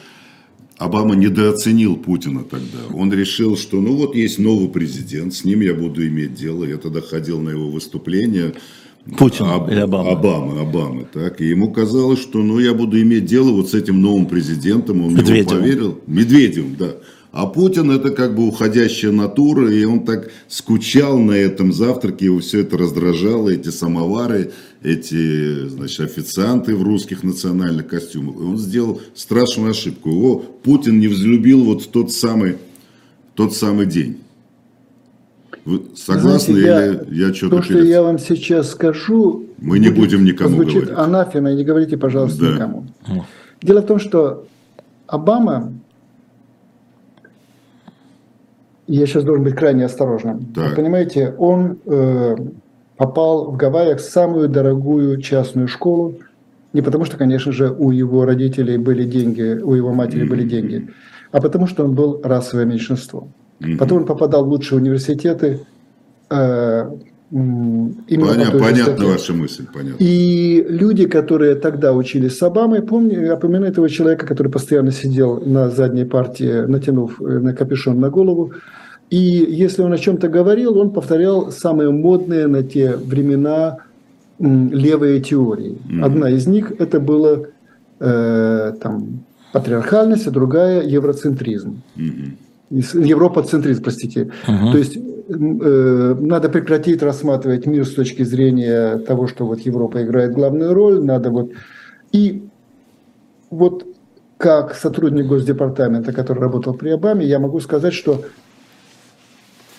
Обама 0.81 1.15
недооценил 1.15 1.95
Путина 1.95 2.43
тогда. 2.43 2.79
Он 2.91 3.13
решил, 3.13 3.55
что 3.55 3.79
ну 3.79 3.95
вот 3.95 4.15
есть 4.15 4.39
новый 4.39 4.67
президент, 4.67 5.35
с 5.35 5.45
ним 5.45 5.61
я 5.61 5.75
буду 5.75 6.07
иметь 6.07 6.33
дело. 6.33 6.63
Я 6.63 6.77
тогда 6.77 7.01
ходил 7.01 7.39
на 7.39 7.49
его 7.51 7.69
выступление. 7.69 8.55
Путин 9.15 9.45
Об, 9.45 9.69
или 9.69 9.79
Обама? 9.79 10.11
Обама, 10.11 10.61
Обама, 10.61 11.03
так. 11.03 11.39
И 11.39 11.45
ему 11.45 11.71
казалось, 11.71 12.19
что 12.19 12.39
ну 12.39 12.57
я 12.57 12.73
буду 12.73 12.99
иметь 12.99 13.25
дело 13.25 13.51
вот 13.51 13.69
с 13.69 13.75
этим 13.75 14.01
новым 14.01 14.25
президентом. 14.25 15.05
Он 15.05 15.13
Медведевым. 15.13 15.37
ему 15.37 15.49
поверил. 15.49 15.99
Медведевым, 16.07 16.75
да. 16.79 16.95
А 17.31 17.45
Путин 17.45 17.91
это 17.91 18.09
как 18.09 18.35
бы 18.35 18.47
уходящая 18.47 19.11
натура, 19.11 19.71
и 19.71 19.85
он 19.85 20.03
так 20.03 20.31
скучал 20.47 21.19
на 21.19 21.33
этом 21.33 21.71
завтраке, 21.71 22.25
его 22.25 22.39
все 22.39 22.61
это 22.61 22.77
раздражало, 22.77 23.49
эти 23.49 23.69
самовары, 23.69 24.51
эти, 24.83 25.67
значит, 25.67 25.99
официанты 26.01 26.75
в 26.75 26.83
русских 26.83 27.23
национальных 27.23 27.87
костюмах. 27.87 28.35
И 28.37 28.43
он 28.43 28.57
сделал 28.57 29.01
страшную 29.13 29.71
ошибку. 29.71 30.09
Его 30.09 30.39
Путин 30.39 30.99
не 30.99 31.07
взлюбил 31.07 31.63
вот 31.63 31.83
в 31.83 31.87
тот 31.87 32.11
самый, 32.11 32.57
тот 33.35 33.55
самый 33.55 33.85
день. 33.85 34.17
Вы 35.63 35.83
согласны 35.95 36.55
Знаете, 36.55 37.01
или 37.09 37.15
я, 37.15 37.27
я 37.27 37.33
что-то 37.33 37.57
То, 37.57 37.63
что 37.63 37.79
я 37.79 38.01
вам 38.01 38.17
сейчас 38.17 38.71
скажу... 38.71 39.45
Мы 39.59 39.77
не 39.77 39.89
будем 39.89 40.25
никому 40.25 40.57
говорить. 40.57 40.89
анафема, 40.89 41.53
не 41.53 41.63
говорите, 41.63 41.97
пожалуйста, 41.97 42.41
да. 42.41 42.55
никому. 42.55 42.85
Дело 43.61 43.81
в 43.81 43.85
том, 43.85 43.99
что 43.99 44.47
Обама 45.05 45.73
я 48.87 49.05
сейчас 49.05 49.23
должен 49.23 49.43
быть 49.43 49.55
крайне 49.55 49.85
осторожным. 49.85 50.45
Так. 50.53 50.69
Вы 50.69 50.75
понимаете, 50.75 51.35
он 51.37 51.77
э, 51.85 52.35
попал 53.01 53.49
в 53.49 53.57
Гавайях 53.57 53.97
в 53.97 54.03
самую 54.03 54.47
дорогую 54.47 55.19
частную 55.21 55.67
школу, 55.67 56.19
не 56.71 56.83
потому 56.83 57.03
что, 57.05 57.17
конечно 57.17 57.51
же, 57.51 57.71
у 57.71 57.89
его 57.89 58.25
родителей 58.25 58.77
были 58.77 59.05
деньги, 59.05 59.59
у 59.59 59.73
его 59.73 59.91
матери 59.91 60.23
mm-hmm. 60.23 60.29
были 60.29 60.43
деньги, 60.47 60.87
а 61.31 61.41
потому 61.41 61.65
что 61.65 61.83
он 61.83 61.95
был 61.95 62.21
расовое 62.23 62.65
меньшинство. 62.65 63.27
Mm-hmm. 63.59 63.77
Потом 63.77 63.97
он 63.97 64.05
попадал 64.05 64.45
в 64.45 64.49
лучшие 64.49 64.77
университеты. 64.77 65.61
Э, 66.29 66.91
Понятно, 67.31 68.59
понятна 68.59 69.05
ваша 69.05 69.33
мысль, 69.33 69.65
понятно. 69.73 69.95
И 69.97 70.63
люди, 70.69 71.07
которые 71.07 71.55
тогда 71.55 71.93
учились 71.93 72.37
с 72.37 72.43
Обамой, 72.43 72.81
помню, 72.83 73.25
я 73.25 73.35
помню 73.35 73.65
этого 73.65 73.89
человека, 73.89 74.27
который 74.27 74.51
постоянно 74.51 74.91
сидел 74.91 75.39
на 75.39 75.69
задней 75.69 76.05
партии, 76.05 76.67
натянув 76.67 77.19
э, 77.19 77.39
на 77.39 77.55
капюшон 77.55 77.99
на 77.99 78.09
голову, 78.09 78.51
и 79.11 79.17
если 79.17 79.81
он 79.81 79.91
о 79.91 79.97
чем-то 79.97 80.29
говорил, 80.29 80.77
он 80.77 80.91
повторял 80.91 81.51
самые 81.51 81.91
модные 81.91 82.47
на 82.47 82.63
те 82.63 82.95
времена 82.95 83.79
левые 84.39 85.19
теории. 85.19 85.77
Mm-hmm. 85.77 86.05
Одна 86.05 86.29
из 86.31 86.47
них 86.47 86.71
это 86.79 86.99
было 87.01 87.47
э, 87.99 88.73
там, 88.81 89.25
патриархальность, 89.51 90.27
а 90.27 90.31
другая 90.31 90.81
евроцентризм. 90.81 91.81
Mm-hmm. 91.97 93.05
Европоцентризм, 93.05 93.83
простите. 93.83 94.31
Uh-huh. 94.47 94.71
То 94.71 94.77
есть 94.77 94.95
э, 94.95 96.15
надо 96.17 96.47
прекратить 96.47 97.03
рассматривать 97.03 97.65
мир 97.65 97.85
с 97.85 97.93
точки 97.93 98.23
зрения 98.23 98.97
того, 98.99 99.27
что 99.27 99.45
вот 99.45 99.59
Европа 99.59 100.01
играет 100.01 100.31
главную 100.31 100.73
роль, 100.73 101.03
надо 101.03 101.31
вот 101.31 101.51
и 102.13 102.43
вот 103.49 103.85
как 104.37 104.73
сотрудник 104.73 105.27
Госдепартамента, 105.27 106.13
который 106.13 106.39
работал 106.39 106.73
при 106.73 106.91
Обаме, 106.91 107.25
я 107.25 107.39
могу 107.39 107.59
сказать, 107.59 107.93
что 107.93 108.23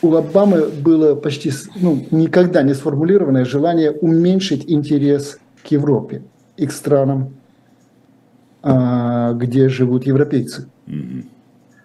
у 0.03 0.15
Обамы 0.15 0.67
было 0.67 1.15
почти 1.15 1.53
ну, 1.77 2.05
никогда 2.11 2.63
не 2.63 2.75
сформулированное 2.75 3.45
желание 3.45 3.93
уменьшить 3.93 4.65
интерес 4.71 5.39
к 5.63 5.69
Европе 5.69 6.23
и 6.57 6.67
к 6.67 6.73
странам, 6.73 7.35
а, 8.63 9.33
где 9.33 9.69
живут 9.69 10.05
европейцы. 10.05 10.67
Mm-hmm. 10.87 11.25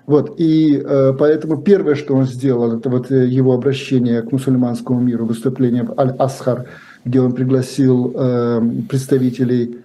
Вот, 0.08 0.36
и 0.40 0.82
э, 0.82 1.14
поэтому 1.20 1.58
первое, 1.58 1.96
что 1.96 2.16
он 2.16 2.26
сделал, 2.26 2.78
это 2.78 2.90
вот 2.90 3.12
э, 3.12 3.28
его 3.28 3.54
обращение 3.54 4.22
к 4.22 4.32
мусульманскому 4.32 5.02
миру, 5.02 5.26
выступление 5.26 5.84
в 5.84 6.00
Аль-Асхар, 6.00 6.70
где 7.04 7.20
он 7.20 7.34
пригласил 7.34 8.14
э, 8.16 8.62
представителей 8.88 9.80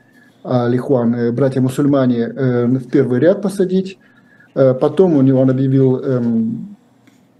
Лихуан, 0.45 1.35
братья-мусульмане, 1.35 2.29
в 2.79 2.91
первый 2.91 3.21
ряд 3.21 3.43
посадить. 3.43 3.99
Потом 4.55 5.17
у 5.17 5.23
него 5.23 5.41
он 5.41 5.51
объявил 5.51 6.01
э, 6.03 6.21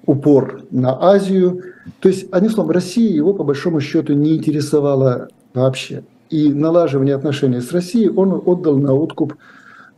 упор 0.07 0.63
на 0.71 0.97
Азию. 1.01 1.63
То 2.01 2.09
есть, 2.09 2.27
одним 2.33 2.51
словом, 2.51 2.71
Россия 2.73 3.13
его 3.13 3.35
по 3.35 3.45
большому 3.45 3.81
счету 3.81 4.15
не 4.15 4.37
интересовала 4.37 5.29
вообще. 5.55 6.03
И 6.31 6.53
налаживание 6.53 7.15
отношений 7.15 7.61
с 7.61 7.73
Россией 7.73 8.09
он 8.09 8.43
отдал 8.45 8.79
на 8.79 8.95
откуп 8.95 9.35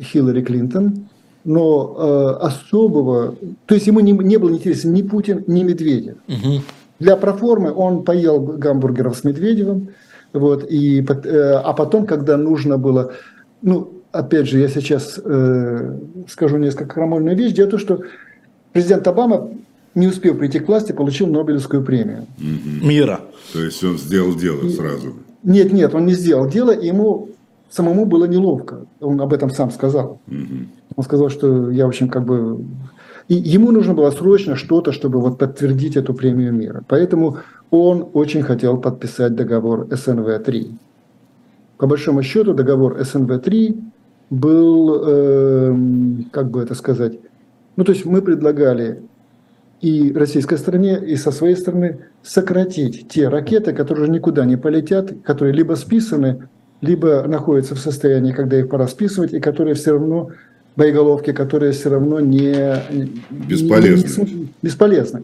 Хиллари 0.03 0.43
Клинтон, 0.43 1.07
но 1.45 1.97
э, 2.41 2.47
особого, 2.47 3.37
то 3.67 3.75
есть 3.75 3.87
ему 3.87 4.01
не, 4.01 4.13
не 4.13 4.37
был 4.37 4.51
интересен 4.51 4.93
ни 4.93 5.03
Путин, 5.03 5.45
ни 5.47 5.63
Медведев. 5.63 6.17
Угу. 6.27 6.63
Для 6.99 7.17
проформы 7.17 7.73
он 7.73 8.03
поел 8.03 8.41
гамбургеров 8.41 9.17
с 9.17 9.25
Медведевым, 9.25 9.91
вот, 10.33 10.65
и, 10.69 11.01
э, 11.01 11.53
а 11.53 11.73
потом, 11.75 12.07
когда 12.07 12.37
нужно 12.37 12.79
было, 12.79 13.13
ну, 13.63 13.93
опять 14.11 14.49
же, 14.49 14.59
я 14.59 14.69
сейчас 14.69 15.21
э, 15.23 15.99
скажу 16.29 16.57
несколько 16.57 16.95
крамольную 16.95 17.37
вещь, 17.37 17.53
дело 17.53 17.69
в 17.69 17.71
том, 17.71 17.81
что 17.81 18.01
президент 18.73 19.07
Обама, 19.07 19.51
не 19.95 20.09
успев 20.09 20.39
прийти 20.39 20.59
к 20.59 20.69
власти, 20.69 20.93
получил 20.93 21.27
Нобелевскую 21.27 21.83
премию. 21.85 22.27
Угу. 22.39 22.87
Мира. 22.87 23.21
То 23.53 23.63
есть 23.63 23.83
он 23.85 23.99
сделал 23.99 24.35
дело 24.35 24.69
сразу. 24.69 25.15
Нет, 25.43 25.73
нет, 25.73 25.95
он 25.95 26.07
не 26.07 26.15
сделал 26.15 26.49
дело, 26.49 26.71
и 26.71 26.87
ему 26.87 27.29
самому 27.71 28.07
было 28.07 28.25
неловко. 28.25 28.87
Он 29.01 29.21
об 29.21 29.33
этом 29.33 29.51
сам 29.51 29.71
сказал. 29.71 30.21
Угу. 30.27 30.67
Он 30.97 31.05
сказал, 31.05 31.29
что 31.31 31.71
я, 31.71 31.85
в 31.85 31.89
общем, 31.89 32.09
как 32.09 32.25
бы... 32.25 32.65
И 33.29 33.35
ему 33.35 33.71
нужно 33.71 33.95
было 33.95 34.11
срочно 34.11 34.55
что-то, 34.55 34.93
чтобы 34.93 35.21
вот 35.21 35.39
подтвердить 35.39 35.97
эту 35.97 36.13
премию 36.13 36.53
мира. 36.53 36.85
Поэтому 36.89 37.39
он 37.71 38.09
очень 38.13 38.43
хотел 38.43 38.77
подписать 38.77 39.35
договор 39.35 39.87
СНВ-3. 39.91 40.73
По 41.79 41.87
большому 41.87 42.23
счету 42.23 42.53
договор 42.53 42.99
СНВ-3 43.01 43.83
был, 44.31 45.03
э, 45.07 45.77
как 46.31 46.51
бы 46.51 46.63
это 46.63 46.75
сказать, 46.75 47.19
ну 47.77 47.85
то 47.85 47.93
есть 47.93 48.05
мы 48.05 48.23
предлагали 48.23 49.03
и 49.85 50.15
российской 50.15 50.57
стороне, 50.57 50.99
и 50.99 51.15
со 51.17 51.31
своей 51.31 51.57
стороны 51.57 51.99
сократить 52.23 53.07
те 53.07 53.29
ракеты, 53.29 53.75
которые 53.75 54.05
уже 54.05 54.13
никуда 54.13 54.47
не 54.47 54.57
полетят, 54.57 55.13
которые 55.23 55.53
либо 55.53 55.75
списаны, 55.75 56.49
либо 56.81 57.25
находятся 57.29 57.75
в 57.75 57.79
состоянии, 57.79 58.33
когда 58.33 58.59
их 58.59 58.71
пора 58.71 58.89
списывать, 58.89 59.35
и 59.35 59.41
которые 59.41 59.75
все 59.75 59.93
равно 59.93 60.31
боеголовки, 60.75 61.33
которые 61.33 61.73
все 61.73 61.91
равно 61.91 62.19
не 62.19 62.77
бесполезны. 63.31 64.25
Не, 64.25 64.49
бесполезны. 64.63 65.23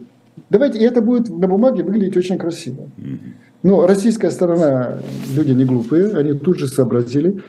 Давайте, 0.51 0.77
и 0.77 0.83
это 0.83 1.01
будет 1.01 1.29
на 1.29 1.47
бумаге 1.47 1.81
выглядеть 1.81 2.15
очень 2.15 2.37
красиво. 2.37 2.87
Но 3.63 3.87
российская 3.87 4.29
сторона, 4.29 4.99
люди 5.35 5.53
не 5.53 5.65
глупые, 5.65 6.15
они 6.15 6.33
тут 6.33 6.59
же 6.59 6.67
сообразили, 6.67 7.41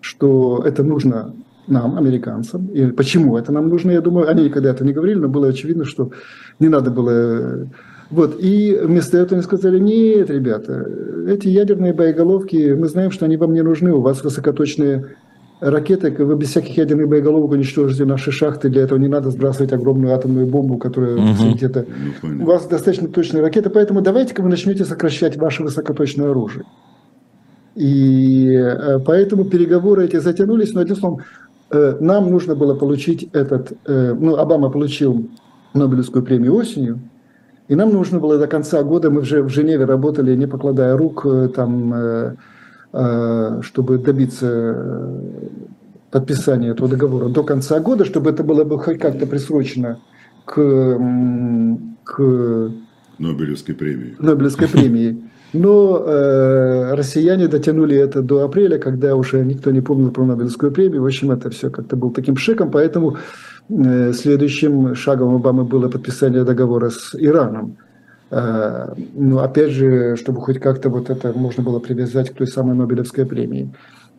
что 0.00 0.62
это 0.64 0.82
нужно 0.82 1.34
нам, 1.66 1.96
американцам. 1.96 2.66
И 2.68 2.86
почему 2.92 3.36
это 3.36 3.52
нам 3.52 3.68
нужно, 3.68 3.90
я 3.90 4.00
думаю, 4.00 4.28
они 4.28 4.44
никогда 4.44 4.70
это 4.70 4.84
не 4.84 4.92
говорили, 4.92 5.18
но 5.18 5.28
было 5.28 5.48
очевидно, 5.48 5.84
что 5.84 6.10
не 6.60 6.68
надо 6.68 6.90
было... 6.90 7.68
Вот, 8.10 8.36
и 8.38 8.78
вместо 8.80 9.18
этого 9.18 9.38
они 9.38 9.44
сказали, 9.44 9.78
нет, 9.78 10.30
ребята, 10.30 10.86
эти 11.26 11.48
ядерные 11.48 11.92
боеголовки, 11.92 12.74
мы 12.78 12.86
знаем, 12.86 13.10
что 13.10 13.24
они 13.24 13.36
вам 13.36 13.54
не 13.54 13.62
нужны, 13.62 13.92
у 13.92 14.00
вас 14.00 14.22
высокоточные 14.22 15.16
ракеты, 15.60 16.10
вы 16.10 16.36
без 16.36 16.50
всяких 16.50 16.76
ядерных 16.76 17.08
боеголовок 17.08 17.52
уничтожите 17.52 18.04
наши 18.04 18.30
шахты, 18.30 18.68
для 18.68 18.82
этого 18.82 18.98
не 18.98 19.08
надо 19.08 19.30
сбрасывать 19.30 19.72
огромную 19.72 20.14
атомную 20.14 20.46
бомбу, 20.46 20.76
которая 20.76 21.16
угу. 21.16 21.54
где-то... 21.54 21.86
Ну, 22.22 22.44
у 22.44 22.46
вас 22.46 22.66
достаточно 22.66 23.08
точные 23.08 23.42
ракеты, 23.42 23.70
поэтому 23.70 24.00
давайте-ка 24.00 24.42
вы 24.42 24.50
начнете 24.50 24.84
сокращать 24.84 25.36
ваше 25.36 25.62
высокоточное 25.62 26.30
оружие. 26.30 26.64
И 27.74 28.52
э, 28.52 29.00
поэтому 29.00 29.44
переговоры 29.44 30.04
эти 30.04 30.18
затянулись, 30.18 30.72
но, 30.74 30.80
одним 30.80 30.96
словом, 30.96 31.18
э, 31.20 31.22
нам 32.00 32.30
нужно 32.30 32.54
было 32.54 32.74
получить 32.74 33.28
этот... 33.32 33.72
Э, 33.86 34.14
ну, 34.18 34.36
Обама 34.36 34.70
получил 34.70 35.28
Нобелевскую 35.74 36.24
премию 36.24 36.54
осенью, 36.54 37.00
и 37.68 37.74
нам 37.74 37.92
нужно 37.92 38.20
было 38.20 38.38
до 38.38 38.46
конца 38.46 38.82
года, 38.82 39.10
мы 39.10 39.22
уже 39.22 39.42
в 39.42 39.48
Женеве 39.48 39.84
работали, 39.84 40.36
не 40.36 40.46
покладая 40.46 40.96
рук, 40.96 41.26
там 41.54 42.36
Э, 42.96 43.60
чтобы 43.62 43.98
добиться 43.98 44.46
э, 44.46 45.18
подписания 46.12 46.70
этого 46.70 46.88
договора 46.88 47.28
до 47.28 47.42
конца 47.42 47.80
года, 47.80 48.04
чтобы 48.04 48.30
это 48.30 48.44
было 48.44 48.62
бы 48.62 48.78
хоть 48.78 49.00
как-то 49.00 49.26
присрочено 49.26 49.98
к, 50.44 50.54
к 52.04 52.70
Нобелевской 53.18 53.74
премии. 53.74 54.14
Нобелевской 54.20 54.68
премии. 54.68 55.28
Но 55.54 56.02
э, 56.04 56.94
россияне 56.94 57.46
дотянули 57.46 57.96
это 57.96 58.22
до 58.22 58.44
апреля, 58.44 58.78
когда 58.78 59.14
уже 59.14 59.44
никто 59.44 59.70
не 59.70 59.80
помнил 59.80 60.10
про 60.10 60.24
Нобелевскую 60.24 60.72
премию. 60.72 61.02
В 61.02 61.06
общем, 61.06 61.30
это 61.30 61.48
все 61.50 61.70
как-то 61.70 61.94
был 61.94 62.10
таким 62.10 62.36
шиком, 62.36 62.72
поэтому 62.72 63.16
э, 63.68 64.12
следующим 64.12 64.96
шагом 64.96 65.36
Обамы 65.36 65.64
было 65.64 65.88
подписание 65.88 66.42
договора 66.42 66.90
с 66.90 67.14
Ираном. 67.14 67.76
Э, 68.30 68.94
ну, 69.14 69.38
опять 69.38 69.70
же, 69.70 70.16
чтобы 70.16 70.40
хоть 70.40 70.58
как-то 70.58 70.88
вот 70.90 71.08
это 71.08 71.32
можно 71.32 71.62
было 71.62 71.78
привязать 71.78 72.30
к 72.30 72.34
той 72.34 72.48
самой 72.48 72.74
Нобелевской 72.74 73.24
премии. 73.24 73.72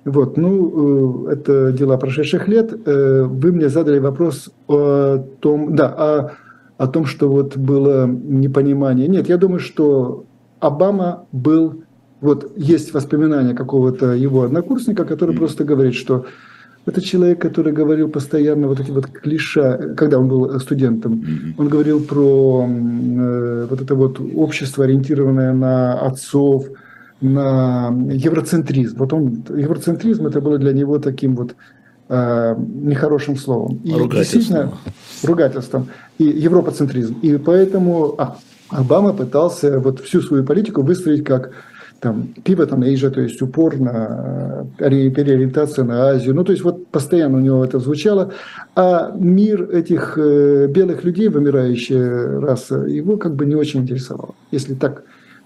Вот, 0.05 0.37
ну, 0.37 1.27
э, 1.27 1.33
это 1.33 1.73
дела 1.73 1.97
прошедших 1.97 2.47
лет. 2.47 2.71
Э, 2.85 3.23
вы 3.23 3.51
мне 3.51 3.67
задали 3.67 3.99
вопрос 3.99 4.51
о 4.69 5.17
том, 5.41 5.75
да, 5.75 5.87
о, 5.89 6.31
о 6.77 6.87
том, 6.87 7.05
что 7.05 7.27
вот 7.27 7.57
было 7.57 8.07
непонимание. 8.07 9.09
Нет, 9.09 9.27
я 9.27 9.35
думаю, 9.35 9.59
что 9.59 10.23
Обама 10.65 11.25
был, 11.31 11.83
вот 12.21 12.51
есть 12.57 12.93
воспоминания 12.93 13.53
какого-то 13.53 14.13
его 14.13 14.43
однокурсника, 14.43 15.05
который 15.05 15.35
просто 15.35 15.63
говорит, 15.63 15.93
что 15.93 16.25
это 16.85 17.01
человек, 17.01 17.41
который 17.41 17.73
говорил 17.73 18.09
постоянно 18.09 18.67
вот 18.67 18.79
эти 18.79 18.91
вот 18.91 19.07
клиша, 19.07 19.93
когда 19.97 20.19
он 20.19 20.27
был 20.27 20.59
студентом. 20.59 21.13
Mm-hmm. 21.13 21.53
Он 21.57 21.67
говорил 21.67 22.03
про 22.03 22.67
э, 22.67 23.67
вот 23.69 23.81
это 23.81 23.95
вот 23.95 24.19
общество, 24.35 24.83
ориентированное 24.83 25.53
на 25.53 25.99
отцов, 25.99 26.67
на 27.21 27.89
евроцентризм. 28.11 28.97
Вот 28.97 29.13
он, 29.13 29.43
евроцентризм 29.49 30.27
это 30.27 30.41
было 30.41 30.57
для 30.57 30.73
него 30.73 30.99
таким 30.99 31.35
вот 31.35 31.55
э, 32.09 32.55
нехорошим 32.57 33.35
словом. 33.35 33.81
И 33.83 33.93
ругательством. 33.93 34.71
ругательством. 35.23 35.87
И 36.19 36.23
европоцентризм. 36.23 37.17
И 37.23 37.37
поэтому 37.37 38.15
а, 38.17 38.37
Обама 38.69 39.13
пытался 39.13 39.79
вот 39.79 39.99
всю 40.01 40.21
свою 40.21 40.43
политику 40.43 40.81
выстроить 40.81 41.23
как 41.23 41.51
там 41.99 42.33
pivot 42.43 42.69
on 42.69 42.83
Asia, 42.83 43.09
то 43.09 43.21
есть 43.21 43.41
упор 43.41 43.79
на 43.79 44.67
э, 44.79 45.09
переориентация 45.09 45.85
на 45.85 46.09
Азию. 46.09 46.35
Ну, 46.35 46.43
то 46.43 46.51
есть 46.51 46.63
вот 46.63 46.87
постоянно 46.87 47.37
у 47.37 47.41
него 47.41 47.63
это 47.63 47.79
звучало. 47.79 48.33
А 48.75 49.11
мир 49.17 49.69
этих 49.71 50.17
э, 50.17 50.67
белых 50.67 51.03
людей, 51.03 51.29
вымирающая 51.29 52.39
раса, 52.39 52.81
его 52.81 53.17
как 53.17 53.35
бы 53.35 53.45
не 53.45 53.55
очень 53.55 53.81
интересовал. 53.81 54.35
Если 54.51 54.73
так, 54.73 55.03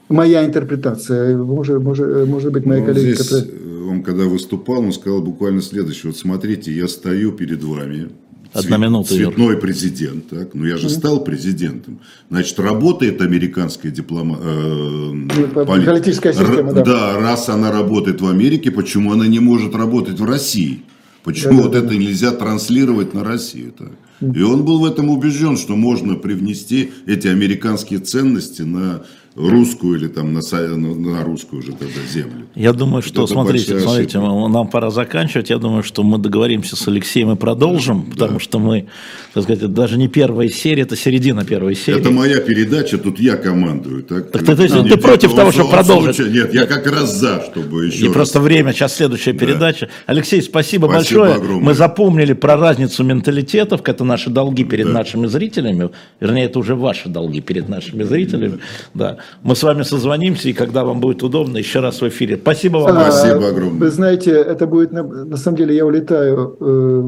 моя 0.10 0.46
интерпретация, 0.46 1.38
может, 1.38 1.82
может, 1.82 2.28
может 2.28 2.52
быть, 2.52 2.66
моя 2.66 2.82
ну, 2.82 2.88
коллега... 2.88 3.14
Здесь 3.14 3.28
которая... 3.28 3.90
он 3.90 4.04
когда 4.04 4.24
выступал, 4.24 4.80
он 4.80 4.92
сказал 4.92 5.22
буквально 5.22 5.62
следующее. 5.62 6.12
Вот 6.12 6.18
смотрите, 6.18 6.72
я 6.72 6.88
стою 6.88 7.32
перед 7.32 7.64
вами, 7.64 8.10
Одна 8.52 8.78
цвет, 8.78 8.80
минута, 8.80 9.10
цветной 9.10 9.54
Юр. 9.54 9.60
президент, 9.60 10.30
так? 10.30 10.56
Ну 10.56 10.66
я 10.66 10.78
же 10.78 10.90
стал 10.90 11.24
президентом. 11.24 12.00
Значит, 12.30 12.60
работает 12.60 13.22
американская 13.22 13.92
диплома... 13.92 14.40
Э, 14.42 15.12
ну, 15.14 15.66
политическая 15.66 16.34
система, 16.34 16.74
да. 16.74 16.84
Да, 16.84 17.20
раз 17.20 17.50
она 17.50 17.72
работает 17.72 18.22
в 18.22 18.28
Америке, 18.28 18.72
почему 18.72 19.14
она 19.14 19.28
не 19.28 19.40
может 19.40 19.76
работать 19.76 20.20
в 20.20 20.26
России? 20.26 20.82
Почему 21.24 21.58
да, 21.58 21.64
вот 21.64 21.72
да, 21.74 21.80
это 21.80 21.90
да. 21.90 21.96
нельзя 21.96 22.32
транслировать 22.32 23.14
на 23.14 23.24
Россию? 23.24 23.72
Так? 23.78 23.92
И 24.22 24.42
он 24.42 24.66
был 24.66 24.80
в 24.80 24.86
этом 24.86 25.10
убежден, 25.10 25.56
что 25.56 25.76
можно 25.76 26.16
привнести 26.16 26.92
эти 27.06 27.28
американские 27.28 28.00
ценности 28.00 28.64
на 28.64 29.04
русскую 29.40 29.98
или 29.98 30.08
там 30.08 30.34
на, 30.34 30.42
на- 30.42 31.24
русскую 31.24 31.62
уже 31.62 31.72
тогда 31.72 32.02
землю. 32.12 32.46
Я 32.56 32.74
думаю, 32.74 33.02
что, 33.02 33.24
это 33.24 33.32
смотрите, 33.34 33.80
смотрите, 33.80 34.18
ошибка. 34.20 34.48
нам 34.50 34.68
пора 34.68 34.90
заканчивать. 34.90 35.50
Я 35.50 35.58
думаю, 35.60 35.84
что 35.84 36.04
мы 36.04 36.18
договоримся 36.18 36.76
с 36.76 36.88
Алексеем 36.88 37.32
и 37.32 37.36
продолжим, 37.36 38.04
потому 38.12 38.40
что 38.40 38.60
мы, 38.60 38.88
так 39.34 39.44
сказать, 39.44 39.60
это 39.64 39.68
даже 39.72 39.98
не 39.98 40.08
первая 40.10 40.50
серия, 40.50 40.84
это 40.84 40.96
середина 40.98 41.46
первой 41.46 41.76
серии. 41.76 42.00
Это 42.00 42.12
моя 42.12 42.40
передача, 42.42 42.98
тут 42.98 43.20
я 43.20 43.38
командую. 43.38 44.04
Так, 44.04 44.32
Так 44.32 44.44
ты- 44.46 44.56
ты- 44.56 44.68
Нет, 44.70 44.90
ты 44.90 44.98
против 44.98 45.34
того, 45.34 45.52
чтобы 45.52 45.70
продолжить? 45.70 46.16
случае- 46.18 46.34
Нет, 46.34 46.54
я 46.54 46.66
как 46.66 46.86
раз 46.88 47.16
за, 47.18 47.42
чтобы 47.50 47.86
еще 47.86 48.04
И 48.04 48.06
раз. 48.08 48.14
просто 48.14 48.40
время, 48.42 48.74
сейчас 48.74 48.96
следующая 48.96 49.34
передача. 49.34 49.88
Алексей, 50.06 50.42
спасибо, 50.42 50.88
Спасибо 50.88 51.22
большое. 51.22 51.34
огромное. 51.36 51.64
Мы 51.66 51.74
запомнили 51.74 52.34
про 52.34 52.58
разницу 52.58 53.04
менталитетов, 53.04 53.82
это 53.86 54.04
наши 54.04 54.30
долги 54.30 54.64
перед 54.66 54.88
нашими 54.92 55.28
зрителями. 55.28 55.90
Вернее, 56.20 56.46
это 56.46 56.60
уже 56.60 56.76
ваши 56.76 57.08
долги 57.10 57.40
перед 57.42 57.70
нашими 57.70 58.04
зрителями. 58.04 58.60
Да. 58.94 59.18
Мы 59.44 59.56
с 59.56 59.64
вами 59.64 59.84
созвонимся, 59.84 60.50
и 60.50 60.54
когда 60.54 60.84
вам 60.84 61.00
будет 61.00 61.24
удобно, 61.24 61.58
еще 61.58 61.80
раз 61.80 62.02
в 62.02 62.08
эфире. 62.08 62.38
Спасибо 62.38 62.78
вам. 62.78 62.98
А, 62.98 63.12
Спасибо 63.12 63.48
огромное. 63.50 63.80
Вы 63.80 63.90
знаете, 63.90 64.32
это 64.32 64.68
будет, 64.68 64.92
на, 64.92 65.04
на 65.04 65.38
самом 65.38 65.58
деле, 65.58 65.76
я 65.76 65.86
улетаю, 65.86 66.58
э, 66.60 67.04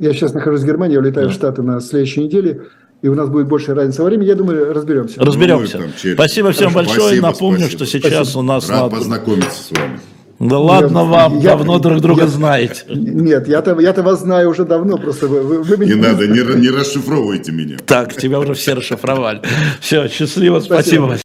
я 0.00 0.12
сейчас 0.12 0.32
нахожусь 0.34 0.62
в 0.62 0.66
Германии, 0.66 0.94
я 0.94 1.00
улетаю 1.00 1.28
в 1.28 1.32
Штаты 1.32 1.62
на 1.62 1.80
следующей 1.80 2.24
неделе, 2.24 2.62
и 3.02 3.08
у 3.08 3.14
нас 3.14 3.28
будет 3.28 3.48
больше 3.48 3.74
разница 3.74 4.02
во 4.02 4.08
времени, 4.08 4.26
я 4.28 4.34
думаю, 4.34 4.72
разберемся. 4.74 5.20
Разберемся. 5.20 5.78
Ну, 5.78 5.84
через- 6.00 6.14
Спасибо 6.14 6.52
всем 6.52 6.70
Хорошо, 6.72 6.88
большое. 6.90 7.06
спасибо, 7.08 7.26
Напомню, 7.28 7.60
спасибо. 7.60 7.84
что 7.86 7.98
сейчас 7.98 8.36
у 8.36 8.42
нас... 8.42 8.68
Рад 8.68 8.90
на- 8.92 8.98
познакомиться 8.98 9.62
с 9.64 9.70
вами. 9.70 10.00
Да 10.38 10.58
ладно 10.58 10.98
Я- 11.00 11.04
вам, 11.04 11.38
я- 11.40 11.50
давно 11.50 11.78
друг 11.78 12.00
друга 12.00 12.22
я- 12.22 12.26
знаете. 12.28 12.82
Нет, 12.88 13.46
я-то, 13.46 13.78
я-то 13.78 14.02
вас 14.02 14.20
знаю 14.20 14.48
уже 14.48 14.64
давно, 14.64 14.96
просто 14.96 15.26
вы, 15.28 15.42
вы- 15.42 15.62
вы 15.62 15.84
Не 15.84 15.92
меня 15.92 16.12
надо, 16.12 16.26
не, 16.26 16.40
не 16.60 16.70
расшифровывайте 16.70 17.52
меня. 17.52 17.76
Так, 17.84 18.14
тебя 18.16 18.38
уже 18.40 18.54
все 18.54 18.72
расшифровали. 18.72 19.42
Все, 19.80 20.08
счастливо, 20.08 20.60
спасибо. 20.60 21.08
Спасибо. 21.08 21.18